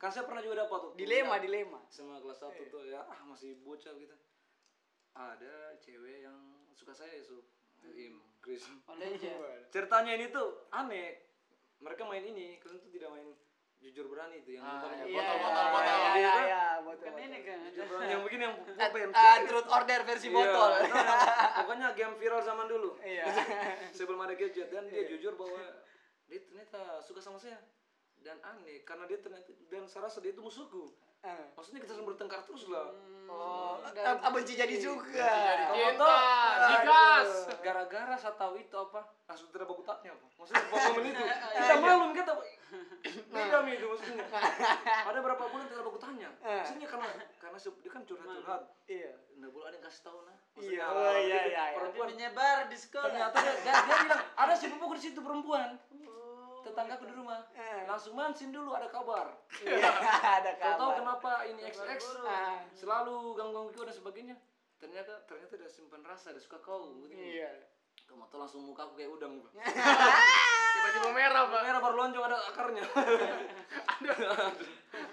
kan 0.00 0.08
saya 0.08 0.24
pernah 0.24 0.40
juga 0.40 0.64
dapat 0.64 0.78
tuh 0.80 0.92
Dilema, 0.96 1.36
dilema. 1.36 1.80
sama 1.86 2.16
kelas 2.18 2.40
satu 2.40 2.62
tuh 2.66 2.82
ya 2.82 3.04
ah 3.04 3.20
masih 3.22 3.60
bocah 3.60 3.92
gitu 3.94 4.16
ada 5.12 5.54
cewek 5.76 6.24
yang 6.24 6.38
suka 6.72 6.90
saya 6.90 7.20
su 7.20 7.44
Im 7.84 8.16
Chris 8.40 8.64
ceritanya 9.72 10.12
ini 10.14 10.26
tuh 10.28 10.66
aneh 10.70 11.20
mereka 11.78 12.04
main 12.04 12.22
ini 12.22 12.56
kalian 12.56 12.80
tuh 12.80 12.88
tidak 12.88 13.12
main 13.12 13.28
jujur 13.76 14.08
berani 14.08 14.40
itu 14.40 14.56
yang 14.56 14.60
Ah, 14.62 14.84
banyak 14.84 15.08
iya, 15.08 15.16
botol 15.16 15.36
botol, 15.36 15.40
botol 15.40 15.64
botol. 15.64 15.72
botol 15.72 15.88
Iya, 15.88 16.04
gitu 16.04 16.20
iya, 16.20 16.28
kan. 16.30 16.44
iya, 16.44 16.64
betul. 16.84 17.04
Kan 17.08 17.16
ini 17.18 17.38
kan. 17.40 17.58
Jujur 17.64 17.84
berani 17.88 18.10
yang 18.10 18.22
begini 18.22 18.42
yang 18.44 18.56
Ah, 18.76 18.88
pulpen 18.92 19.10
ah, 19.10 19.36
truth 19.42 19.68
order 19.70 20.00
versi 20.04 20.28
Iya, 20.28 20.36
botol. 20.36 20.70
pokoknya 21.56 21.88
game 21.94 22.14
viral 22.14 22.40
zaman 22.40 22.66
dulu 22.68 22.90
Iya. 23.00 23.24
sebelum 23.90 24.20
ada 24.20 24.34
gadget 24.34 24.68
dan 24.68 24.84
dia 24.84 25.04
jujur 25.06 25.32
bahwa 25.32 25.60
dia 26.24 26.40
ternyata 26.42 26.80
suka 27.00 27.20
sama 27.20 27.40
saya 27.40 27.56
dan 28.20 28.36
aneh 28.44 28.84
karena 28.84 29.04
dia 29.08 29.18
ternyata 29.20 29.48
dan 29.68 29.84
saya 29.88 30.06
rasa 30.06 30.20
dia 30.20 30.32
itu 30.32 30.42
musuhku. 30.44 30.92
Ah. 31.20 31.36
maksudnya 31.52 31.84
kita 31.84 31.92
sering 31.92 32.08
bertengkar 32.08 32.40
terus 32.48 32.64
lah. 32.72 32.96
Oh, 33.28 33.76
Dari- 33.92 34.08
ah, 34.08 34.24
ah, 34.24 34.32
benci 34.32 34.56
jadi 34.56 34.72
juga. 34.80 35.28
cinta. 35.68 36.16
digas 36.64 37.30
gara-gara 37.60 38.16
saya 38.16 38.32
tahu 38.40 38.56
itu 38.56 38.72
apa 38.72 39.04
langsung 39.28 39.52
tidak 39.52 39.68
baku 39.68 39.84
taknya 39.84 40.16
apa. 40.16 40.26
Maksudnya 40.40 40.64
momen 40.72 41.04
itu. 41.12 41.20
Iya, 41.28 41.60
kita 41.60 41.74
malu 41.76 42.06
kita 42.16 42.32
beda 43.30 43.58
mi 43.68 43.70
itu 43.76 43.84
maksudnya. 43.84 44.24
Ada 45.12 45.18
berapa 45.20 45.42
bulan 45.44 45.66
tidak 45.68 45.84
baku 45.84 45.98
tanya 46.00 46.28
maksudnya 46.40 46.88
karena 46.88 47.06
karena 47.36 47.58
dia 47.60 47.90
kan 47.92 48.02
curhat-curhat. 48.08 48.62
Iya. 48.88 49.12
nggak 49.40 49.50
boleh 49.52 49.66
ada 49.68 49.76
yang 49.76 49.84
kasih 49.84 50.02
tahu 50.04 50.18
nah 50.24 50.36
Iya, 50.60 50.84
oh, 50.92 51.16
iya, 51.16 51.16
gitu. 51.16 51.48
iya, 51.52 51.64
iya. 51.72 51.76
Perempuan. 51.78 52.06
Menyebar 52.12 52.56
di 52.68 52.76
sekolah. 52.76 53.08
ternyata 53.08 53.36
dia, 53.40 53.54
dia, 53.64 53.72
dia 53.72 53.96
bilang 54.04 54.22
ada 54.36 54.52
si 54.52 54.66
pupuk 54.68 54.92
di 54.96 55.02
situ 55.08 55.20
perempuan 55.24 55.80
tetanggaku 56.62 57.04
di 57.04 57.14
rumah. 57.14 57.40
Eh. 57.52 57.84
langsung 57.84 58.14
mansin 58.14 58.50
dulu 58.50 58.72
ada 58.72 58.86
kabar. 58.86 59.32
Iya, 59.60 59.90
ada 60.40 60.50
Kau 60.54 60.68
tahu 60.76 60.90
kabar. 60.90 60.98
kenapa 60.98 61.30
ini 61.46 61.60
XX 61.64 62.00
Ah. 62.22 62.60
selalu 62.72 63.34
ganggu-ganggu 63.34 63.70
kau 63.72 63.84
dan 63.84 63.92
sebagainya. 63.92 64.36
Ternyata 64.76 65.24
ternyata 65.24 65.54
dia 65.54 65.68
simpan 65.68 66.00
rasa 66.00 66.32
dia 66.32 66.40
suka 66.40 66.56
kau 66.58 66.96
gitu. 67.02 67.12
Iya. 67.12 67.52
Kau 68.04 68.16
mau 68.16 68.26
tahu 68.26 68.40
langsung 68.40 68.62
muka 68.62 68.84
aku 68.84 68.96
kayak 68.96 69.10
udang 69.10 69.38
tiba-tiba 70.74 71.08
merah 71.12 71.44
pak. 71.46 71.60
Merah 71.62 71.80
baru 71.80 71.96
lonjong 71.98 72.24
ada 72.24 72.38
akarnya. 72.48 72.84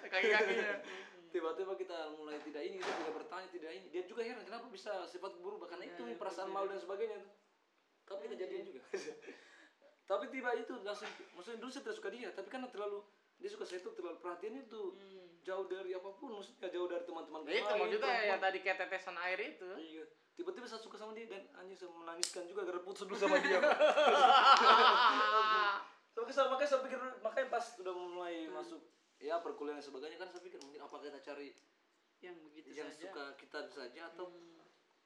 Kaki-kakinya. 0.07 0.73
Tiba-tiba 1.27 1.73
kita 1.75 1.97
mulai 2.15 2.39
tidak 2.39 2.63
ini 2.63 2.79
kita 2.79 2.93
tidak 2.95 3.13
bertanya 3.13 3.47
tidak 3.51 3.71
ini. 3.75 3.87
Dia 3.91 4.03
juga 4.03 4.23
heran 4.23 4.41
kenapa 4.41 4.71
bisa 4.71 5.03
sifat 5.05 5.35
berubah 5.37 5.67
karena 5.67 5.85
itu 5.85 6.01
perasaan 6.15 6.49
malu 6.49 6.71
dan 6.71 6.79
sebagainya 6.79 7.19
tuh. 7.19 7.33
Tapi 8.07 8.23
kita 8.25 8.35
jadian 8.39 8.63
juga 8.65 8.81
tapi 10.07 10.31
tiba 10.31 10.55
itu 10.55 10.71
langsung 10.81 11.05
maksudnya 11.35 11.59
dulu 11.59 11.69
saya 11.69 11.83
tidak 11.83 11.97
suka 11.99 12.09
dia. 12.09 12.29
Tapi 12.31 12.47
karena 12.47 12.67
terlalu 12.67 13.03
dia 13.37 13.49
suka 13.51 13.63
saya 13.63 13.79
itu 13.79 13.91
terlalu 13.91 14.17
perhatian 14.17 14.55
itu. 14.57 14.95
Jauh 15.43 15.63
dari 15.63 15.91
apa 15.91 16.11
pun 16.11 16.33
maksudnya 16.33 16.67
jauh 16.67 16.87
dari 16.87 17.03
teman-teman 17.03 17.39
Ya 17.45 17.55
itu 17.57 17.69
maksudnya 17.69 17.99
perempuan. 18.01 18.27
yang 18.27 18.41
tadi 18.41 18.57
kayak 18.59 18.77
tetesan 18.81 19.15
air 19.21 19.39
itu. 19.45 19.67
Iya. 19.75 20.03
Tiba-tiba 20.33 20.65
saya 20.65 20.79
suka 20.79 20.95
sama 20.95 21.11
dia 21.11 21.25
dan 21.25 21.43
anjing 21.55 21.75
saya 21.75 21.89
menangiskan 21.89 22.43
juga 22.45 22.61
gara 22.63 22.79
putus 22.79 23.03
dulu 23.03 23.15
sama 23.15 23.39
dia. 23.39 23.57
Makanya 26.17 26.33
saya, 26.33 26.47
makanya 26.49 26.67
saya 26.67 26.81
pikir 26.81 26.99
makanya 27.21 27.47
pas 27.47 27.65
sudah 27.71 27.93
mulai 27.93 28.49
masuk 28.49 28.81
ya 29.17 29.37
perkuliahan 29.37 29.79
sebagainya 29.79 30.17
kan 30.17 30.27
saya 30.27 30.41
pikir 30.41 30.57
mungkin 30.59 30.81
apa 30.81 30.97
kita 30.99 31.19
cari 31.23 31.53
yang 32.19 32.35
begitu 32.43 32.73
yang 32.73 32.89
saja. 32.89 33.05
suka 33.05 33.23
kita 33.37 33.59
saja 33.67 34.01
atau 34.07 34.33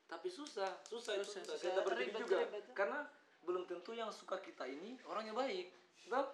tapi 0.06 0.28
susah 0.28 0.80
susah, 0.82 1.16
itu 1.16 1.24
Susah, 1.24 1.44
susah, 1.44 1.56
susah. 1.56 1.68
kita 1.68 1.82
berpikir 1.84 2.10
Ribet, 2.10 2.22
juga. 2.26 2.38
ribet. 2.42 2.64
karena 2.72 3.00
belum 3.46 3.64
tentu 3.66 3.92
yang 3.98 4.10
suka 4.14 4.38
kita 4.40 4.66
ini 4.70 4.98
orang 5.06 5.26
yang 5.28 5.38
baik 5.38 5.74
betul 6.06 6.26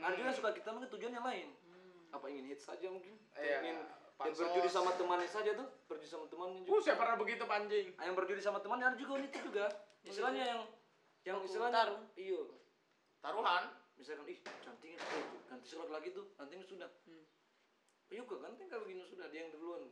ada 0.00 0.14
juga 0.16 0.28
yang 0.32 0.38
suka 0.38 0.50
kita 0.56 0.68
mungkin 0.72 0.88
tujuannya 0.88 1.20
lain. 1.20 1.48
Apa 2.12 2.26
ingin 2.32 2.44
hit 2.48 2.60
saja 2.64 2.88
mungkin? 2.88 3.12
Iya, 3.36 3.60
ingin 3.60 3.78
berjudi 4.16 4.68
sama 4.70 4.90
temannya 4.96 5.28
saja 5.28 5.52
tuh? 5.56 5.68
Berjudi 5.88 6.08
sama 6.08 6.24
temannya 6.32 6.64
uh 6.64 6.66
juga. 6.68 6.80
Saya 6.84 6.96
pernah 6.96 7.16
begitu 7.20 7.44
panjing 7.44 7.86
Ah, 8.00 8.04
yang 8.08 8.16
berjudi 8.16 8.40
sama 8.40 8.58
temannya 8.64 8.92
ada 8.92 8.96
juga 8.96 9.20
itu 9.20 9.38
juga. 9.44 9.66
Istilahnya 10.02 10.44
yang 10.44 10.60
yang 11.22 11.36
Baku 11.38 11.46
istilahnya 11.46 11.76
tarung. 11.86 12.02
iya 12.18 12.40
taruhan? 13.22 13.64
Misalkan 13.94 14.26
ih 14.26 14.38
cantiknya 14.42 14.98
eh, 14.98 15.24
ganti 15.46 15.66
sekolah 15.70 15.92
lagi 15.92 16.08
tuh 16.10 16.24
nantinya 16.40 16.66
sudah. 16.66 16.90
Iya 18.12 18.20
kok 18.28 18.38
ganteng 18.44 18.68
kalau 18.68 18.84
gini 18.84 19.00
sudah 19.08 19.24
dia 19.32 19.48
yang 19.48 19.56
duluan 19.56 19.88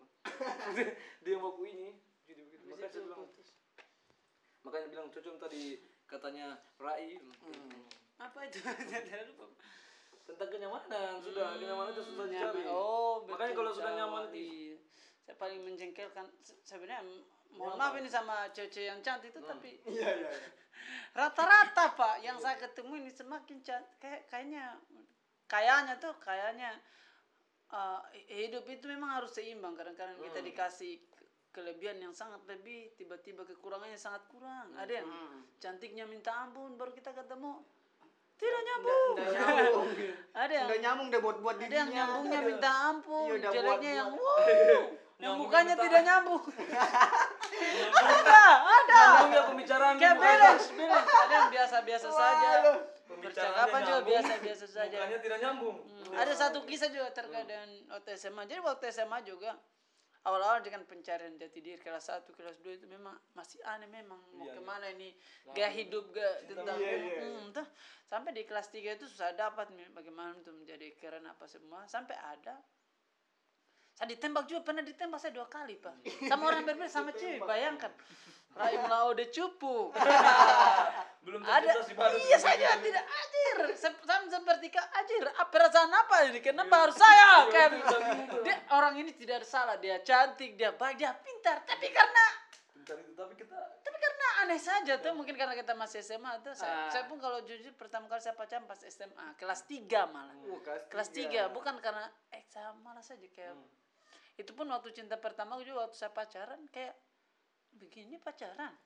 dia 1.24 1.30
yang 1.32 1.40
baku 1.40 1.62
ini 1.64 1.96
jadi 2.28 2.40
begitu. 2.44 2.68
Makanya 2.68 2.90
saya 2.92 3.02
bilang 3.08 3.22
makanya 4.60 4.86
bilang 4.92 5.06
cocok 5.08 5.40
tadi 5.40 5.80
katanya 6.10 6.46
Rai 6.76 7.16
Apa 8.18 8.38
itu? 8.44 8.58
Tidak 8.90 9.24
lupa. 9.30 9.46
tentang 10.26 10.46
kenyamanan 10.48 11.18
sudah 11.18 11.56
kenyamanan 11.56 11.90
itu 11.90 12.02
susah 12.04 12.26
Nyaman. 12.26 12.54
dicari 12.54 12.62
Oh, 12.66 13.22
betul. 13.22 13.30
makanya 13.32 13.54
kalau 13.56 13.72
sudah 13.72 13.92
nyaman 13.94 14.24
iya. 14.30 14.76
Saya 15.20 15.36
paling 15.36 15.60
menjengkelkan 15.62 16.26
se- 16.38 16.58
sebenarnya 16.62 17.02
mohon 17.50 17.74
maaf 17.74 17.94
ini 17.94 18.06
sama 18.06 18.46
cewek 18.50 18.70
yang 18.84 18.98
cantik 19.00 19.30
itu 19.30 19.40
tapi 19.40 19.74
Iya, 19.90 20.06
iya. 20.22 20.30
rata-rata 21.18 21.94
pak 21.94 22.14
yang 22.20 22.38
saya 22.38 22.54
ketemu 22.56 23.00
ini 23.00 23.10
semakin 23.10 23.58
cantik 23.60 23.90
kayak 23.98 24.22
kayaknya 24.26 24.78
kayaknya 25.46 25.98
tuh 25.98 26.14
kayaknya 26.16 26.70
uh, 27.68 27.98
hidup 28.30 28.62
itu 28.64 28.86
memang 28.86 29.18
harus 29.18 29.30
seimbang 29.30 29.74
kadang-kadang 29.74 30.14
kita 30.20 30.38
dikasih 30.40 31.02
kelebihan 31.50 31.98
yang 31.98 32.14
sangat 32.14 32.40
lebih 32.46 32.94
tiba-tiba 32.94 33.42
kekurangannya 33.42 33.98
sangat 33.98 34.22
kurang. 34.30 34.70
Ada 34.78 35.02
yang 35.02 35.08
cantiknya 35.58 36.06
minta 36.06 36.30
ampun 36.34 36.78
baru 36.78 36.94
kita 36.94 37.10
ketemu 37.10 37.62
tidak 38.40 38.60
nyambung 38.64 39.14
Nggak 39.20 39.32
nyambung. 39.36 39.88
ada 40.42 40.52
yang 40.52 40.66
Nggak 40.68 40.80
nyambung 40.80 41.06
deh 41.12 41.20
buat-buat 41.20 41.56
ada 41.60 41.76
yang 41.76 41.90
nyambungnya 41.92 42.40
minta 42.40 42.70
ampun 42.88 43.28
Iya, 43.36 43.50
jeleknya 43.52 43.92
yang 44.00 44.10
wow 44.16 44.80
yang 45.20 45.34
mukanya 45.36 45.76
tidak 45.76 46.00
nyambung. 46.00 46.40
Ada 48.00 48.40
ada. 48.64 49.00
Nyambungnya 49.20 49.42
pembicaraan? 49.52 49.94
Kayak 50.00 50.16
balance 50.16 50.72
balance 50.72 51.12
ada 51.12 51.34
yang 51.36 51.50
biasa-biasa 51.52 52.08
saja. 52.08 52.50
Pembicaraannya 53.04 53.20
percakapan 53.20 53.80
juga 53.84 53.92
nyambung, 53.92 54.08
biasa-biasa 54.08 54.64
saja. 54.64 54.96
Mukanya 54.96 55.18
tidak 55.20 55.38
nyambung. 55.44 55.76
Hmm, 55.76 56.16
ada 56.16 56.32
satu 56.32 56.64
kisah 56.64 56.88
juga 56.88 57.12
terkait 57.12 57.44
dengan 57.44 57.68
waktu 57.92 58.16
SMA 58.16 58.42
jadi 58.48 58.60
waktu 58.64 58.84
SMA 58.88 59.18
juga 59.28 59.60
awal-awal 60.20 60.60
dengan 60.60 60.84
pencarian 60.84 61.32
jati 61.34 61.64
diri 61.64 61.80
kelas 61.80 62.12
1, 62.12 62.28
kelas 62.36 62.60
2 62.60 62.76
itu 62.76 62.86
memang 62.86 63.16
masih 63.32 63.56
aneh 63.64 63.88
memang 63.88 64.20
mau 64.36 64.44
ke 64.44 64.60
mana 64.60 64.92
ini 64.92 65.16
gaya 65.50 65.72
hidup 65.72 66.12
gak 66.12 66.34
tentang 66.44 66.76
Iya, 66.76 66.92
iya, 66.92 67.20
Hmm, 67.24 67.48
tuh. 67.50 67.64
sampai 68.04 68.36
di 68.36 68.44
kelas 68.44 68.68
3 68.68 69.00
itu 69.00 69.08
susah 69.08 69.32
dapat 69.32 69.72
bagaimana 69.90 70.36
untuk 70.36 70.52
menjadi 70.54 70.92
keren 71.00 71.24
apa 71.24 71.48
semua. 71.48 71.88
Sampai 71.88 72.20
ada 72.20 72.60
saya 73.96 74.16
ditembak 74.16 74.48
juga 74.48 74.64
pernah 74.64 74.80
ditembak 74.80 75.20
saya 75.20 75.32
dua 75.32 75.44
kali 75.44 75.76
pak. 75.76 75.92
Sama 76.24 76.48
orang 76.48 76.64
berbeda 76.64 76.88
sama 76.88 77.12
cewek 77.12 77.40
bayangkan 77.40 77.92
Rahim 78.56 78.82
Laude 78.90 79.24
cupu. 79.30 79.94
Belum 81.24 81.44
ada 81.44 81.84
iya 82.16 82.38
saja 82.40 82.80
tidak 82.80 83.04
ajir 83.04 83.58
sama 83.76 84.24
seperti 84.24 84.72
kak 84.72 84.88
ajir 85.04 85.28
apa 85.28 85.52
perasaan 85.52 85.92
apa 85.92 86.32
ini? 86.32 86.40
Kenapa 86.40 86.88
harus 86.88 86.96
saya 86.96 87.44
kayak 87.52 87.76
dia 88.40 88.56
orang 88.72 88.96
ini 88.96 89.12
tidak 89.12 89.44
ada 89.44 89.46
salah. 89.46 89.76
Dia 89.76 90.00
cantik 90.00 90.56
dia 90.56 90.72
baik 90.72 90.96
dia 90.96 91.12
pintar. 91.12 91.60
Tapi 91.68 91.92
karena 91.92 92.24
itu 92.80 93.12
tapi 93.12 93.36
kita 93.36 93.52
tapi 93.84 93.96
karena 94.00 94.26
aneh 94.48 94.60
saja 94.60 94.96
tuh. 94.96 95.12
Mungkin 95.12 95.36
karena 95.36 95.52
kita 95.52 95.76
masih 95.76 96.00
SMA 96.00 96.40
tuh. 96.40 96.56
Saya, 96.56 96.88
saya 96.88 97.04
pun 97.04 97.20
kalau 97.20 97.44
jujur 97.44 97.76
pertama 97.76 98.08
kali 98.08 98.24
saya 98.24 98.32
pacaran 98.32 98.64
pas 98.64 98.80
SMA 98.80 99.26
kelas 99.36 99.68
3 99.68 100.08
malah. 100.08 100.34
Uh, 100.48 100.56
kelas 100.64 100.88
kelas 100.88 101.08
tiga. 101.12 101.52
3 101.52 101.56
bukan 101.56 101.76
karena 101.84 102.08
eh 102.32 102.48
saya 102.48 102.72
malas 102.80 103.04
saja 103.04 103.28
kayak 103.28 103.60
itu 104.40 104.56
pun 104.56 104.64
waktu 104.72 104.88
cinta 104.96 105.20
pertama 105.20 105.60
juga 105.60 105.84
waktu 105.84 106.00
saya 106.00 106.16
pacaran 106.16 106.64
kayak 106.72 106.96
begini 107.80 108.20
pacaran. 108.20 108.76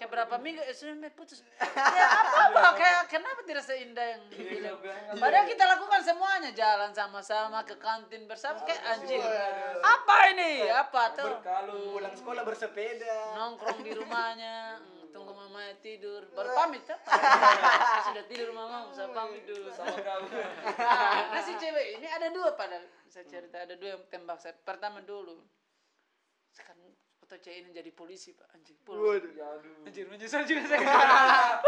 Kayak 0.00 0.10
berapa 0.10 0.34
minggu 0.40 0.64
sudah 0.72 1.12
putus. 1.12 1.44
Ya 2.00 2.06
apa 2.08 2.40
apa 2.40 2.70
kayak 2.80 3.02
kenapa 3.12 3.40
tidak 3.44 3.64
seindah 3.64 4.06
yang 4.16 4.22
di 4.32 4.40
film 4.40 4.76
padahal 5.20 5.44
kita 5.44 5.64
lakukan 5.68 6.00
semuanya. 6.00 6.50
Jalan 6.56 6.90
sama-sama 6.96 7.60
ke 7.68 7.76
kantin 7.76 8.24
bersama. 8.24 8.64
Kayak 8.64 8.82
anjir 8.96 9.20
apa 9.84 10.16
ini? 10.32 10.52
Apa 10.72 11.02
tuh? 11.12 11.32
Kalau 11.44 11.76
pulang 11.92 12.16
sekolah 12.16 12.42
bersepeda. 12.42 13.36
Nongkrong 13.36 13.84
di 13.84 13.92
rumahnya. 13.92 14.80
Mm, 14.80 15.12
tunggu 15.12 15.32
mama 15.36 15.60
tidur. 15.84 16.24
Baru 16.32 16.50
pamit 16.56 16.80
sudah 18.08 18.24
tidur 18.24 18.56
mama. 18.56 18.88
Saya 18.96 19.12
pamit 19.12 19.44
dulu. 19.44 19.68
Sama 19.68 19.92
nah, 20.00 21.28
nah 21.36 21.42
si 21.44 21.52
cewek 21.60 22.00
ini 22.00 22.08
ada 22.08 22.32
dua 22.32 22.56
padahal 22.56 22.88
saya 23.12 23.28
cerita. 23.28 23.60
Ada 23.60 23.76
dua 23.76 24.00
yang 24.00 24.02
tembak 24.08 24.40
saya. 24.40 24.56
Pertama 24.56 25.04
dulu 25.04 25.36
sekarang 26.50 26.99
foto 27.30 27.46
cewek 27.46 27.62
ini 27.62 27.70
jadi 27.70 27.90
polisi 27.94 28.34
pak? 28.34 28.50
Anjing 28.58 28.74
pulang. 28.82 29.22
Anjir 29.86 30.10
menyesal 30.10 30.42
juga 30.42 30.66
saya. 30.66 30.82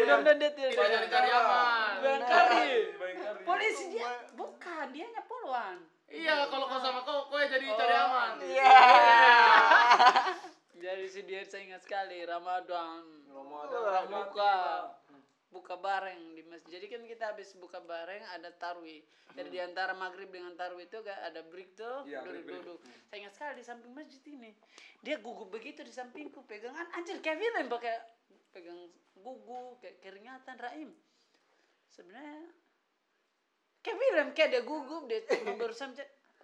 Mudah-mudahan 0.00 0.40
dia 0.40 0.50
tidak 0.56 0.72
jadi 0.72 1.08
cari 1.12 1.28
aman. 1.28 1.92
Bayangkari 2.00 2.96
polisi 3.44 3.92
dia 3.92 4.08
bukan 4.32 4.88
dia 4.96 5.04
nya 5.12 5.20
poluan. 5.28 5.76
Iya, 6.08 6.48
kalau 6.48 6.72
kau 6.72 6.80
sama 6.80 7.04
kau, 7.04 7.28
kau 7.28 7.36
yang 7.36 7.52
jadi 7.52 7.68
cari 7.68 7.94
aman. 8.00 8.32
iya. 8.48 8.72
Jadi 10.80 11.04
si 11.12 11.20
dia 11.28 11.44
saya 11.44 11.68
ingat 11.68 11.84
sekali 11.84 12.24
Ramadan. 12.24 13.04
Ramadan. 13.28 14.08
buka 14.08 14.56
buka 15.54 15.78
bareng 15.78 16.34
di 16.34 16.42
masjid. 16.50 16.82
Jadi 16.82 16.86
kan 16.90 17.02
kita 17.06 17.24
habis 17.30 17.54
buka 17.54 17.78
bareng 17.78 18.26
ada 18.34 18.50
tarwi. 18.50 19.06
Jadi 19.38 19.48
di 19.54 19.60
antara 19.62 19.94
maghrib 19.94 20.26
dengan 20.26 20.58
tarwi 20.58 20.90
itu 20.90 20.98
gak 20.98 21.20
ada 21.30 21.46
break 21.46 21.78
tuh 21.78 22.02
Iya, 22.10 22.26
duduk-duduk. 22.26 22.82
Saya 23.06 23.16
ingat 23.22 23.32
sekali 23.38 23.52
di 23.62 23.64
samping 23.64 23.92
masjid 23.94 24.22
ini. 24.26 24.50
Dia 25.06 25.22
gugup 25.22 25.54
begitu 25.54 25.86
di 25.86 25.94
sampingku 25.94 26.42
pegangan 26.50 26.90
anjir 26.98 27.22
kayak 27.22 27.38
film 27.38 27.70
pakai 27.70 27.94
pegang 28.50 28.90
gugu 29.22 29.78
kayak 29.78 30.02
keringatan 30.02 30.58
Raim. 30.58 30.90
Sebenarnya 31.94 32.50
film 34.14 34.26
kayak 34.32 34.50
dia 34.54 34.62
gugup 34.62 35.04
dia 35.10 35.20
apa 35.28 35.68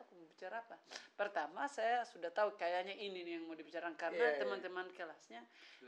aku 0.01 0.11
mau 0.17 0.27
bicara 0.29 0.61
apa 0.61 0.77
pertama 1.15 1.69
saya 1.69 2.03
sudah 2.09 2.29
tahu 2.33 2.57
kayaknya 2.59 2.97
ini 2.97 3.23
nih 3.23 3.33
yang 3.39 3.45
mau 3.49 3.57
dibicarakan 3.57 3.97
karena 3.97 4.19
Iya, 4.21 4.31
iya. 4.35 4.41
teman-teman 4.43 4.87
kelasnya 4.97 5.41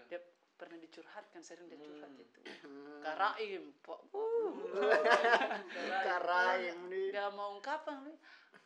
dia 0.09 0.21
pernah 0.63 0.79
dicurhatkan 0.79 1.43
sering 1.43 1.67
dia 1.67 1.75
curhat 1.75 2.15
itu. 2.15 2.39
Karaim 3.03 3.75
pak. 3.83 3.99
Uh, 4.15 4.55
Karaim 6.07 6.87
nih. 6.87 7.11
dia 7.11 7.27
mau 7.35 7.59
ungkapan 7.59 7.99
nih, 8.07 8.15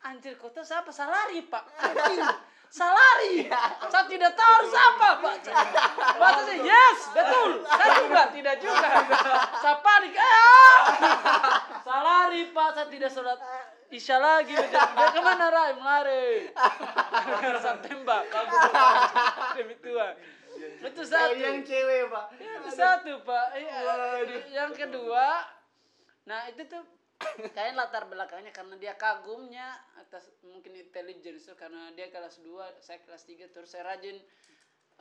anjir 0.05 0.37
tahu 0.37 0.61
siapa? 0.61 0.93
Salari 0.93 1.41
pak. 1.49 1.65
Anjir. 1.81 2.21
Salari. 2.69 3.49
Saya 3.89 4.05
tidak 4.05 4.37
tahu 4.37 4.51
harus 4.61 4.75
apa 4.77 5.09
pak. 5.25 5.35
Bahasa 6.21 6.53
yes 6.53 6.99
betul. 7.17 7.65
Saya 7.65 7.89
juga 8.05 8.23
tidak 8.29 8.55
juga. 8.61 8.89
Saya 9.57 9.75
panik 9.81 10.13
ah. 10.21 10.77
Salari 11.81 12.41
pak. 12.53 12.69
Saya 12.77 12.87
tidak 12.93 13.09
sholat 13.09 13.41
Isya 13.89 14.21
lagi. 14.21 14.53
Dia 14.53 15.07
ke 15.15 15.21
mana 15.23 15.49
Rai? 15.49 15.71
Lari 15.81 16.51
saya 17.57 17.79
tembak 17.81 18.29
demi 19.57 19.73
Tuhan 19.81 20.36
itu 20.77 21.03
satu. 21.05 21.33
yang 21.37 21.61
cewek 21.65 22.01
pak. 22.11 22.25
Ya, 22.37 22.51
itu 22.61 22.69
satu 22.73 23.13
pak. 23.25 23.47
Iya. 23.57 23.77
yang 24.53 24.71
kedua 24.73 25.57
nah 26.27 26.43
itu 26.51 26.59
tuh 26.67 26.83
kayak 27.55 27.73
latar 27.73 28.03
belakangnya 28.05 28.51
karena 28.53 28.75
dia 28.77 28.93
kagumnya 28.93 29.79
atas 29.97 30.29
mungkin 30.45 30.75
intelligence 30.77 31.49
tuh 31.49 31.57
karena 31.57 31.89
dia 31.97 32.11
kelas 32.13 32.43
2 32.43 32.83
saya 32.83 32.99
kelas 33.01 33.23
3 33.25 33.49
terus 33.55 33.71
saya 33.73 33.87
rajin 33.95 34.19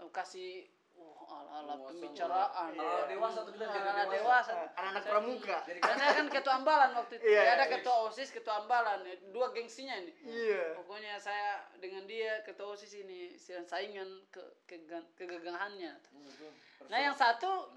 eh, 0.01 0.11
kasih 0.14 0.64
wah 0.97 1.40
ala 1.40 1.51
ala 1.62 1.74
pembicaraan. 1.84 2.72
Ala-ala 2.72 3.05
dewasa 3.07 3.38
tuh 3.44 3.53
kita 3.53 3.66
jadi 3.68 3.80
dewasa. 3.84 4.12
dewasa. 4.16 4.53
Anak-anak 4.74 5.03
Saya- 5.03 5.12
pramuka. 5.12 5.59
dan 5.66 5.94
saya 5.97 6.12
kan 6.16 6.26
ketua 6.32 6.55
ambalan 6.57 6.90
waktu 6.97 7.12
itu. 7.16 7.24
Iya, 7.28 7.40
ada 7.53 7.64
iya. 7.64 7.72
ketua 7.76 7.97
osis 8.09 8.28
ketua 8.32 8.55
ambalan. 8.64 8.99
Dua 9.30 9.47
gengsinya 9.53 9.94
ini. 10.01 10.12
Iya. 10.24 10.80
Pokoknya 10.80 11.14
saya 11.18 11.64
dengan 11.78 12.05
dia 12.05 12.40
ketua 12.42 12.72
osis 12.72 12.92
ini 12.97 13.36
saingan 13.40 14.09
ke, 14.32 14.42
kegan- 14.64 15.11
kegagahannya 15.14 15.92
nah 16.86 17.01
yang 17.03 17.16
satu 17.16 17.72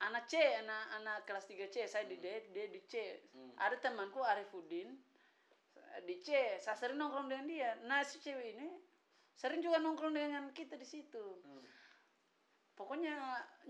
anak 0.00 0.24
C 0.24 0.38
anak 0.38 0.82
anak 1.02 1.18
kelas 1.28 1.44
3 1.44 1.68
C. 1.68 1.84
Saya 1.84 2.06
di 2.08 2.16
D 2.16 2.48
dia 2.54 2.66
di 2.70 2.80
C. 2.86 3.20
Ada 3.58 3.76
temanku 3.78 4.22
Arifudin 4.22 4.94
di 6.06 6.16
C. 6.18 6.56
Saya 6.58 6.74
sering 6.74 6.96
nongkrong 6.96 7.28
dengan 7.28 7.44
dia. 7.44 7.70
Nah 7.84 8.00
si 8.06 8.18
cewek 8.18 8.56
ini 8.56 8.70
sering 9.34 9.60
juga 9.60 9.82
nongkrong 9.82 10.14
dengan 10.14 10.48
kita 10.54 10.78
di 10.78 10.86
situ 10.86 11.42
pokoknya 12.74 13.14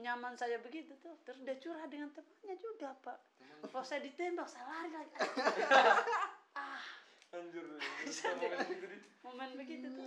nyaman 0.01 0.35
saya 0.37 0.59
begitu 0.61 0.97
tuh. 1.01 1.17
Terus 1.25 1.41
dia 1.45 1.57
curhat 1.61 1.89
dengan 1.89 2.11
temannya 2.13 2.57
juga 2.61 2.97
pak. 3.01 3.19
Kalau 3.65 3.85
saya 3.85 4.01
ditembak 4.05 4.49
saya 4.49 4.65
lari 4.69 4.91
lagi. 4.93 5.15
Anjir. 7.35 7.67
momen 9.25 9.51
begitu 9.59 9.87
tuh. 9.91 10.07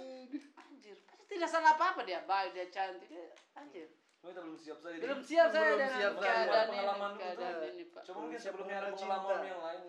Anjir. 0.56 0.98
Pasti 1.04 1.24
tidak 1.28 1.50
salah 1.52 1.76
apa 1.76 1.96
apa 1.96 2.02
dia. 2.08 2.24
Baik 2.24 2.56
dia 2.56 2.68
cantik. 2.72 3.10
Dia 3.12 3.28
anjir. 3.60 3.90
Belum 4.24 4.58
siap 4.60 4.78
saja. 4.84 4.98
belum 5.00 5.20
siap 5.24 5.48
saya 5.54 5.64
Belum 5.64 5.80
dengan 5.80 6.00
siap 6.00 6.14
saya. 6.20 6.24
keadaan 6.26 6.68
Pengalaman 6.68 7.12
ini 7.12 7.16
itu. 7.16 7.22
keadaan 7.22 7.72
ini 7.72 7.84
pak. 7.92 8.02
Coba 8.08 8.18
mungkin 8.24 8.40
sebelumnya 8.40 8.76
ada 8.82 8.90
pengalaman 8.92 9.42
yang 9.46 9.62
lain. 9.62 9.82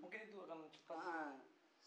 Mungkin 0.00 0.20
itu 0.26 0.36
akan 0.42 0.58
cepat. 0.70 1.34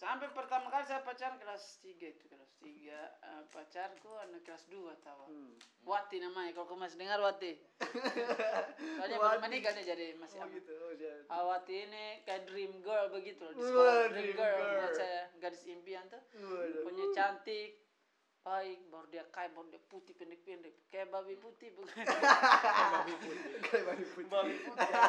Ah. 0.03 0.13
sampai 0.13 0.29
pertama 0.29 0.67
kali 0.67 0.83
saya 0.83 0.99
pacaran 0.99 1.37
kelas 1.37 1.79
3 1.79 1.87
itu 2.09 2.25
kelas 2.25 2.51
3 2.57 2.67
eh, 2.91 3.07
pacarku 3.47 4.11
anak 4.19 4.43
kelas 4.43 4.67
2 4.67 4.75
tahu 4.99 5.23
Hmm. 5.25 5.55
Wati 5.81 6.17
namanya 6.17 6.51
kalau 6.51 6.65
kau 6.65 6.77
masih 6.77 6.95
dengar 6.97 7.19
Wati 7.19 7.55
soalnya 8.95 9.15
belum 9.15 9.31
Wati. 9.33 9.43
menikah 9.43 9.71
nih 9.73 9.85
jadi 9.85 10.07
masih 10.15 10.37
oh 10.37 10.47
gitu 10.49 10.73
oh, 10.77 10.91
dia. 10.93 11.15
Awati 11.25 11.75
ini 11.81 12.05
kayak 12.23 12.43
dream 12.45 12.79
girl 12.79 13.07
begitu 13.09 13.41
loh 13.41 13.53
di 13.53 13.59
Wah, 13.59 13.67
sekolah 13.67 13.93
dream 14.09 14.15
dream 14.25 14.35
girl 14.35 14.59
girl. 14.59 14.91
saya 14.93 15.19
gadis 15.37 15.63
impian 15.65 16.03
tuh 16.07 16.21
Waduh. 16.37 16.83
punya 16.83 17.05
cantik 17.11 17.82
baik 18.43 18.79
baru 18.91 19.07
dia 19.07 19.23
kaya 19.31 19.47
baru 19.55 19.71
dia 19.71 19.79
putih 19.87 20.11
pendek-pendek. 20.19 20.75
Kayak 20.91 21.15
babi 21.15 21.35
putih 21.39 21.71
bukan? 21.79 21.95
Kayak 23.63 23.83
babi 23.87 24.05
putih. 24.19 24.35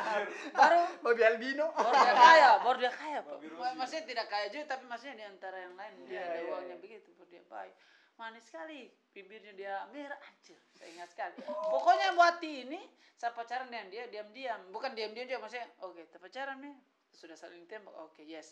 baru? 0.58 0.80
Babi 1.02 1.22
albino. 1.26 1.66
Baru 1.74 1.94
dia 1.98 2.14
kaya 2.14 2.50
baru 2.62 2.76
dia 2.78 2.92
kaya 2.94 3.18
pak. 3.26 3.34
Babi 3.42 3.74
maksudnya 3.74 4.04
tidak 4.06 4.26
kaya 4.30 4.46
juga 4.54 4.64
tapi 4.78 4.84
maksudnya 4.86 5.14
di 5.18 5.24
antara 5.26 5.56
yang 5.58 5.74
lain 5.74 5.92
dia 6.06 6.14
Iya, 6.14 6.22
ada 6.22 6.38
iya, 6.38 6.50
uangnya 6.54 6.76
iya. 6.78 6.82
begitu 6.82 7.08
baru 7.18 7.28
dia 7.34 7.42
baik. 7.50 7.74
Manis 8.14 8.44
sekali 8.46 8.80
bibirnya 9.10 9.52
dia 9.58 9.74
merah 9.90 10.18
anjir 10.30 10.58
saya 10.78 10.88
ingat 10.94 11.10
sekali. 11.10 11.34
Pokoknya 11.44 12.14
Wati 12.14 12.70
ini 12.70 12.80
saya 13.18 13.34
pacaran 13.34 13.66
dengan 13.66 13.90
dia 13.90 14.06
diam-diam. 14.06 14.70
Bukan 14.70 14.94
diam-diam 14.94 15.26
juga 15.26 15.42
maksudnya 15.42 15.66
oke 15.82 16.06
kita 16.06 16.22
pacaran 16.22 16.62
nih 16.62 16.74
sudah 17.14 17.38
saling 17.38 17.62
tembak 17.70 17.94
oke 17.94 18.22
yes 18.26 18.50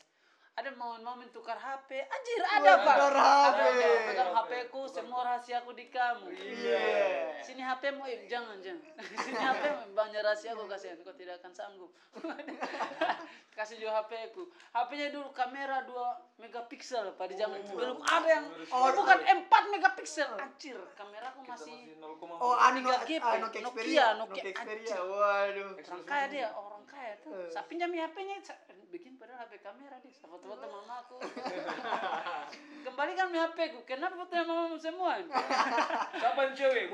ada 0.52 0.68
momen-momen 0.76 1.32
tukar 1.32 1.56
HP 1.56 1.96
anjir 1.96 2.40
ada 2.44 2.76
Wah, 2.76 2.84
pak. 2.84 2.96
tukar 3.00 3.16
HP. 3.16 3.60
pegang 4.04 4.32
HP 4.36 4.52
ku 4.68 4.84
semua 4.84 5.24
rahasiaku 5.24 5.72
di 5.72 5.88
kamu. 5.88 6.28
Iya. 6.28 6.84
sini 7.40 7.64
HP 7.64 7.82
mu 7.96 8.04
eh, 8.04 8.28
jangan 8.28 8.60
jangan. 8.60 8.84
Sini 9.24 9.40
HP 9.40 9.62
mu 9.80 9.96
banyak 9.96 10.20
rahasia 10.20 10.52
aku 10.52 10.68
kasihan. 10.68 11.00
Kau 11.00 11.16
tidak 11.16 11.40
akan 11.40 11.52
sanggup 11.56 11.88
kasih 13.52 13.76
juga 13.76 14.00
HP 14.00 14.32
ku. 14.32 14.48
HP-nya 14.72 15.12
dulu 15.12 15.28
kamera 15.36 15.84
2 15.84 16.40
megapiksel 16.40 17.12
pada 17.20 17.32
zaman 17.36 17.60
itu 17.60 17.76
belum 17.76 18.00
ada 18.00 18.28
yang 18.28 18.46
oh, 18.72 18.90
bukan 18.96 19.18
4 19.20 19.72
megapiksel. 19.72 20.32
Anjir. 20.40 20.80
Kameraku 20.96 21.40
masih 21.44 21.92
oh 22.40 22.56
anu 22.58 22.80
Tiga 22.82 22.98
GP, 23.06 23.28
Nokia, 23.38 23.60
Xperia. 23.62 24.06
Nokia, 24.18 24.42
Nokia 24.42 24.52
Xperia 24.56 24.98
waduh. 25.04 25.70
Orang 25.78 26.04
kaya 26.08 26.26
dia 26.32 26.46
orang 26.50 26.84
kaya 26.88 27.12
tuh. 27.22 27.30
Eh. 27.32 27.48
saya 27.52 27.64
pinjam 27.70 27.92
HP-nya 27.94 28.36
bikin 28.92 29.16
padahal 29.16 29.48
HP 29.48 29.64
kamera 29.64 29.96
dia 30.04 30.12
saya 30.12 30.28
foto-foto 30.28 30.68
mamaku 30.68 31.16
kembalikan 32.84 33.32
HP 33.32 33.58
ku 33.72 33.80
kenapa 33.88 34.20
foto 34.20 34.36
mamamu 34.36 34.76
semua? 34.76 35.16
Siapa 36.20 36.40
yang 36.44 36.52
cewek? 36.52 36.92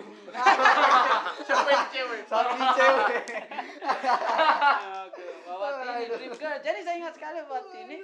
Siapa 1.43 1.69
yang 1.75 1.87
cewek? 1.91 2.21
sapi 2.23 2.63
cewek? 2.79 3.25
Oke, 5.09 5.27
Wati 5.49 5.91
ini 5.91 6.05
dream 6.07 6.33
girl. 6.49 6.61
Jadi 6.65 6.79
saya 6.81 6.97
ingat 6.97 7.15
sekali 7.21 7.39
Wati 7.45 7.79
ini. 7.85 7.99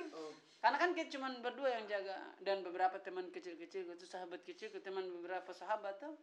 Karena 0.60 0.76
kan 0.80 0.90
kita 0.96 1.08
cuma 1.16 1.28
berdua 1.44 1.76
yang 1.76 1.84
jaga 1.84 2.16
dan 2.40 2.64
beberapa 2.64 2.96
teman 2.96 3.28
kecil-kecil 3.28 3.84
itu 3.84 4.06
sahabat 4.08 4.40
kecil 4.48 4.72
teman 4.80 5.04
beberapa 5.20 5.52
sahabat 5.52 6.00
tuh. 6.00 6.16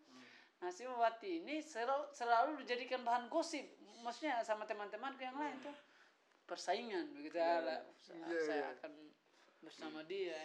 Nah 0.62 0.70
si 0.74 0.86
Wati 0.86 1.46
ini 1.46 1.62
selalu, 1.62 2.10
selalu 2.14 2.52
dijadikan 2.66 3.06
bahan 3.06 3.30
gosip. 3.30 3.66
Maksudnya 4.02 4.42
sama 4.42 4.66
teman-temanku 4.66 5.22
yang 5.22 5.38
lain 5.38 5.58
tuh 5.62 5.74
persaingan 6.50 7.06
begitu 7.14 7.38
ala 7.38 7.86
saya, 8.02 8.28
Iya, 8.28 8.40
saya 8.44 8.66
iya. 8.66 8.74
akan 8.82 8.92
bersama 9.62 10.02
dia. 10.10 10.36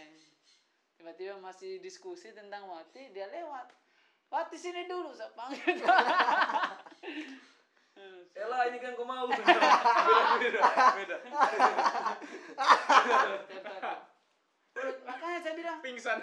Tiba-tiba 1.01 1.41
masih 1.41 1.81
diskusi 1.81 2.37
tentang 2.37 2.68
Wati, 2.68 3.16
dia 3.16 3.29
lewat. 3.33 3.72
Wati 4.29 4.61
sini 4.61 4.85
dulu 4.85 5.16
saya 5.16 5.33
panggil. 5.39 5.77
Elah 8.37 8.68
ini 8.68 8.78
kan 8.78 8.93
kau 8.95 9.09
mau. 9.09 9.26
Beda 9.32 9.57
beda. 10.37 10.61
Beda. 10.93 11.16
Makanya 15.09 15.39
pingsan 15.80 16.18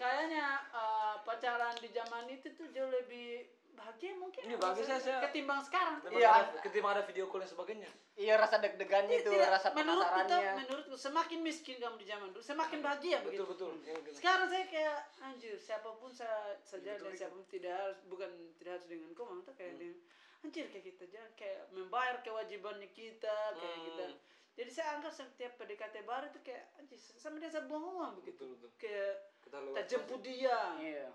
kayaknya 0.00 0.46
eh, 0.72 1.14
pacaran 1.24 1.76
di 1.80 1.88
zaman 1.92 2.24
itu 2.28 2.48
tuh 2.56 2.68
jauh 2.72 2.88
lebih 2.88 3.48
bahagia 3.80 4.12
mungkin 4.14 4.42
Ini 4.42 4.56
bagus, 4.56 4.84
saya- 4.84 5.00
saya- 5.00 5.22
ketimbang 5.22 5.60
sekarang. 5.60 5.96
Ketimbang 5.98 6.20
Iya. 6.20 6.30
ada- 6.30 6.60
ketimbang 6.60 6.92
ada 6.92 7.02
video 7.02 7.24
call 7.26 7.40
dan 7.40 7.48
sebagainya. 7.48 7.90
Iya 8.14 8.34
rasa 8.36 8.56
deg-degannya 8.58 9.16
itu, 9.18 9.32
Tidak, 9.32 9.48
rasa 9.48 9.68
menurutku 9.70 10.04
tuh, 10.04 10.28
penasarannya. 10.28 10.54
menurutku 10.60 10.94
semakin 10.94 11.38
miskin 11.40 11.76
kamu 11.76 11.96
di 11.96 12.06
zaman 12.06 12.28
dulu 12.28 12.42
semakin 12.42 12.78
bahagia 12.78 13.18
begitu. 13.22 13.44
betul. 13.46 13.72
Betul. 13.72 13.88
Yang- 13.88 14.14
sekarang 14.14 14.46
saya 14.46 14.64
kayak 14.66 14.96
anjir 15.22 15.54
siapa 15.56 15.88
pun 15.92 16.10
saya 16.10 16.38
saja 16.60 16.92
dan 16.94 17.12
siapa 17.14 17.32
pun 17.32 17.46
tidak 17.46 17.72
harus 17.74 17.98
bukan 18.04 18.28
tidak 18.54 18.72
harus 18.74 18.86
dengan 18.86 19.08
kau 19.10 19.24
tuh 19.40 19.54
kayak 19.54 19.74
dengan 19.74 19.96
anjir 20.40 20.64
kayak 20.68 20.84
kita 20.86 21.04
jangan 21.06 21.32
kayak 21.34 21.60
membayar 21.70 22.16
kewajibannya 22.20 22.88
kita 22.90 23.36
kayak 23.56 23.72
Hmm. 23.74 23.86
kita. 23.86 24.06
Jadi 24.50 24.70
saya 24.70 24.88
anggap 24.94 25.12
setiap 25.14 25.56
PDKT 25.56 26.04
baru 26.04 26.28
itu 26.28 26.40
kayak 26.42 26.64
anjir 26.76 26.98
sama 26.98 27.38
dia 27.38 27.48
saya 27.48 27.64
buang 27.64 27.86
uang 27.86 28.12
begitu. 28.18 28.44
Betul 28.44 28.48
betul. 28.58 28.70
Kayak 28.76 29.14
kita 29.40 29.56
kita 29.58 29.82
jemput 29.86 30.20
dia 30.20 30.58
Iya. 30.76 31.08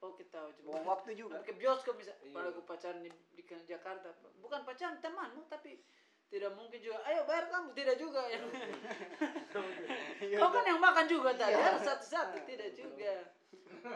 Oh 0.00 0.12
kita 0.16 0.40
Buang 0.64 0.84
waktu 0.84 1.12
juga. 1.12 1.40
ke 1.44 1.52
bioskop 1.54 1.96
bisa. 1.96 2.12
Iya. 2.24 2.32
kalau 2.32 2.48
aku 2.52 2.62
pacaran 2.64 3.00
di, 3.04 3.10
di 3.36 3.42
Jakarta 3.44 4.08
bukan 4.40 4.60
pacaran 4.64 4.96
temanmu 5.00 5.44
tapi 5.46 5.80
tidak 6.30 6.54
mungkin 6.54 6.78
juga. 6.78 7.02
Ayo 7.10 7.26
bayar 7.26 7.50
kamu. 7.50 7.74
Tidak 7.74 7.96
juga. 7.98 8.22
Ya 8.30 8.38
kau 10.38 10.50
kan 10.54 10.62
yang 10.62 10.78
makan 10.78 11.06
juga 11.10 11.34
tadi 11.34 11.58
harus 11.58 11.82
satu-satu 11.82 12.38
tidak 12.46 12.70
juga. 12.78 13.34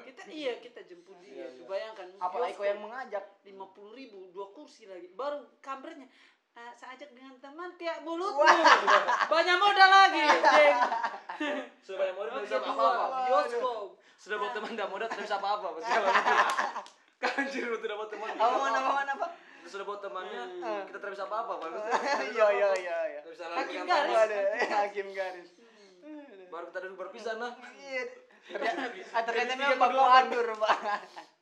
Kita 0.02 0.22
iya 0.32 0.58
kita 0.58 0.82
jemput 0.82 1.14
dia. 1.22 1.30
Iya, 1.30 1.46
iya. 1.46 1.64
bayangkan 1.64 2.10
Apalagi 2.18 2.58
kau 2.58 2.66
yang 2.66 2.82
mengajak. 2.82 3.22
lima 3.46 3.70
puluh 3.70 3.94
ribu 3.94 4.34
dua 4.34 4.50
kursi 4.50 4.90
lagi. 4.90 5.06
Baru 5.14 5.46
kameranya 5.62 6.10
"Ah, 6.54 6.70
saya 6.74 6.94
ajak 6.94 7.10
dengan 7.14 7.34
teman 7.42 7.70
kayak 7.74 8.06
mulut 8.06 8.30
banyak 9.26 9.56
modal 9.58 9.90
lagi 9.90 10.22
Jeng. 10.54 10.78
sudah 11.82 11.98
banyak 11.98 12.14
modal 12.14 12.38
bisa 12.46 12.62
dua, 12.62 12.74
apa-apa. 12.78 13.18
bioskop 13.26 13.98
sudah 14.24 14.36
bawa 14.40 14.50
teman 14.56 14.70
tidak 14.72 14.88
modal 14.88 15.04
tidak 15.12 15.24
bisa 15.28 15.36
apa-apa 15.36 15.66
pasti 15.76 15.90
kalau 15.92 16.08
gitu 16.08 16.32
kanjir 17.20 17.64
lu 17.68 17.76
tidak 17.84 17.96
bawa 18.00 18.08
teman 18.08 18.28
Apa 18.32 18.56
mana 18.56 18.78
apa 18.80 18.92
mana 18.96 19.12
apa? 19.20 19.26
sudah 19.64 19.84
bawa 19.84 19.98
temannya 20.00 20.42
kita 20.88 20.98
tidak 21.00 21.12
bisa 21.12 21.24
apa-apa. 21.28 21.52
Iya 22.20 22.46
iya 22.52 22.70
iya 22.84 22.98
iya. 23.16 23.20
Hakim 23.24 23.84
lagi 23.84 23.88
garis. 23.88 24.16
hakim 24.84 25.08
garis. 25.12 25.48
baru 26.52 26.64
kita 26.70 26.78
duduk 26.84 26.98
berpisah 27.04 27.34
nah 27.36 27.52
Iya. 27.80 28.04
Ternyata 29.24 29.52
ah, 29.52 29.56
memang 29.56 29.80
baku 29.80 30.04
adur, 30.04 30.46
Pak. 30.60 30.78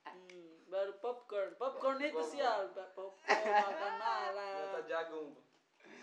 Hmm, 0.06 0.54
baru 0.70 0.92
popcorn. 1.02 1.50
Popcorn 1.58 1.98
itu 1.98 2.22
sial 2.22 2.70
popcorn 2.70 3.18
makan 3.26 3.94
malam. 3.98 4.54
Ternyata 4.54 4.80
jagung 4.86 5.30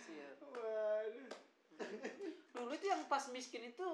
Sial. 0.04 0.36
dulu 2.52 2.72
itu 2.76 2.86
yang 2.92 3.08
pas 3.08 3.24
miskin 3.32 3.72
itu 3.72 3.88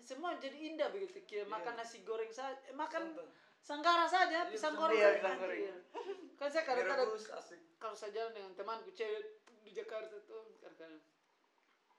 semua 0.00 0.34
jadi 0.36 0.56
indah 0.56 0.88
begitu 0.88 1.20
kayak 1.22 1.46
makan 1.46 1.74
nasi 1.74 2.00
goreng 2.02 2.30
saja 2.30 2.56
eh, 2.64 2.74
makan 2.74 3.12
Santan. 3.12 3.28
sanggara 3.60 4.06
saja 4.06 4.38
Iya, 4.40 4.48
pisang 4.48 4.72
pisang 4.72 4.74
goreng 4.76 4.96
Iya, 4.96 5.06
saja. 5.06 5.16
pisang 5.20 5.38
goreng. 5.38 5.60
Iya. 5.60 5.74
kan 6.40 6.48
saya 6.48 6.64
kadang-kadang 6.64 7.08
kalau 7.76 7.94
saya 7.94 8.10
jalan 8.10 8.32
dengan 8.32 8.52
temanku 8.54 8.90
cewek 8.90 9.22
di 9.60 9.70
Jakarta 9.70 10.16
tuh 10.24 10.56
kadang-kadang 10.58 11.00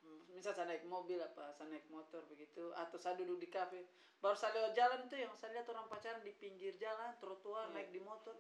hmm, 0.02 0.22
misal 0.34 0.52
saya 0.52 0.66
naik 0.68 0.84
mobil 0.84 1.18
apa 1.18 1.54
saya 1.54 1.70
naik 1.70 1.86
motor 1.88 2.26
begitu 2.26 2.74
atau 2.74 2.98
saya 2.98 3.14
duduk 3.16 3.38
di 3.38 3.48
kafe 3.48 3.86
baru 4.18 4.34
saya 4.34 4.54
lewat 4.56 4.74
jalan 4.74 5.00
itu 5.06 5.16
yang 5.18 5.34
saya 5.34 5.54
lihat 5.56 5.70
orang 5.70 5.86
pacaran 5.86 6.22
di 6.22 6.34
pinggir 6.34 6.74
jalan 6.76 7.14
trotoar 7.18 7.70
Iya. 7.70 7.74
naik 7.76 7.90
di 7.90 8.02
motor 8.02 8.34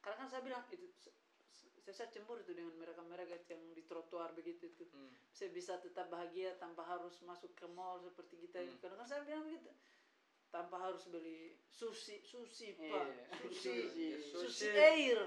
karena 0.00 0.16
kan 0.16 0.28
saya 0.28 0.40
bilang 0.40 0.64
itu 0.70 1.10
saya, 1.86 2.02
saya 2.02 2.08
cemburu 2.10 2.42
itu 2.42 2.50
dengan 2.50 2.74
mereka-mereka 2.74 3.38
yang 3.46 3.62
di 3.70 3.86
trotoar 3.86 4.34
begitu 4.34 4.66
itu 4.66 4.82
Hmm. 4.90 5.06
saya 5.30 5.54
bisa 5.54 5.78
tetap 5.78 6.10
bahagia 6.10 6.58
tanpa 6.58 6.82
harus 6.82 7.22
masuk 7.22 7.54
ke 7.54 7.62
mall 7.70 8.02
seperti 8.02 8.42
kita 8.42 8.58
ini 8.58 8.74
kadang 8.82 8.98
kan 8.98 9.06
saya 9.06 9.22
bilang 9.22 9.46
begitu 9.46 9.70
tanpa 10.48 10.82
harus 10.82 11.06
beli 11.06 11.54
sushi 11.68 12.18
sushi 12.22 12.74
pak 12.74 13.06
Iya. 13.06 13.24
sushi 13.46 13.76
Sushi. 14.18 14.68
air 14.72 15.18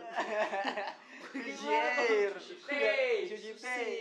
Sushi 1.29 1.67
air. 1.69 2.31
Sushi 2.35 3.51
sushi. 3.53 3.93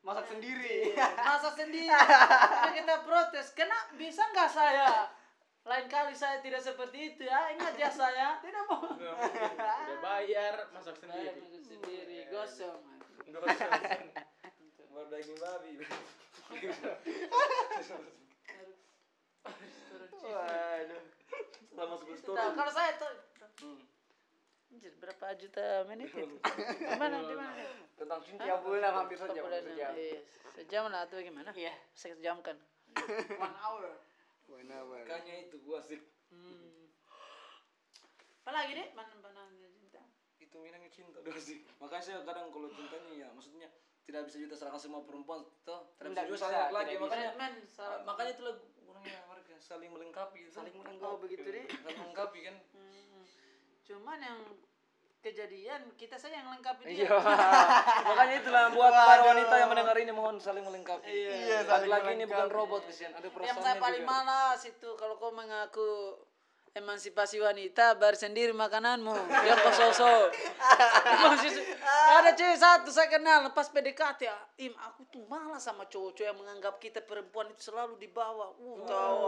Masak 0.00 0.30
sendiri. 0.30 0.94
Masa 0.94 1.50
sendiri. 1.50 1.90
Karena 1.90 2.70
kita 2.70 2.96
protes. 3.02 3.50
Kena 3.50 3.74
bisa 3.98 4.22
nggak 4.30 4.46
saya? 4.46 5.10
Lain 5.66 5.90
kali 5.90 6.14
saya 6.14 6.38
tidak 6.38 6.62
seperti 6.62 7.10
itu 7.10 7.26
ya. 7.26 7.50
Ingat 7.50 7.74
ya 7.74 7.90
saya. 7.90 8.38
Tidak 8.38 8.62
mau. 8.70 8.86
udah 8.86 9.98
bayar 9.98 10.70
masak 10.70 10.94
sendiri 10.94 11.34
sendiri. 11.76 12.18
Gosong. 12.32 12.80
baru 14.96 15.12
daging 15.12 15.36
babi 15.36 15.72
Waduh. 20.26 21.02
setelah 21.68 21.86
masuk 21.92 22.06
ke 22.08 22.16
store 22.16 22.36
Tahu, 22.40 22.50
kalau 22.56 22.72
saya 22.72 22.90
tuh. 22.96 23.12
Hmm. 23.60 23.80
Anjir, 24.72 24.92
berapa 24.98 25.26
juta 25.38 25.84
menit 25.86 26.10
itu? 26.16 26.24
Di 26.26 26.96
mana? 26.98 27.22
Di 27.22 27.36
mana? 27.36 27.52
tentang 27.96 28.20
cinta 28.24 28.44
bulan 28.60 28.92
hampir 28.92 29.16
sejam. 29.16 29.44
Sejam. 29.48 29.92
Iya, 29.96 30.20
sejam 30.52 30.84
lah 30.92 31.08
atau 31.08 31.20
gimana? 31.20 31.52
Iya. 31.56 31.72
Sejam 31.96 32.40
kan. 32.44 32.56
One 33.44 33.56
hour. 33.60 34.00
Benar 34.46 34.80
benar. 34.86 35.04
makanya 35.04 35.34
itu 35.46 35.58
gua 35.66 35.82
asik 35.82 36.00
Hmm. 36.26 36.90
Apalagi 38.42 38.74
deh? 38.74 38.88
Mana 38.98 39.06
cinta? 39.10 39.30
Itu 40.56 40.64
minangnya 40.64 40.88
cinta 40.88 41.20
udah 41.20 41.36
sih 41.36 41.60
makanya 41.76 42.02
saya 42.02 42.18
kadang 42.24 42.48
kalau 42.48 42.68
cintanya 42.70 43.12
ya 43.14 43.28
maksudnya 43.30 43.68
tidak 44.02 44.24
bisa 44.24 44.36
kita 44.40 44.54
serahkan 44.54 44.80
semua 44.80 45.04
perempuan 45.04 45.44
toh 45.62 45.92
tidak 45.98 46.24
bisa 46.24 46.24
Tidak 46.24 46.24
juga 46.24 46.32
bisa, 46.32 46.46
saling 46.72 46.88
tidak 46.88 47.02
makanya 47.02 47.30
Men, 47.36 47.54
salah. 47.68 48.00
makanya 48.02 48.30
itulah 48.32 48.54
orangnya 48.86 49.18
mereka 49.26 49.52
saling 49.58 49.90
melengkapi 49.90 50.38
gitu. 50.40 50.52
Saling 50.54 50.72
Oh, 50.98 51.18
begitu 51.18 51.44
deh. 51.44 51.66
saling 51.76 51.98
melengkapi 52.00 52.38
kan 52.42 52.56
Hmm. 52.72 53.20
Cuman 53.84 54.18
yang 54.18 54.40
kejadian 55.18 55.90
kita 55.94 56.14
saja 56.14 56.38
yang 56.38 56.48
lengkapi 56.48 56.86
dia. 56.86 57.02
iya 57.02 57.10
makanya 58.08 58.34
itulah 58.40 58.64
buat 58.70 58.90
para 58.90 59.22
wanita 59.26 59.54
yang 59.56 59.68
mendengar 59.68 59.96
ini 59.96 60.10
mohon 60.10 60.38
saling 60.38 60.62
melengkapi 60.62 61.02
Iya, 61.04 61.60
lagi 61.60 61.66
saling 61.66 61.90
lagi 61.90 62.08
ini 62.14 62.24
bukan 62.24 62.38
melengkapi. 62.40 62.56
robot 62.56 62.82
kesian 62.86 63.10
ada 63.10 63.20
Yang 63.20 63.34
perasaannya 63.36 63.62
saya 63.64 63.76
paling 63.76 64.02
juga. 64.02 64.12
malas 64.12 64.60
itu 64.64 64.88
kalau 64.94 65.14
kau 65.16 65.30
mengaku 65.30 65.90
emansipasi 66.76 67.40
wanita 67.40 67.96
bar 67.96 68.12
sendiri 68.12 68.52
makananmu. 68.52 69.16
Dia 69.32 69.56
kok 69.56 69.72
sosok 69.72 70.28
ada 72.16 72.30
cewek 72.36 72.58
satu 72.60 72.88
saya 72.92 73.08
kenal 73.08 73.48
pas 73.56 73.72
PDKT 73.72 74.28
ya. 74.28 74.36
Im 74.60 74.76
aku 74.76 75.08
tuh 75.08 75.24
malas 75.24 75.64
sama 75.64 75.88
cowok-cowok 75.88 76.28
yang 76.28 76.36
menganggap 76.36 76.76
kita 76.76 77.00
perempuan 77.00 77.48
itu 77.48 77.72
selalu 77.72 77.96
di 77.96 78.08
bawah. 78.12 78.52
Uh 78.60 78.84
tahu 78.84 79.24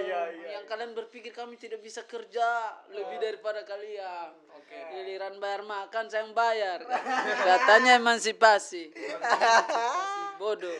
iya, 0.00 0.32
iya. 0.32 0.46
yang 0.58 0.64
kalian 0.64 0.96
berpikir 0.96 1.36
kami 1.36 1.60
tidak 1.60 1.84
bisa 1.84 2.08
kerja 2.08 2.72
lebih 2.88 3.20
daripada 3.20 3.68
kalian. 3.68 4.32
Giliran 4.72 5.36
bayar 5.36 5.68
makan 5.68 6.08
saya 6.08 6.24
yang 6.24 6.32
bayar. 6.32 6.80
Katanya 7.44 8.00
emansipasi 8.00 8.96
bodoh. 10.40 10.78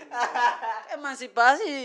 Emansipasi. 0.96 1.76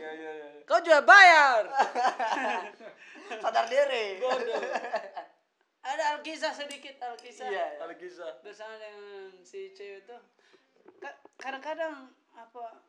Iya 0.00 0.10
iya 0.16 0.30
iya. 0.32 0.48
Kau 0.64 0.80
juga 0.80 1.04
bayar 1.04 1.68
Sadar 3.28 3.66
diri. 3.66 4.20
bodoh. 4.20 4.60
Ada 5.84 6.16
alkisah 6.16 6.56
sedikit 6.56 6.96
alkisah. 6.96 7.44
Iya. 7.44 7.76
ada 7.76 7.92
kisah 7.92 8.40
bersama 8.40 8.72
dengan 8.80 9.36
si 9.44 9.68
cewek 9.76 10.08
itu. 10.08 10.16
Ka- 10.96 11.20
kadang-kadang 11.36 12.08
apa 12.32 12.80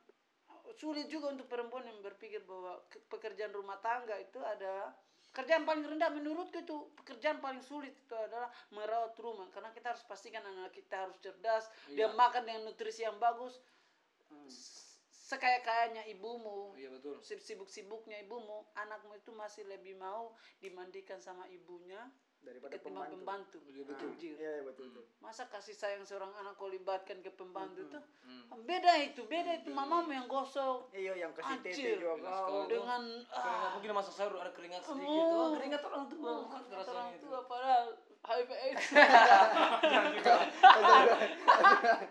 sulit 0.79 1.11
juga 1.11 1.35
untuk 1.35 1.51
perempuan 1.51 1.83
yang 1.83 1.99
berpikir 1.99 2.47
bahwa 2.47 2.79
ke- 2.87 3.03
pekerjaan 3.11 3.51
rumah 3.51 3.83
tangga 3.83 4.15
itu 4.15 4.39
ada 4.39 4.95
kerjaan 5.35 5.67
paling 5.67 5.83
rendah 5.83 6.07
menurutku 6.07 6.55
itu 6.55 6.87
pekerjaan 6.95 7.43
paling 7.43 7.59
sulit 7.59 7.91
itu 7.91 8.15
adalah 8.15 8.47
merawat 8.71 9.11
rumah. 9.19 9.51
Karena 9.51 9.75
kita 9.75 9.91
harus 9.91 10.07
pastikan 10.07 10.47
anak 10.47 10.71
kita 10.71 10.95
harus 10.95 11.19
cerdas 11.19 11.67
dia 11.91 12.07
makan 12.15 12.47
dengan 12.47 12.63
nutrisi 12.63 13.03
yang 13.03 13.19
bagus. 13.19 13.59
Sekaya 14.47 14.84
kayanya 15.33 16.05
ibumu 16.05 16.77
iya 16.77 16.93
betul 16.93 17.17
sibuk-sibuknya 17.21 18.21
ibumu 18.21 18.69
anakmu 18.77 19.17
itu 19.17 19.33
masih 19.33 19.65
lebih 19.65 19.97
mau 19.97 20.37
dimandikan 20.61 21.17
sama 21.17 21.49
ibunya 21.49 22.13
Daripada 22.45 22.77
ketimbang 22.77 23.09
pembantu. 23.09 23.57
pembantu. 23.57 23.73
Iya, 23.73 23.83
betul. 23.89 24.07
Anjir. 24.13 24.35
Iya, 24.37 24.51
iya, 24.53 24.63
betul 24.69 24.85
betul. 24.93 25.05
Masa 25.17 25.49
kasih 25.49 25.73
sayang 25.73 26.05
seorang 26.05 26.29
anak 26.37 26.53
kau 26.61 26.69
libatkan 26.69 27.17
ke 27.25 27.33
pembantu 27.33 27.89
tuh 27.89 28.03
beda 28.65 28.93
itu, 29.01 29.25
beda 29.25 29.65
itu 29.65 29.73
mamamu 29.73 30.13
yang 30.13 30.29
gosok. 30.29 30.93
Iya, 30.93 31.17
yang 31.17 31.33
kasih 31.33 31.57
tete 31.65 31.97
juga 31.97 32.21
kau. 32.21 32.69
Dengan 32.69 33.01
ah, 33.33 33.73
mungkin 33.73 33.97
masak 33.97 34.13
sayur 34.13 34.37
ada 34.37 34.53
keringat 34.53 34.85
sedikit 34.85 35.25
Oh. 35.25 35.49
oh 35.49 35.49
keringat 35.57 35.81
orang 35.89 36.05
tua 36.05 36.33
kata 36.69 36.91
orang 36.93 37.17
tua 37.17 37.39
padahal 37.49 37.97
HIV 38.25 38.49
AIDS. 38.49 38.85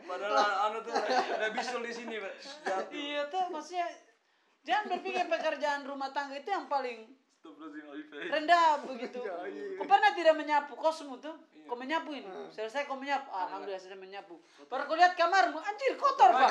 padahal 0.09 0.53
anu 0.71 0.79
tuh 0.87 0.95
ada 0.95 1.49
bisul 1.51 1.83
di 1.83 1.93
sini 1.93 2.23
pak. 2.23 2.33
Iya 2.95 3.27
tuh 3.29 3.51
maksudnya 3.51 3.91
jangan 4.62 4.95
berpikir 4.95 5.27
pekerjaan 5.27 5.83
rumah 5.83 6.15
tangga 6.15 6.39
itu 6.39 6.51
yang 6.55 6.71
paling 6.71 7.11
rendah 8.31 8.81
begitu. 8.89 9.21
Kau 9.77 9.85
pernah 9.85 10.11
tidak 10.17 10.35
menyapu? 10.39 10.73
Kosmu 10.79 11.21
tuh 11.21 11.35
kau 11.65 11.77
menyapu 11.81 12.12
ini 12.12 12.29
selesai 12.53 12.85
kau 12.89 12.97
menyapu? 12.97 13.29
Alhamdulillah 13.33 13.81
selesai 13.81 14.01
menyapu. 14.01 14.41
Baru 14.69 14.89
kau 14.89 14.97
lihat 14.97 15.17
kamarmu 15.17 15.61
anjir 15.61 15.99
kotor 16.01 16.31
pak. 16.33 16.51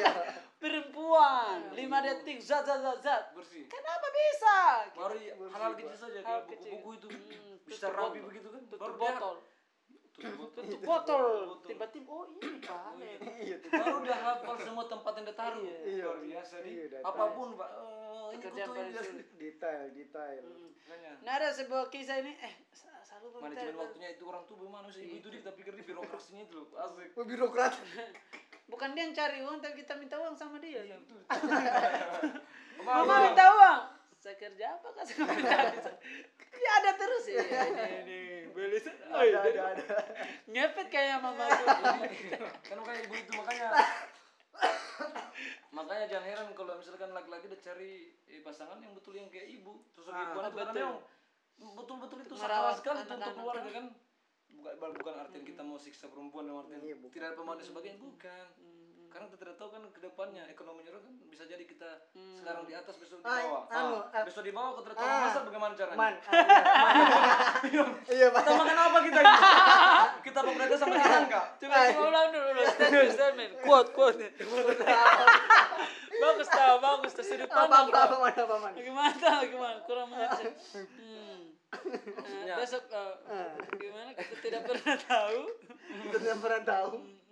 Perempuan 0.62 1.76
lima 1.76 2.00
detik 2.00 2.40
zat 2.40 2.64
zat 2.64 2.80
zat 2.80 2.98
zat. 3.04 3.24
Bersih. 3.36 3.68
kenapa 3.68 4.06
bisa? 4.10 4.56
Baru 4.96 5.16
ya, 5.20 5.34
hal-hal 5.36 5.72
kecil 5.76 5.98
saja 5.98 6.18
buku-buku 6.48 6.90
itu. 6.96 7.06
Hmm, 7.12 7.53
bisa 7.64 7.86
tutup 7.86 7.98
rapi 7.98 8.18
begitu 8.22 8.48
kan. 8.48 8.62
tutup 8.64 8.80
Baru 8.80 8.94
botol 8.96 9.36
Tutup 10.14 10.80
botol. 10.80 11.58
tiba-tiba 11.64 12.06
oh 12.08 12.24
ini 12.30 12.62
pak 12.62 12.94
Iya, 13.36 13.56
tuh. 13.58 13.66
Baru 13.68 13.94
udah 14.00 14.14
hafal 14.16 14.54
semua 14.56 14.84
tempat 14.86 15.12
yang 15.12 15.26
dia 15.26 15.34
taruh. 15.34 15.58
Iya. 15.60 16.06
Luar 16.06 16.18
biasa 16.22 16.54
nih. 16.60 16.72
Iya, 16.86 16.98
Apa 17.02 17.24
pun, 17.34 17.48
Pak. 17.52 17.66
Eh, 17.66 17.82
ini 18.30 18.36
Pekerjaan 18.38 18.68
kutu 18.68 18.76
paling 18.76 18.92
ini. 18.92 19.02
sulit. 19.02 19.28
detail 19.36 19.82
detail 19.90 20.44
Makanya. 20.84 21.12
nah 21.20 21.32
ada 21.34 21.48
sebuah 21.50 21.88
kisah 21.88 22.16
ini 22.18 22.32
eh 22.36 22.54
selalu 23.02 23.26
Manajemen 23.40 23.74
waktunya 23.76 24.08
itu 24.10 24.24
orang 24.24 24.42
tuh 24.44 24.54
bagaimana 24.54 24.86
sih? 24.88 25.02
Ibu 25.02 25.14
itu 25.16 25.28
dia 25.28 25.40
kita 25.40 25.52
pikir 25.54 25.72
di 25.72 25.82
birokrasinya 25.82 26.42
itu 26.42 26.54
loh. 26.54 26.66
Asik. 26.76 27.10
oh, 27.12 27.24
birokrat 27.24 27.74
bukan 28.64 28.88
dia 28.92 29.02
yang 29.02 29.12
cari 29.12 29.38
uang 29.40 29.58
tapi 29.58 29.74
kita 29.78 29.94
minta 29.94 30.16
uang 30.16 30.32
sama 30.32 30.56
dia 30.56 30.78
Iya, 30.84 30.96
betul. 30.96 31.20
mama 32.86 33.14
minta 33.24 33.44
uang 33.46 33.80
saya 34.16 34.36
kerja 34.36 34.66
apa 34.72 34.88
kan 34.90 35.04
saya 35.04 35.18
minta 35.26 35.58
dia 36.54 36.70
ada 36.80 36.90
terus. 36.94 37.24
Ya 37.28 37.42
ini 37.42 37.82
ini. 38.02 38.20
Beli 38.54 38.78
oh, 39.10 39.18
ada 39.18 39.38
ada 39.42 39.62
ada. 39.74 39.84
ngepet 40.46 40.86
kayak 40.86 41.18
mama 41.18 41.42
tuh 41.42 41.66
kan 42.70 42.76
makanya 42.78 43.00
ibu 43.02 43.14
itu 43.18 43.32
makanya. 43.34 43.68
Makanya 45.74 46.06
jangan 46.06 46.26
heran 46.30 46.48
kalau 46.54 46.78
misalkan 46.78 47.10
laki-laki 47.10 47.50
udah 47.50 47.60
cari 47.60 48.14
eh, 48.30 48.38
pasangan 48.46 48.78
yang 48.78 48.94
betul 48.94 49.18
yang 49.18 49.26
kayak 49.26 49.50
ibu. 49.50 49.82
Sosok 49.90 50.14
Ah, 50.14 50.30
ibu 50.30 50.38
itu 50.38 50.54
karena 50.54 50.70
betul. 50.70 50.78
memang 50.78 50.96
betul-betul 51.74 52.18
itu 52.22 52.34
sakral 52.38 52.74
sekali 52.78 53.02
tuh 53.02 53.14
untuk 53.18 53.34
keluarga 53.34 53.70
kan? 53.74 53.86
Bukan 54.54 54.90
bukan 55.02 55.14
artian 55.18 55.42
kita 55.42 55.62
mau 55.66 55.76
siksa 55.76 56.06
perempuan 56.06 56.46
dalam 56.46 56.62
artian 56.62 56.78
Iya, 56.80 56.94
tidak 57.10 57.26
ada 57.34 57.36
pemanis 57.36 57.66
sebagainya 57.68 57.98
bukan 57.98 58.46
karena 59.14 59.30
kita 59.30 59.38
tidak 59.40 59.56
tahu 59.56 59.68
kan 59.70 59.82
ke 59.86 60.00
depannya 60.00 60.42
ekonominya 60.48 60.90
orang 60.90 61.06
kan 61.06 61.14
bisa 61.24 61.46
jadi 61.46 61.62
kita 61.62 61.90
sekarang 62.34 62.66
di 62.66 62.74
atas 62.74 62.98
besok 62.98 63.18
di 63.18 63.24
Ah, 63.24 63.38
bawah. 63.38 63.62
anu, 63.70 63.94
Ah, 64.02 64.10
ah. 64.10 64.22
besok 64.26 64.42
di 64.42 64.50
bawah 64.50 64.72
kita 64.74 64.90
tahu 64.92 65.06
Ah. 65.06 65.20
masak 65.22 65.42
bagaimana 65.46 65.72
caranya. 65.72 65.94
man 65.94 66.14
ah, 66.18 66.34
iya, 67.64 67.82
man. 67.84 67.94
iya 68.10 68.26
kita 68.28 68.50
makan 68.52 68.76
apa 68.80 68.98
kita 69.00 69.20
ini? 69.20 69.34
kita 70.26 70.38
pemerintah 70.40 70.76
sama 70.76 70.94
jalan 70.98 71.24
kak? 71.28 71.46
Coba 71.56 71.74
coba 71.88 72.02
ulang 72.04 72.28
dulu 72.28 72.46
ulang 72.50 72.66
statement 72.68 73.10
statement. 73.14 73.50
Quote 73.62 73.90
quote. 73.92 74.26
Bagus 76.14 76.48
tau 76.48 76.76
bagus 76.80 77.12
tuh 77.12 77.24
sudut 77.24 77.46
apa 77.46 77.66
pandang 77.66 77.86
apa 77.90 78.14
apa 78.16 78.42
apa 78.42 78.56
man? 78.60 78.72
Gimana 78.74 79.30
gimana? 79.44 79.78
Kurang 79.84 80.06
mengerti. 80.08 80.44
Hmm. 80.74 81.42
Maksudnya- 81.74 82.54
Eh, 82.54 82.56
besok 82.56 82.82
eh, 82.86 83.50
gimana? 83.76 84.10
Kita 84.12 84.34
tidak 84.40 84.62
pernah 84.64 84.94
tahu. 84.96 85.38
Kita 86.02 86.16
tidak 86.20 86.38
pernah 86.40 86.62
tahu. 86.64 86.90
Hmm. 86.98 87.22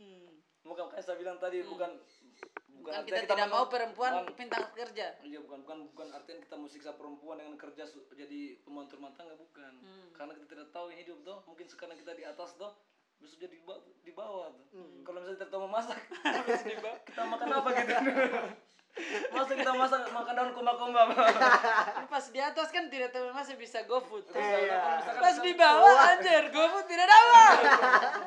Bukan 0.73 0.89
kayak 0.89 1.05
saya 1.05 1.16
bilang 1.16 1.37
tadi 1.37 1.61
bukan 1.62 1.91
bukan 1.95 2.81
Bukan 2.83 2.93
artinya 2.99 3.20
kita 3.20 3.35
tidak 3.37 3.49
mau 3.49 3.64
perempuan 3.68 4.12
bukan- 4.18 4.35
pintar 4.35 4.62
kerja. 4.73 5.07
Iya 5.20 5.39
bukan 5.39 5.59
bukan 5.62 5.79
bukan 5.87 6.09
artinya 6.11 6.41
kita 6.41 6.55
mau 6.57 6.66
siksa 6.66 6.91
perempuan 6.93 7.37
dengan 7.37 7.55
kerja 7.55 7.85
jadi 8.11 8.41
pembantu 8.59 8.97
rumah 8.97 9.12
tangga 9.12 9.37
bukan. 9.37 9.73
Hmm. 9.79 10.09
Karena 10.11 10.33
kita 10.33 10.47
tidak 10.49 10.68
tahu 10.70 10.89
hidup 10.91 11.18
tuh 11.23 11.39
mungkin 11.45 11.66
sekarang 11.66 11.95
kita 11.95 12.12
di 12.12 12.25
atas 12.25 12.57
tuh 12.57 12.73
besok 13.16 13.39
jadi 13.39 13.55
di, 13.55 13.62
ba- 13.62 13.79
di 13.79 14.11
bawah 14.11 14.51
tuh. 14.51 14.66
Hmm. 14.73 14.99
Kalau 15.03 15.20
misalnya 15.20 15.39
tidak 15.39 15.53
tahu 15.53 15.62
memasak 15.62 15.99
besok 16.49 16.66
di 16.66 16.79
bawah 16.81 16.99
kita 17.05 17.20
makan 17.23 17.47
apa 17.53 17.68
gitu. 17.70 17.95
Masa 19.33 19.57
kita 19.57 19.73
masak 19.73 20.05
makan 20.07 20.33
daun 20.37 20.53
kumba-kumba. 20.53 21.09
Kan 21.09 22.05
Pas 22.05 22.25
di 22.29 22.37
atas 22.37 22.68
kan 22.68 22.85
tidak 22.87 23.09
tahu 23.09 23.33
masih 23.33 23.57
bisa 23.57 23.81
GoFood. 23.85 24.29
Iya. 24.29 25.01
Pas 25.16 25.37
di 25.39 25.53
bawah 25.55 25.97
anjir 26.11 26.53
GoFood 26.53 26.85
tidak 26.85 27.09
dapat. 27.09 27.57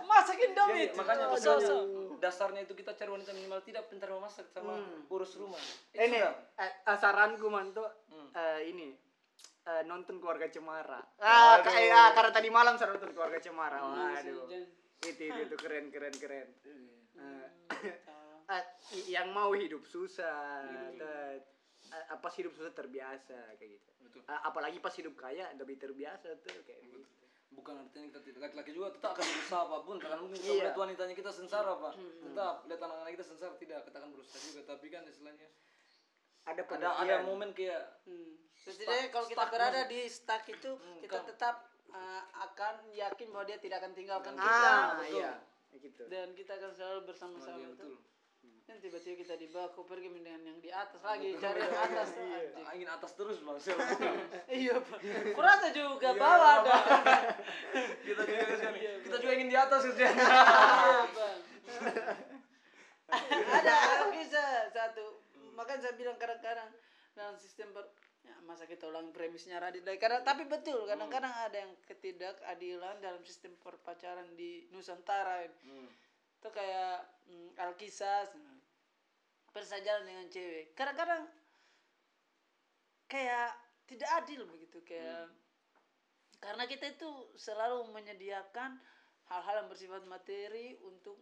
Masak 0.02 0.42
Indomie. 0.42 0.90
Jadi, 0.90 0.98
makanya 0.98 1.24
Oh, 1.24 1.32
maksudnya 1.32 1.62
so-so. 1.62 1.78
Dasarnya 2.26 2.62
itu 2.62 2.74
kita 2.74 2.92
cari 2.92 3.08
wanita 3.08 3.32
minimal 3.32 3.62
tidak 3.62 3.86
pintar 3.86 4.10
memasak 4.10 4.50
sama 4.50 4.74
urus 5.08 5.38
rumah. 5.38 5.62
Itu 5.92 6.02
ini 6.02 6.18
eh, 6.18 6.34
eh, 6.58 6.98
saranku 6.98 7.46
man 7.48 7.70
tuh 7.70 7.86
Hmm. 8.10 8.30
eh, 8.32 8.60
ini 8.66 8.88
eh, 9.64 9.82
nonton 9.84 10.18
keluarga 10.18 10.48
cemara. 10.48 10.98
Ah 11.18 11.62
kayak 11.62 11.92
ah, 11.92 12.10
karena 12.12 12.32
tadi 12.32 12.50
malam 12.50 12.76
saya 12.76 12.92
nonton 12.92 13.12
keluarga 13.12 13.38
cemara. 13.38 13.78
Waduh. 13.78 14.50
itu 15.02 15.22
itu, 15.22 15.38
itu 15.46 15.56
keren 15.56 15.90
keren 15.90 16.16
keren. 16.16 16.50
Eh, 17.16 17.48
eh, 18.50 18.64
i- 18.96 19.10
yang 19.12 19.30
mau 19.30 19.54
hidup 19.54 19.86
susah 19.86 20.66
te- 20.92 21.46
eh, 21.86 22.18
pas 22.18 22.34
hidup 22.34 22.52
susah 22.52 22.74
terbiasa 22.74 23.38
kayak 23.56 23.70
gitu. 23.72 23.90
Betul. 24.02 24.22
Eh, 24.24 24.42
apalagi 24.42 24.78
pas 24.80 24.94
hidup 24.94 25.14
kaya 25.14 25.46
lebih 25.54 25.78
terbiasa 25.78 26.34
tuh 26.40 26.58
kayak 26.64 26.82
gitu 26.84 27.06
bukan 27.56 27.76
artinya 27.80 28.06
kita 28.08 28.20
tidak 28.22 28.40
laki-laki 28.44 28.72
juga 28.72 28.88
tetap 28.92 29.10
akan 29.12 29.26
berusaha 29.26 29.62
apa 29.62 29.78
pun 29.82 29.96
karena 29.96 30.18
mungkin 30.18 30.36
kita 30.36 30.46
Iya. 30.48 30.60
melihat 30.62 30.78
wanitanya 30.78 31.16
kita 31.16 31.32
sengsara 31.32 31.74
pak. 31.74 31.94
Tetap 31.98 32.56
lihat 32.64 32.82
anak-anak 32.82 33.12
kita 33.16 33.26
sengsara 33.26 33.54
tidak 33.56 33.80
kita 33.82 33.98
akan 33.98 34.10
berusaha 34.12 34.38
juga. 34.42 34.62
Tapi 34.68 34.86
kan 34.90 35.04
istilahnya 35.06 35.48
ada 36.46 36.62
ada 36.62 36.88
ada 37.00 37.16
momen 37.24 37.50
kayak 37.52 37.82
Hmm. 38.04 38.36
Setidaknya 38.56 39.08
kalau 39.10 39.26
kita 39.26 39.40
stuck 39.40 39.52
berada 39.52 39.82
di 39.86 40.00
stuck 40.06 40.44
itu 40.46 40.72
kita 41.00 41.18
kan. 41.18 41.26
tetap 41.28 41.56
uh, 41.90 42.24
akan 42.42 42.76
yakin 42.92 43.28
bahwa 43.30 43.46
dia 43.46 43.58
tidak 43.58 43.78
akan 43.80 43.94
tinggalkan 43.94 44.34
kita. 44.34 44.70
ah 44.70 45.00
iya 45.02 45.32
kayak 45.70 45.82
gitu. 45.84 46.04
Dan 46.08 46.28
kita 46.34 46.52
akan 46.56 46.72
selalu 46.72 47.00
bersama-sama 47.06 47.58
Iya, 47.58 47.68
betul. 47.72 47.94
betul 47.94 48.15
Dan 48.66 48.82
tiba-tiba 48.82 49.14
kita 49.22 49.38
di 49.38 49.46
bawah, 49.54 49.70
kau 49.78 49.86
pergi 49.86 50.10
dengan 50.10 50.42
yang 50.42 50.58
di 50.58 50.74
atas 50.74 50.98
lagi 51.06 51.38
cari 51.38 51.62
yang 51.62 51.78
atas. 51.86 52.10
Ah, 52.66 52.74
ingin 52.74 52.90
atas 52.90 53.14
terus 53.14 53.38
bang. 53.46 53.58
Iya, 54.66 54.82
Pak. 54.82 55.00
Kurasa 55.38 55.70
juga 55.70 56.18
bawah 56.18 56.50
ada. 56.66 56.74
kita 58.02 58.22
juga 58.26 58.44
kan 58.58 58.74
kita 59.06 59.18
juga 59.22 59.32
ingin 59.38 59.50
di 59.54 59.58
atas 59.58 59.82
kerja 59.86 60.08
Iya, 60.10 61.06
Bang. 61.14 61.40
ada 63.62 63.76
kisah 64.10 64.50
satu. 64.74 65.22
Makanya 65.54 65.80
saya 65.86 65.94
bilang 65.94 66.18
kadang-kadang 66.18 66.74
dalam 67.14 67.38
sistem 67.38 67.70
ber 67.70 67.86
ya, 68.26 68.34
masa 68.50 68.66
kita 68.66 68.90
ulang 68.90 69.14
premisnya 69.14 69.62
Radit 69.62 69.86
lagi. 69.86 70.02
Kadang 70.02 70.26
tapi 70.26 70.42
betul 70.50 70.90
kadang-kadang 70.90 71.30
ada 71.32 71.54
yang 71.54 71.70
ketidakadilan 71.86 72.98
dalam 72.98 73.22
sistem 73.22 73.54
perpacaran 73.62 74.26
di 74.34 74.66
Nusantara. 74.74 75.46
Ini. 75.46 75.86
itu 76.36 76.54
kayak 76.54 77.02
mm, 77.26 77.58
Alkisah 77.58 78.30
pernah 79.56 79.80
jalan 79.80 80.04
dengan 80.04 80.28
cewek 80.28 80.76
kadang-kadang 80.76 81.24
kayak 83.08 83.56
tidak 83.88 84.10
adil 84.20 84.44
begitu 84.50 84.84
kayak 84.84 85.32
karena 86.44 86.68
kita 86.68 86.92
itu 86.92 87.10
selalu 87.40 87.88
menyediakan 87.96 88.76
hal-hal 89.32 89.56
yang 89.64 89.70
bersifat 89.72 90.04
materi 90.06 90.76
untuk 90.84 91.16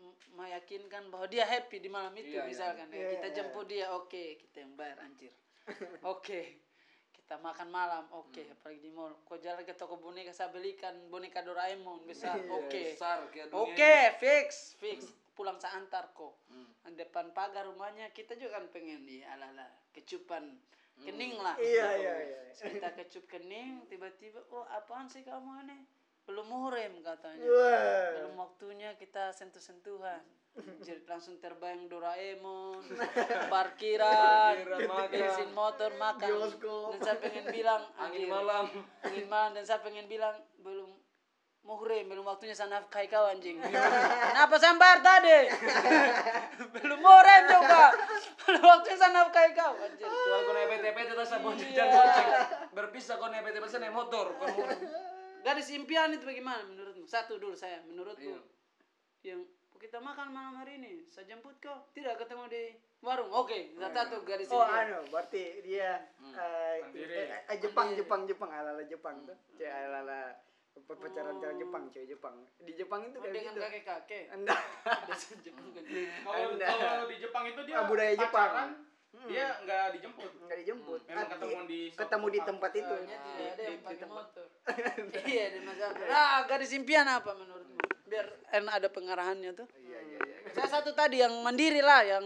m- 0.00 0.16
meyakinkan 0.38 1.10
bahwa 1.12 1.26
dia 1.28 1.44
happy 1.44 1.82
di 1.82 1.90
malam 1.90 2.14
itu 2.16 2.32
Iya, 2.32 2.40
iya, 2.40 2.48
misalkan 2.48 2.88
ya. 2.88 2.96
iya. 2.96 3.08
kita 3.18 3.26
Iya, 3.28 3.34
jemput 3.36 3.66
dia 3.68 3.86
oke 3.92 4.24
kita 4.40 4.56
yang 4.64 4.72
bayar 4.78 4.96
anjir 5.04 5.32
oke 6.14 6.40
kita 7.12 7.34
makan 7.42 7.68
malam 7.68 8.04
oke 8.14 8.38
Hmm. 8.46 8.54
apalagi 8.54 8.80
di 8.80 8.90
mall 8.94 9.12
kau 9.26 9.36
jalan 9.36 9.66
ke 9.66 9.74
toko 9.74 9.98
boneka 9.98 10.30
saya 10.30 10.48
belikan 10.54 10.94
boneka 11.10 11.42
Doraemon 11.42 12.06
besar 12.06 12.38
oke 12.48 12.94
besar 12.94 13.26
kayak 13.34 13.50
dunia 13.50 13.74
Oke, 13.74 13.94
fix, 14.22 14.76
fix. 14.78 15.00
Pulang 15.36 15.60
saya 15.60 15.76
antar 15.76 16.16
kok. 16.16 16.40
Hmm. 16.48 16.96
Depan 16.96 17.36
pagar 17.36 17.68
rumahnya 17.68 18.08
kita 18.16 18.34
juga 18.40 18.56
kan 18.56 18.72
pengen 18.72 19.04
nih 19.04 19.20
ala 19.28 19.52
ala 19.52 19.68
kecupan 19.92 20.56
kening 20.96 21.36
lah. 21.36 21.60
iya 21.60 21.88
iya 22.00 22.14
iya 22.24 22.40
Kita 22.56 22.88
kecup 22.96 23.28
kening, 23.28 23.84
tiba-tiba, 23.84 24.40
oh 24.48 24.64
apaan 24.72 25.04
sih 25.12 25.20
kamu 25.20 25.68
ini? 25.68 25.84
Belum 26.24 26.48
muhrim 26.48 27.04
katanya. 27.04 27.44
Wah. 27.44 28.08
Belum 28.16 28.34
waktunya 28.40 28.96
kita 28.96 29.28
sentuh-sentuhan. 29.36 30.24
Jadi 30.80 31.04
langsung 31.04 31.36
terbayang 31.36 31.84
Doraemon, 31.84 32.80
parkiran, 33.52 34.56
bensin 35.12 35.52
motor, 35.52 35.92
makan. 36.00 36.32
Bioskop. 36.32 36.96
Dan 36.96 37.00
saya 37.04 37.16
pengen 37.20 37.44
bilang, 37.52 37.82
angin 38.00 38.24
malam 38.24 38.64
angin 39.04 39.26
malam 39.28 39.52
dan 39.52 39.68
saya 39.68 39.84
pengen 39.84 40.08
bilang 40.08 40.32
belum 40.64 40.95
muhrim 41.66 42.06
belum 42.06 42.22
waktunya 42.24 42.54
saya 42.54 42.70
nafkahi 42.72 43.06
kau 43.06 43.26
anjing. 43.26 43.58
Kenapa 43.58 44.54
saya 44.56 44.78
bayar 44.78 45.02
tadi? 45.02 45.50
Belum 46.72 46.98
muhrim 46.98 47.42
juga. 47.50 47.82
Belum 48.46 48.62
waktunya 48.64 48.96
saya 48.96 49.10
nafkahi 49.12 49.50
kau 49.52 49.74
anjir 49.74 50.06
kecuali 50.06 50.42
kau 50.42 50.54
naik 50.54 50.68
PT-PT 50.72 51.08
terus 51.10 51.26
saya 51.26 51.40
bonceng 51.42 51.68
Iya. 51.68 51.84
bonceng 51.84 52.28
berpisah 52.70 53.14
kau 53.16 53.26
naik 53.26 53.42
saya 53.66 53.80
naik 53.82 53.92
motor. 53.92 54.26
Gadis 55.42 55.70
impian 55.70 56.10
itu 56.10 56.22
bagaimana 56.22 56.62
menurutmu? 56.64 57.02
Satu 57.04 57.36
dulu 57.36 57.52
saya 57.52 57.82
menurutku. 57.82 58.22
Iya. 58.22 58.40
yang 59.26 59.42
"Oh, 59.74 59.78
kita 59.78 59.98
makan 59.98 60.30
malam 60.30 60.54
hari 60.56 60.78
ini 60.78 61.02
saya 61.10 61.26
jemput 61.26 61.58
kau. 61.58 61.90
Tidak 61.90 62.14
ketemu 62.16 62.46
di 62.46 62.62
warung. 63.00 63.30
Oke 63.32 63.74
satu 63.76 64.22
gadis 64.22 64.46
Oh, 64.48 64.62
impian. 64.62 64.86
anu, 64.86 64.98
berarti 65.10 65.42
dia 65.62 65.98
eh, 66.32 66.78
eh, 66.94 67.42
eh, 67.44 67.58
Jepang, 67.58 67.90
Jepang, 67.92 68.22
Jepang, 68.24 68.50
ala-ala 68.50 68.86
Jepang 68.86 69.26
tuh. 69.26 69.34
Cewek 69.54 69.66
ala-ala 69.70 70.30
pacaran 70.78 71.34
cewek 71.36 71.56
Jepang, 71.58 71.84
cewek 71.88 72.08
Jepang. 72.08 72.36
Di 72.60 72.72
Jepang 72.74 73.00
itu 73.02 73.16
kayak 73.16 73.32
dengan 73.32 73.52
gitu. 73.52 73.62
kakek 73.62 73.82
kakek 73.82 74.24
Anda 74.30 74.54
Kalau 76.22 76.50
kalau 76.58 77.04
di 77.06 77.16
Jepang 77.16 77.44
itu 77.46 77.60
dia 77.64 77.76
Ah, 77.76 77.84
budaya 77.86 78.12
Jepang. 78.12 78.50
pacaran, 78.52 78.70
dia 79.26 79.46
nggak 79.58 79.84
dijemput. 79.96 80.30
nggak 80.38 80.58
dijemput. 80.60 81.00
Memang 81.06 81.16
Ah, 81.18 81.30
ketemu 81.32 81.60
di 81.64 81.80
ketemu 81.90 82.26
di 82.28 82.40
tempat 82.42 82.70
itu 82.72 82.94
tidak 82.94 83.20
ada 83.48 83.62
yang 83.62 83.80
pakai 83.80 83.98
tempat. 83.98 84.16
motor. 84.28 84.46
iya 85.30 85.44
di 85.50 85.58
Mazakar. 85.62 86.06
Ah, 86.06 86.38
gadis 86.44 86.72
impian 86.72 87.06
apa 87.06 87.30
menurutmu? 87.32 87.78
Biar 88.06 88.26
enak 88.52 88.72
ada 88.76 88.88
pengarahannya 88.88 89.50
tuh. 89.52 89.66
Iya 90.16 90.24
iya 90.24 90.36
iya 90.40 90.50
Saya 90.56 90.68
satu 90.72 90.96
tadi 90.96 91.20
yang 91.20 91.36
mandiri 91.44 91.84
lah, 91.84 92.00
yang 92.00 92.24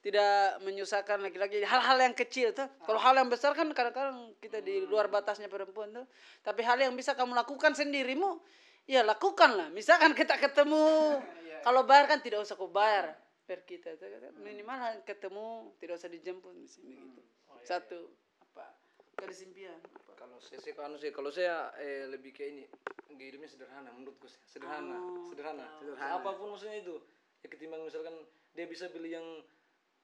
tidak 0.00 0.58
menyusahkan 0.64 1.20
laki-laki. 1.20 1.60
Hal-hal 1.60 1.98
yang 2.00 2.14
kecil 2.16 2.56
tuh. 2.56 2.64
Kalau 2.82 2.96
hal 2.96 3.12
yang 3.14 3.28
besar 3.28 3.52
kan 3.52 3.68
kadang-kadang 3.70 4.32
kita 4.40 4.64
di 4.64 4.80
luar 4.82 5.12
batasnya 5.12 5.46
perempuan 5.46 5.92
tuh. 5.92 6.06
Tapi 6.40 6.64
hal 6.64 6.80
yang 6.80 6.96
bisa 6.96 7.12
kamu 7.12 7.36
lakukan 7.36 7.76
sendirimu, 7.76 8.40
ya 8.88 9.04
lakukanlah. 9.04 9.68
Misalkan 9.70 10.16
kita 10.16 10.40
ketemu, 10.40 11.20
kalau 11.60 11.84
bayar 11.84 12.08
kan 12.08 12.24
tidak 12.24 12.40
usah 12.40 12.56
kau 12.56 12.72
bayar 12.72 13.12
per 13.44 13.60
kita. 13.62 13.92
tuh. 14.00 14.08
Minimal 14.40 14.76
hal 14.80 14.94
ketemu, 15.04 15.76
tidak 15.76 16.00
usah 16.00 16.08
dijemput 16.08 16.56
di 16.56 16.68
sini 16.70 16.96
gitu. 16.96 17.20
Satu 17.60 18.08
apa? 18.54 18.72
Garis 19.20 19.44
impian. 19.44 19.76
Kalau 20.16 20.40
saya 20.40 20.58
sih 20.64 20.72
kalau 20.72 20.96
sih 20.96 21.12
kalau 21.12 21.28
saya 21.28 21.68
eh, 21.76 22.08
lebih 22.08 22.32
kayak 22.32 22.64
ini 23.12 23.24
hidupnya 23.28 23.48
sederhana 23.48 23.92
menurutku 23.92 24.24
sederhana 24.48 24.96
Oh, 24.96 25.28
sederhana 25.28 25.64
Sederhana. 25.76 26.20
apa 26.20 26.30
pun 26.36 26.52
maksudnya 26.52 26.80
itu 26.80 26.96
ya 27.40 27.48
ketimbang 27.48 27.82
misalkan 27.82 28.14
dia 28.52 28.64
bisa 28.64 28.88
beli 28.88 29.12
yang 29.12 29.26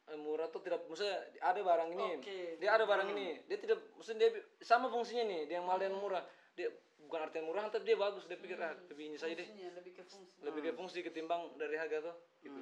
eh, 0.09 0.19
murah 0.19 0.51
tuh 0.51 0.61
tidak 0.61 0.85
maksudnya 0.87 1.17
ada 1.41 1.61
barang 1.61 1.89
ini. 1.93 2.09
Oke. 2.21 2.39
dia 2.61 2.71
ada 2.75 2.85
barang 2.85 3.09
ini. 3.13 3.41
Dia 3.49 3.59
tidak 3.59 3.79
maksudnya 3.97 4.29
dia 4.29 4.31
sama 4.61 4.89
fungsinya 4.89 5.25
nih 5.25 5.41
dia 5.49 5.57
yang 5.61 5.67
mahal 5.67 5.81
dan 5.81 5.95
murah. 5.97 6.23
Dia 6.53 6.69
bukan 7.07 7.21
artinya 7.29 7.45
murah 7.49 7.65
tapi 7.73 7.85
dia 7.89 7.97
bagus. 7.97 8.25
Dia 8.29 8.37
pikir 8.37 8.57
ah 8.61 8.75
lebih 8.91 9.13
ini 9.13 9.17
saja 9.17 9.33
deh. 9.33 9.49
lebih 9.49 9.93
ke 9.97 10.03
fungsi. 10.05 10.33
lebih 10.43 10.61
ke 10.69 10.73
fungsi 10.75 10.99
ketimbang 11.01 11.55
dari 11.57 11.77
harga 11.79 12.13
tuh 12.13 12.17
gitu. 12.43 12.61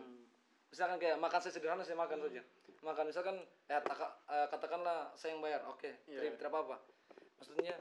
Misalkan 0.70 1.02
kayak 1.02 1.18
makan 1.18 1.38
saya 1.42 1.52
sederhana 1.54 1.82
saya 1.82 1.98
makan 1.98 2.22
saja. 2.28 2.42
Makan 2.80 3.04
misalkan 3.12 3.36
ya 3.68 3.82
taka- 3.82 4.16
eh, 4.30 4.46
katakanlah 4.48 5.10
saya 5.18 5.34
yang 5.34 5.42
bayar. 5.42 5.60
Oke 5.66 5.90
tidak 6.06 6.38
tidak 6.38 6.50
apa 6.54 6.60
apa 6.64 6.76
maksudnya 7.40 7.74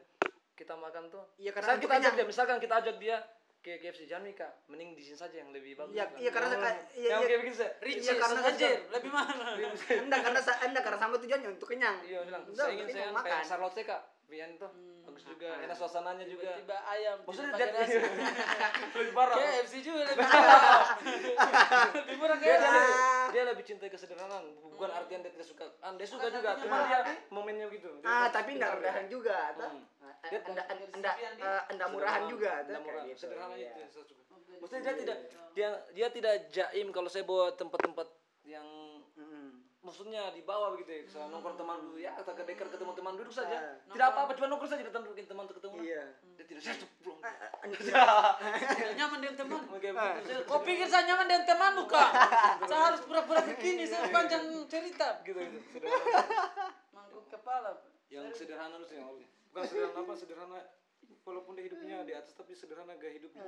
kita 0.56 0.76
makan 0.76 1.12
tuh 1.12 1.24
Iya, 1.36 1.52
karena 1.52 1.80
kita 1.80 1.94
ajak 2.00 2.14
dia 2.16 2.26
misalkan 2.28 2.58
kita 2.60 2.76
ajak 2.80 2.96
dia 3.00 3.20
ke 3.60 3.76
KFC 3.78 4.07
jangan 4.07 4.32
kak 4.32 4.51
mending 4.66 4.95
di 4.95 5.03
sini 5.03 5.18
saja 5.18 5.36
yang 5.36 5.51
lebih 5.51 5.76
bagus 5.76 5.91
Iya, 5.91 6.05
Kak. 6.05 6.18
iya, 6.18 6.32
karena 6.32 6.47
saya- 6.49 6.80
iya, 6.95 7.10
yang 7.10 7.20
iya. 7.20 7.28
kayak 7.28 7.39
begitu 7.39 7.57
saya 7.57 7.72
Ricis, 7.78 8.01
Iya, 8.01 8.14
karena 8.16 8.39
kan 8.39 8.47
anjir, 8.49 8.70
sudah- 8.72 8.88
lebih 8.89 9.12
mahal. 9.12 9.38
anda 10.03 10.18
karena 10.18 10.39
anda 10.39 10.80
karena 10.80 10.97
sama 10.97 11.16
tujuannya 11.18 11.49
untuk 11.51 11.68
kenyang 11.68 11.97
iya 12.01 12.20
bilang 12.24 12.43
saya 12.49 12.72
ingin 12.72 12.86
saya 12.88 12.95
kayak 13.01 13.14
makan 13.14 13.41
Charlotte 13.43 13.76
saya 13.76 13.86
kak 13.86 14.01
Bian 14.26 14.51
tuh 14.55 14.72
bagus 15.20 15.36
juga. 15.36 15.51
Enak 15.59 15.76
suasananya 15.76 16.26
juga. 16.26 16.51
Tiba 16.55 16.78
ayam, 16.88 17.17
maksudnya 17.28 17.51
nasi. 17.51 17.97
lebih 18.95 19.13
parah. 19.13 19.36
KFC 19.36 19.74
juga 19.84 20.01
lebih 20.09 20.24
murah. 20.24 20.84
lebih 21.93 22.15
murah 22.15 22.38
dia, 22.39 22.47
dia, 22.47 22.70
lebih, 22.72 22.95
dia 23.30 23.43
lebih 23.51 23.63
cintai 23.67 23.89
kesederhanaan. 23.91 24.45
Bukan 24.63 24.89
artian 24.89 25.20
dia 25.20 25.32
tidak 25.36 25.47
suka. 25.47 25.65
Ah, 25.84 25.91
dia 25.91 26.07
suka 26.07 26.28
juga 26.32 26.55
cuma 26.55 26.88
dia 26.88 26.99
momennya 27.28 27.67
gitu. 27.70 27.89
Dia 27.99 28.07
ah 28.07 28.28
tapi 28.32 28.55
enggak 28.55 28.80
rendahan 28.80 29.05
juga 29.11 29.38
Hmm. 29.59 29.84
Ah, 29.99 30.15
Dia- 30.32 30.43
anda 30.47 30.63
anda 30.95 31.11
eh, 31.20 31.61
anda 31.67 31.86
murahan 31.89 32.24
juga 32.26 32.63
toh, 32.63 32.72
Tidak 32.72 32.82
murah 32.82 33.01
kayak 33.01 33.11
gitu. 33.11 33.20
sederhana 33.20 33.55
Iya. 33.55 33.72
itu 33.76 33.82
saya 33.91 34.05
suka 34.05 34.22
maksudnya 34.59 34.82
dia 34.84 34.95
tidak 34.97 35.17
dia 35.53 35.70
dia 35.95 36.07
tidak 36.11 36.36
jaim 36.49 36.88
kalau 36.91 37.07
saya 37.07 37.24
bawa 37.24 37.51
tempat-tempat 37.53 38.07
yang. 38.45 38.67
Maksudnya 39.90 40.30
di 40.38 40.46
bawah 40.46 40.78
begitu 40.78 40.92
ya. 40.94 41.02
Saya 41.10 41.26
nongkrong 41.34 41.58
teman 41.58 41.82
dulu 41.82 41.98
ya 41.98 42.14
atau 42.14 42.38
ke 42.38 42.46
dekat 42.46 42.70
ketemu 42.70 42.94
teman 42.94 43.14
duduk 43.18 43.34
saja. 43.34 43.58
Ah. 43.58 43.74
tidak 43.90 44.08
apa-apa 44.14 44.32
cuma 44.38 44.48
nongkrong 44.54 44.70
saja 44.70 44.84
datang 44.86 45.02
dudukin 45.10 45.26
teman 45.26 45.44
untuk 45.50 45.58
ketemu. 45.58 45.76
Iya. 45.82 46.04
Dia 46.38 46.46
tidak 46.46 46.62
saya 46.62 46.76
pulang 47.02 47.22
Tidak 47.74 48.94
nyaman 49.02 49.18
dengan 49.18 49.36
teman. 49.42 49.62
Kayak 49.82 50.46
Kau 50.46 50.62
pikir 50.62 50.86
saya 50.86 51.04
nyaman 51.10 51.26
dengan 51.26 51.46
teman 51.50 51.72
bukan? 51.82 52.10
saya 52.70 52.82
harus 52.94 53.02
pura-pura 53.02 53.42
begini, 53.42 53.84
saya 53.90 54.14
panjang 54.14 54.46
cerita. 54.70 55.26
gitu 55.26 55.42
gitu 55.42 55.78
Mangkuk 56.94 57.26
kepala. 57.34 57.82
yang 58.14 58.30
sederhana 58.34 58.78
harus 58.78 58.90
yang 58.94 59.10
awalnya. 59.10 59.30
Bukan 59.50 59.64
sederhana 59.66 59.98
apa 60.06 60.14
sederhana 60.14 60.60
walaupun 61.26 61.58
dia 61.58 61.66
hidupnya 61.66 61.98
di 62.06 62.14
atas 62.14 62.38
tapi 62.38 62.54
sederhana 62.54 62.94
gaya 62.98 63.18
hidupnya. 63.18 63.42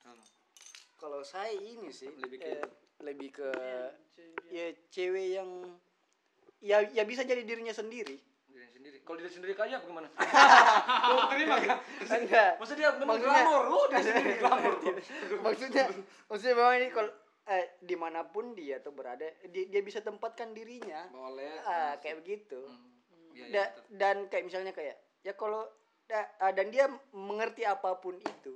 Hmm, 0.00 0.16
kalau 0.96 1.20
saya 1.24 1.52
ini 1.56 1.88
sih 1.92 2.08
Lebih 2.08 2.40
ke 2.40 2.52
eh, 2.56 2.64
lebih 3.00 3.30
ke 3.32 3.50
Iya. 4.50 4.66
ya 4.70 4.88
cewek 4.88 5.26
yang 5.32 5.48
ya 6.60 6.76
ya 6.86 7.02
bisa 7.02 7.22
jadi 7.22 7.40
dirinya 7.40 7.70
sendiri. 7.70 8.18
Diri 8.46 8.66
sendiri. 8.68 8.96
Kalau 9.00 9.16
diri 9.16 9.30
sendiri 9.30 9.54
kaya 9.54 9.78
bagaimana 9.78 10.08
mau 11.08 11.28
terima 11.28 11.56
kan 11.56 11.78
enggak. 12.12 12.50
Maksudnya 12.56 12.88
dia 12.90 13.06
Maksudnya- 13.06 13.44
glamor. 13.46 13.64
Oh 13.66 13.84
dia 13.86 14.00
sendiri 14.00 14.34
glamor 14.42 14.72
maksudnya 15.40 15.84
maksudnya 16.26 16.54
memang 16.54 16.74
ini 16.76 16.88
kalau 16.90 17.10
eh, 17.46 17.66
di 17.78 17.94
mana 17.94 18.20
pun 18.24 18.52
dia 18.52 18.78
tuh 18.78 18.92
berada 18.92 19.24
dia, 19.46 19.64
dia 19.66 19.80
bisa 19.80 19.98
tempatkan 20.00 20.52
dirinya. 20.52 21.08
Boleh. 21.10 21.56
Ah, 21.62 21.96
kayak 21.96 22.20
begitu. 22.20 22.60
Iya, 23.30 23.40
iya, 23.40 23.46
Da- 23.56 23.72
betul. 23.72 23.94
dan 23.96 24.16
kayak 24.26 24.44
misalnya 24.44 24.72
kayak 24.72 24.96
ya 25.20 25.32
kalau 25.32 25.64
da- 26.04 26.30
ah, 26.38 26.50
dan 26.50 26.68
dia 26.68 26.84
mengerti 27.12 27.62
apa 27.62 27.96
pun 27.96 28.18
itu. 28.18 28.54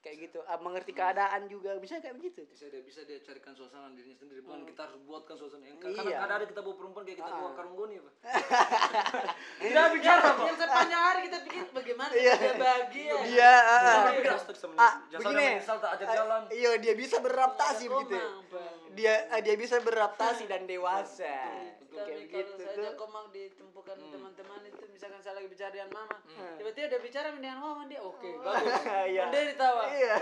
Kayak 0.00 0.16
gitu 0.22 0.38
ah, 0.44 0.54
mengerti 0.56 0.92
keadaan 0.92 1.46
juga 1.46 1.74
misalnya 1.76 2.02
kayak 2.04 2.16
begitu 2.16 2.46
bisa 2.46 2.64
dia 2.66 2.80
bisa 2.80 3.02
dia 3.02 3.18
carikan 3.18 3.50
suasana 3.50 3.90
dirinya 3.90 4.14
sendiri 4.14 4.40
bukan 4.40 4.62
kita 4.64 4.80
harus 4.84 4.98
buatkan 5.02 5.34
suasana 5.34 5.64
yang 5.64 5.76
Iya. 5.76 5.90
karena 5.92 6.22
ada 6.22 6.34
ada 6.36 6.46
kita 6.46 6.60
bawa 6.60 6.74
perempuan 6.76 7.02
kayak 7.02 7.18
kita 7.18 7.32
bawa 7.32 7.42
Ah. 7.44 7.54
karung 7.54 7.74
goni 7.74 7.94
apa 7.96 8.10
tidak 9.58 9.86
bicara 9.94 10.20
apa 10.24 10.42
Yang 10.44 10.58
sepanjang 10.60 11.02
hari 11.04 11.20
kita 11.24 11.38
pikir 11.42 11.62
bagaimana 11.68 12.10
Iya. 12.10 12.34
dia 12.36 12.54
bahagia. 12.54 13.14
ah, 13.42 13.62
ah. 13.66 14.06
Ah, 14.76 14.92
jangan 15.08 15.22
begini. 15.28 15.46
jalan 16.08 16.42
iya 16.52 16.70
dia 16.78 16.94
bisa 16.94 17.16
beradaptasi 17.18 17.84
Ada 17.84 17.92
begitu 17.92 18.14
Pak. 18.14 18.94
dia 18.94 19.14
dia 19.40 19.54
bisa 19.54 19.76
beradaptasi 19.78 20.44
dan 20.46 20.62
dewasa 20.64 21.34
Tapi 21.98 22.10
kayak 22.24 22.30
kalau 22.30 22.54
begitu 22.54 22.54
saja 22.62 22.88
tuh. 22.88 22.96
komang 22.96 23.26
ditumpukan 23.28 23.96
teman-teman 23.98 24.60
itu 24.62 24.84
misalkan 24.88 25.20
saya 25.20 25.34
lagi 25.34 25.48
bicara 25.48 25.70
dengan 25.70 25.90
mama, 25.92 26.16
tiba-tiba 26.54 26.86
dia 26.86 27.00
bicara 27.00 27.28
dengan 27.30 27.58
mama 27.58 27.82
dia. 27.84 28.00
Oke 28.00 28.30
bagus. 28.38 28.74
Iya. 29.10 29.22
Pendiri 29.26 29.54
tawa. 29.54 29.82
iya. 29.98 30.14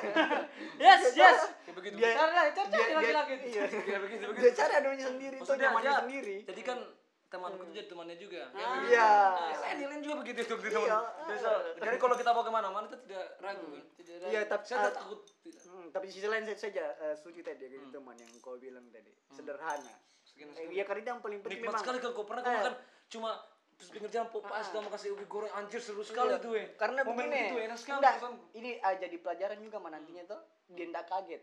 Yes 0.76 1.02
yes. 1.12 1.40
kayak 1.64 1.74
begitu 1.74 1.94
Dia- 1.96 2.14
Cari 2.14 2.32
lagi, 2.32 2.50
cari 2.52 2.68
dia 2.68 2.78
cari 2.78 2.88
dia 2.88 2.96
lagi-lagi. 2.96 3.34
iya. 3.46 3.64
Kayak 3.66 4.00
begitu 4.00 4.20
dia 4.20 4.28
begitu 4.30 4.46
cari 4.54 4.72
adanya 4.80 5.06
sendiri 5.06 5.36
nyamannya 5.36 5.82
dia- 5.84 6.00
sendiri. 6.00 6.36
jadi 6.44 6.62
kan 6.62 6.78
temanku 7.26 7.58
tuh 7.58 7.74
jadi 7.74 7.88
temannya 7.90 8.16
juga. 8.16 8.42
Ah. 8.54 8.78
Iya. 8.86 9.10
Nah, 9.34 9.56
saya 9.58 9.72
nilai 9.76 9.98
juga 9.98 10.14
begitu 10.22 10.38
itu 10.42 10.54
gitu 10.56 10.78
teman. 10.78 10.88
Iya. 11.26 11.52
Jadi 11.76 11.96
kalau 11.98 12.14
kita 12.14 12.30
bawa 12.30 12.44
ke 12.44 12.52
mana-mana 12.54 12.86
itu 12.86 12.98
tidak 13.02 13.26
ragu 13.40 13.66
kan? 13.66 13.82
Tidak 13.98 14.14
iya 14.30 14.40
ada. 14.46 14.50
tapi 14.54 14.64
saya 14.64 14.78
ah, 14.78 14.84
tak 14.86 14.94
takut 14.96 15.20
tidak. 15.42 15.62
Hmm, 15.66 15.88
tapi 15.90 16.04
di 16.06 16.12
sisi 16.14 16.26
lain 16.26 16.46
saya 16.46 16.56
saja 16.56 16.84
eh, 17.02 17.14
setuju 17.14 17.40
tadi 17.42 17.58
kayak 17.58 17.72
gitu 17.74 17.86
teman 17.92 18.14
yang 18.14 18.30
kau 18.38 18.54
bilang 18.56 18.86
tadi. 18.88 19.10
Sederhana 19.28 19.94
Segini 20.36 20.52
eh, 20.52 20.76
ya 20.76 20.84
karena 20.84 21.00
itu 21.00 21.10
yang 21.10 21.22
paling 21.24 21.40
penting 21.40 21.58
nikmat 21.58 21.72
memang 21.72 21.82
sekali 21.82 21.98
kalau 21.98 22.12
kau 22.12 22.26
pernah 22.28 22.42
kau 22.44 22.52
Eh. 22.52 22.58
makan 22.60 22.74
cuma 23.08 23.30
terus 23.76 23.90
pinggir 23.92 24.10
jalan 24.10 24.28
pop 24.28 24.44
ice 24.48 24.68
kamu 24.68 24.88
kasih 24.88 25.08
ubi 25.12 25.24
goreng 25.24 25.52
anjir 25.52 25.80
seru 25.80 26.00
sekali 26.00 26.32
Iya. 26.32 26.40
tuh 26.40 26.52
eh. 26.56 26.66
karena 26.76 27.00
momen 27.04 27.28
begini 27.28 27.48
itu 27.48 27.56
enak 27.60 27.78
sekali 27.78 27.96
enggak, 28.00 28.14
ini 28.52 28.70
ah, 28.80 28.94
jadi 28.96 29.16
pelajaran 29.16 29.58
juga 29.60 29.76
mana 29.76 29.96
nantinya 29.96 30.22
tuh 30.26 30.40
dia 30.72 30.84
enggak 30.84 31.06
kaget. 31.06 31.42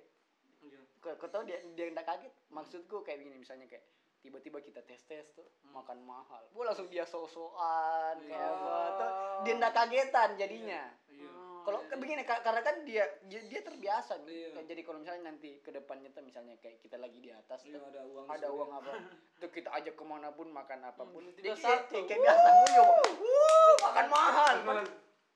Iya. 0.61 0.79
kau, 0.99 1.27
tahu 1.27 1.43
dia 1.43 1.57
dia 1.73 1.85
enggak 1.89 2.07
kaget. 2.07 2.33
Maksudku 2.49 3.01
kayak 3.01 3.21
begini 3.21 3.37
misalnya 3.37 3.65
kayak 3.65 3.85
tiba-tiba 4.19 4.57
kita 4.59 4.79
tes 4.81 5.03
tes 5.03 5.25
tuh 5.35 5.45
makan 5.67 5.99
mahal. 6.01 6.41
Gua 6.55 6.71
langsung 6.71 6.87
dia 6.87 7.03
so-soan 7.03 8.17
kayak 8.23 8.49
apa 8.49 8.71
tuh 8.95 9.09
dia 9.43 9.53
enggak 9.53 9.73
kagetan 9.73 10.29
jadinya. 10.33 10.81
Iya. 11.07 11.31
Kalau 11.63 11.79
kan 11.81 11.97
begini 11.97 12.21
ka- 12.21 12.39
karena 12.39 12.61
kan 12.61 12.75
dia 12.83 13.03
dia, 13.23 13.59
terbiasa 13.59 14.19
nih. 14.19 14.51
Iya. 14.51 14.61
jadi 14.63 14.81
kalau 14.81 14.97
misalnya 14.97 15.23
nanti 15.25 15.57
ke 15.57 15.69
depannya 15.69 16.09
tuh 16.09 16.21
misalnya 16.21 16.55
kayak 16.57 16.79
kita 16.79 16.95
lagi 16.95 17.17
di 17.17 17.29
atas 17.29 17.63
Iya, 17.63 17.75
tuh, 17.75 17.87
ada 17.89 18.01
uang 18.03 18.25
ada 18.27 18.47
uang 18.49 18.69
apa 18.73 18.91
tuh 19.39 19.49
kita 19.49 19.69
ajak 19.71 19.93
ke 19.93 20.03
mana 20.03 20.29
pun 20.29 20.47
makan 20.49 20.79
apa 20.83 21.03
pun 21.03 21.23
tiba-tiba 21.31 21.45
dia 21.45 21.55
satu. 21.55 21.97
kayak, 22.01 22.19
biasa 22.19 22.49
Wuh, 22.49 22.91
wuh, 23.17 23.73
makan 23.81 24.05
mahal 24.07 24.55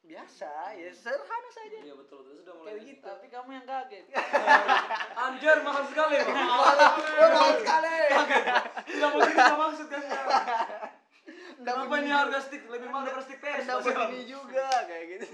biasa 0.03 0.51
ya 0.73 0.87
sederhana 0.93 1.49
saja 1.49 1.77
Iya 1.81 1.91
betul 1.93 2.23
betul 2.23 2.35
sudah 2.37 2.53
mulai. 2.55 2.67
kayak 2.69 2.81
gitu 2.85 3.03
Tapi 3.03 3.25
kamu 3.27 3.49
yang 3.53 3.65
kaget. 3.65 4.05
Anjir 5.25 5.57
mahal 5.59 5.83
sekali. 5.83 6.15
Mahal 6.47 6.75
sekali 7.59 7.95
Tidak 8.87 9.09
mungkin 9.09 9.33
kita 9.33 9.55
maksud 9.57 9.87
kan. 9.89 10.01
Kenapa 11.57 11.95
ini 11.97 12.07
harga 12.09 12.39
stick 12.39 12.63
lebih 12.65 12.87
mahal 12.87 13.03
daripada 13.03 13.25
stick 13.25 13.39
PS? 13.41 13.67
nggak 13.67 13.83
begini 13.83 14.21
juga 14.25 14.67
kayak 14.87 15.05
gitu 15.11 15.27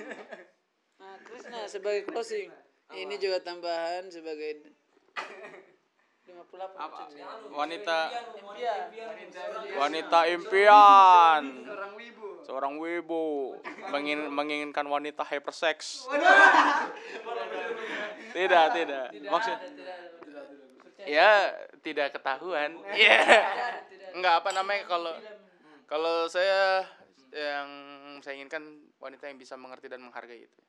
Nah, 1.53 1.69
sebagai 1.69 2.09
closing. 2.09 2.49
Ini 2.93 3.15
juga 3.21 3.37
tambahan 3.45 4.09
sebagai 4.09 4.73
58 6.25 6.77
Apa? 6.77 6.97
maksudnya. 7.05 7.25
Wanita 7.53 7.97
wanita 9.77 10.19
impian. 10.33 11.43
Seorang 12.43 12.75
wibu 12.81 13.55
mengin, 13.93 14.27
menginginkan 14.37 14.85
wanita 14.89 15.21
hypersex. 15.29 16.09
Tidak, 18.33 18.65
tidak. 18.73 19.05
Tidak 19.13 19.29
Maksud 19.29 19.55
ada, 19.55 19.67
tidak 19.69 19.93
ada. 19.93 20.53
Percaya. 20.81 21.05
ya 21.05 21.31
tidak 21.85 22.07
ketahuan. 22.17 22.71
Iya. 22.97 23.19
Ada. 23.21 24.07
Enggak 24.17 24.33
apa 24.41 24.49
namanya 24.57 24.83
kalau 24.89 25.13
kalau 25.85 26.25
saya 26.25 26.81
yang 27.33 27.69
saya 28.21 28.37
inginkan 28.37 28.63
wanita 28.97 29.29
yang 29.29 29.37
bisa 29.37 29.53
mengerti 29.53 29.85
dan 29.89 30.01
menghargai 30.01 30.45
itu. 30.49 30.61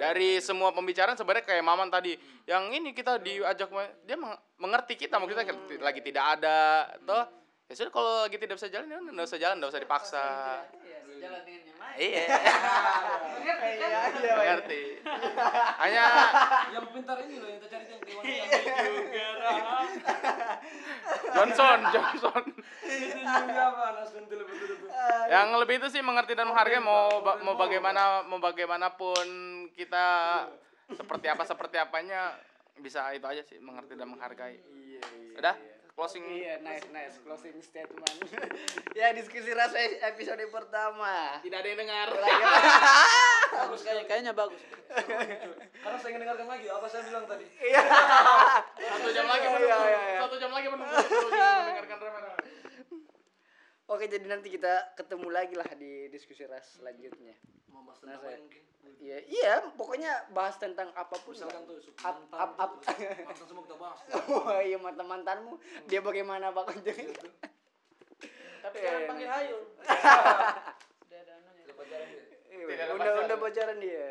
Dari 0.00 0.40
semua 0.40 0.72
pembicaraan 0.72 1.16
sebenarnya 1.16 1.44
kayak 1.44 1.64
Maman 1.64 1.88
tadi, 1.92 2.16
yang 2.48 2.72
ini 2.72 2.92
kita 2.92 3.20
diajak 3.20 3.68
dia 4.04 4.16
meng- 4.16 4.40
mengerti 4.56 4.96
kita 4.96 5.16
maksudnya 5.20 5.44
ti- 5.44 5.80
lagi 5.80 6.00
tidak 6.00 6.24
ada 6.40 6.88
toh 7.04 7.24
ya 7.68 7.72
sudah 7.76 7.92
kalau 7.92 8.12
lagi 8.26 8.36
tidak 8.40 8.56
bisa 8.58 8.68
jalan 8.68 8.88
ya 8.90 8.98
nggak 8.98 9.26
usah 9.28 9.38
jalan 9.38 9.56
nggak 9.62 9.70
usah 9.70 9.82
dipaksa 9.82 10.24
sejalan 11.06 11.40
dengan. 11.46 11.69
Iya. 11.98 12.24
Mengerti 13.40 13.70
kan? 13.80 13.90
Iya, 13.90 14.02
iya. 14.20 14.34
mengerti 14.36 14.82
hanya 15.80 16.04
yang 16.70 16.86
pintar 16.92 17.16
ini 17.24 17.34
loh 17.40 17.48
yang 17.48 17.58
kita 17.58 17.68
cari 17.72 17.84
yang 17.88 18.00
kewan 18.04 18.22
yang 18.26 18.48
juga 18.84 19.28
Johnson 21.30 21.78
Johnson. 21.94 22.42
Itu 22.84 23.18
juga 23.22 23.64
sentil 24.06 24.40
betul 24.44 24.74
betul. 24.76 24.90
Yang 25.30 25.48
lebih 25.64 25.74
itu 25.80 25.88
sih 25.88 26.02
mengerti 26.04 26.32
dan 26.36 26.46
menghargai 26.50 26.82
mau 26.82 27.22
mau 27.42 27.54
bagaimana 27.56 28.26
mau 28.26 28.38
bagaimanapun 28.42 29.26
kita 29.74 30.06
seperti 30.90 31.26
apa 31.30 31.42
seperti 31.46 31.76
apanya 31.78 32.34
bisa 32.80 33.12
itu 33.14 33.26
aja 33.28 33.42
sih 33.46 33.58
mengerti 33.62 33.94
dan 33.96 34.08
menghargai. 34.10 34.58
Iya, 34.58 35.00
iya. 35.00 35.38
udah 35.38 35.56
closing 36.00 36.24
Iya, 36.24 36.56
nice, 36.58 36.88
nice 36.88 37.20
closing 37.20 37.60
statement. 37.60 38.16
ya, 38.98 39.12
diskusi 39.12 39.52
rasa 39.52 39.76
episode 40.08 40.40
pertama. 40.48 41.36
tidak 41.38 41.60
ada 41.60 41.68
yang 41.68 41.78
dengar 41.78 42.08
Bagus 43.60 43.84
kayak 43.84 44.08
kayaknya 44.08 44.32
bagus. 44.32 44.56
karena 45.76 45.96
saya 45.96 46.08
ingin 46.08 46.22
dengarkan 46.24 46.48
lagi 46.48 46.66
apa 46.66 46.86
saya 46.88 47.02
bilang 47.04 47.24
tadi 47.24 47.44
Iya. 47.60 47.82
satu 48.90 49.08
jam 49.10 49.26
lagi 49.26 49.44
Iya, 49.44 49.52
menunggu 49.52 49.68
iya, 49.84 50.00
iya. 50.08 50.18
satu 50.18 50.36
jam 50.36 50.50
lagi 50.50 50.66
menunggu 50.66 50.96
mendengarkan 50.96 51.84
rekaman 52.00 52.24
Oke, 53.86 54.06
jadi 54.06 54.22
nanti 54.24 54.48
kita 54.48 54.72
ketemu 54.94 55.28
lagi 55.28 55.52
lah 55.52 55.66
di 55.74 56.08
diskusi 56.08 56.46
ras 56.46 56.78
selanjutnya. 56.78 57.34
mau 57.66 57.82
bahas 57.82 57.98
Nah, 58.00 58.16
tentang 58.16 58.40
mungkin 58.40 58.62
Iya, 59.00 59.16
iya, 59.32 59.52
pokoknya 59.80 60.28
bahas 60.30 60.60
tentang 60.60 60.92
apa 60.92 61.16
pun. 61.16 61.32
misalkan 61.32 61.64
tuh 61.64 61.80
mantan 61.96 62.36
up, 62.36 62.52
up. 62.60 62.72
gitu, 62.84 63.00
mantan 63.24 63.46
semua 63.48 63.62
kita 63.64 63.76
bahas 63.80 63.98
Oh 64.28 64.60
iya 64.60 64.76
mantan 64.76 65.06
mantanmu 65.08 65.56
dia 65.88 66.04
bagaimana 66.04 66.52
pak 66.52 66.68
Kunjung? 66.68 67.08
Tapi 68.60 68.76
Iya, 68.76 68.84
jangan 68.84 69.00
iya. 69.00 69.08
panggil 69.08 69.28
Hayul. 69.32 69.62
Sudah 71.00 71.18
ada 71.18 71.32
anunya. 71.32 71.62
Kita 71.64 71.72
pacaran 71.72 72.06
dia 72.12 72.20
ada 72.76 72.92
udah 72.92 72.96
pacaran. 73.00 73.24
udah 73.24 73.38
pacaran 73.40 73.76
dia. 73.80 74.06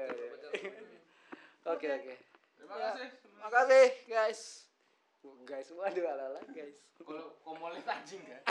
Oke 1.69 1.87
oke. 1.87 2.13
terima 2.57 2.75
kasih 2.75 3.07
Makasih 3.39 3.87
guys. 4.09 4.41
Guys, 5.45 5.67
waduh 5.69 6.05
ala 6.07 6.41
guys. 6.49 6.81
kalau 6.99 7.37
komolit 7.41 7.85
anjing 7.85 8.25
kan 8.25 8.41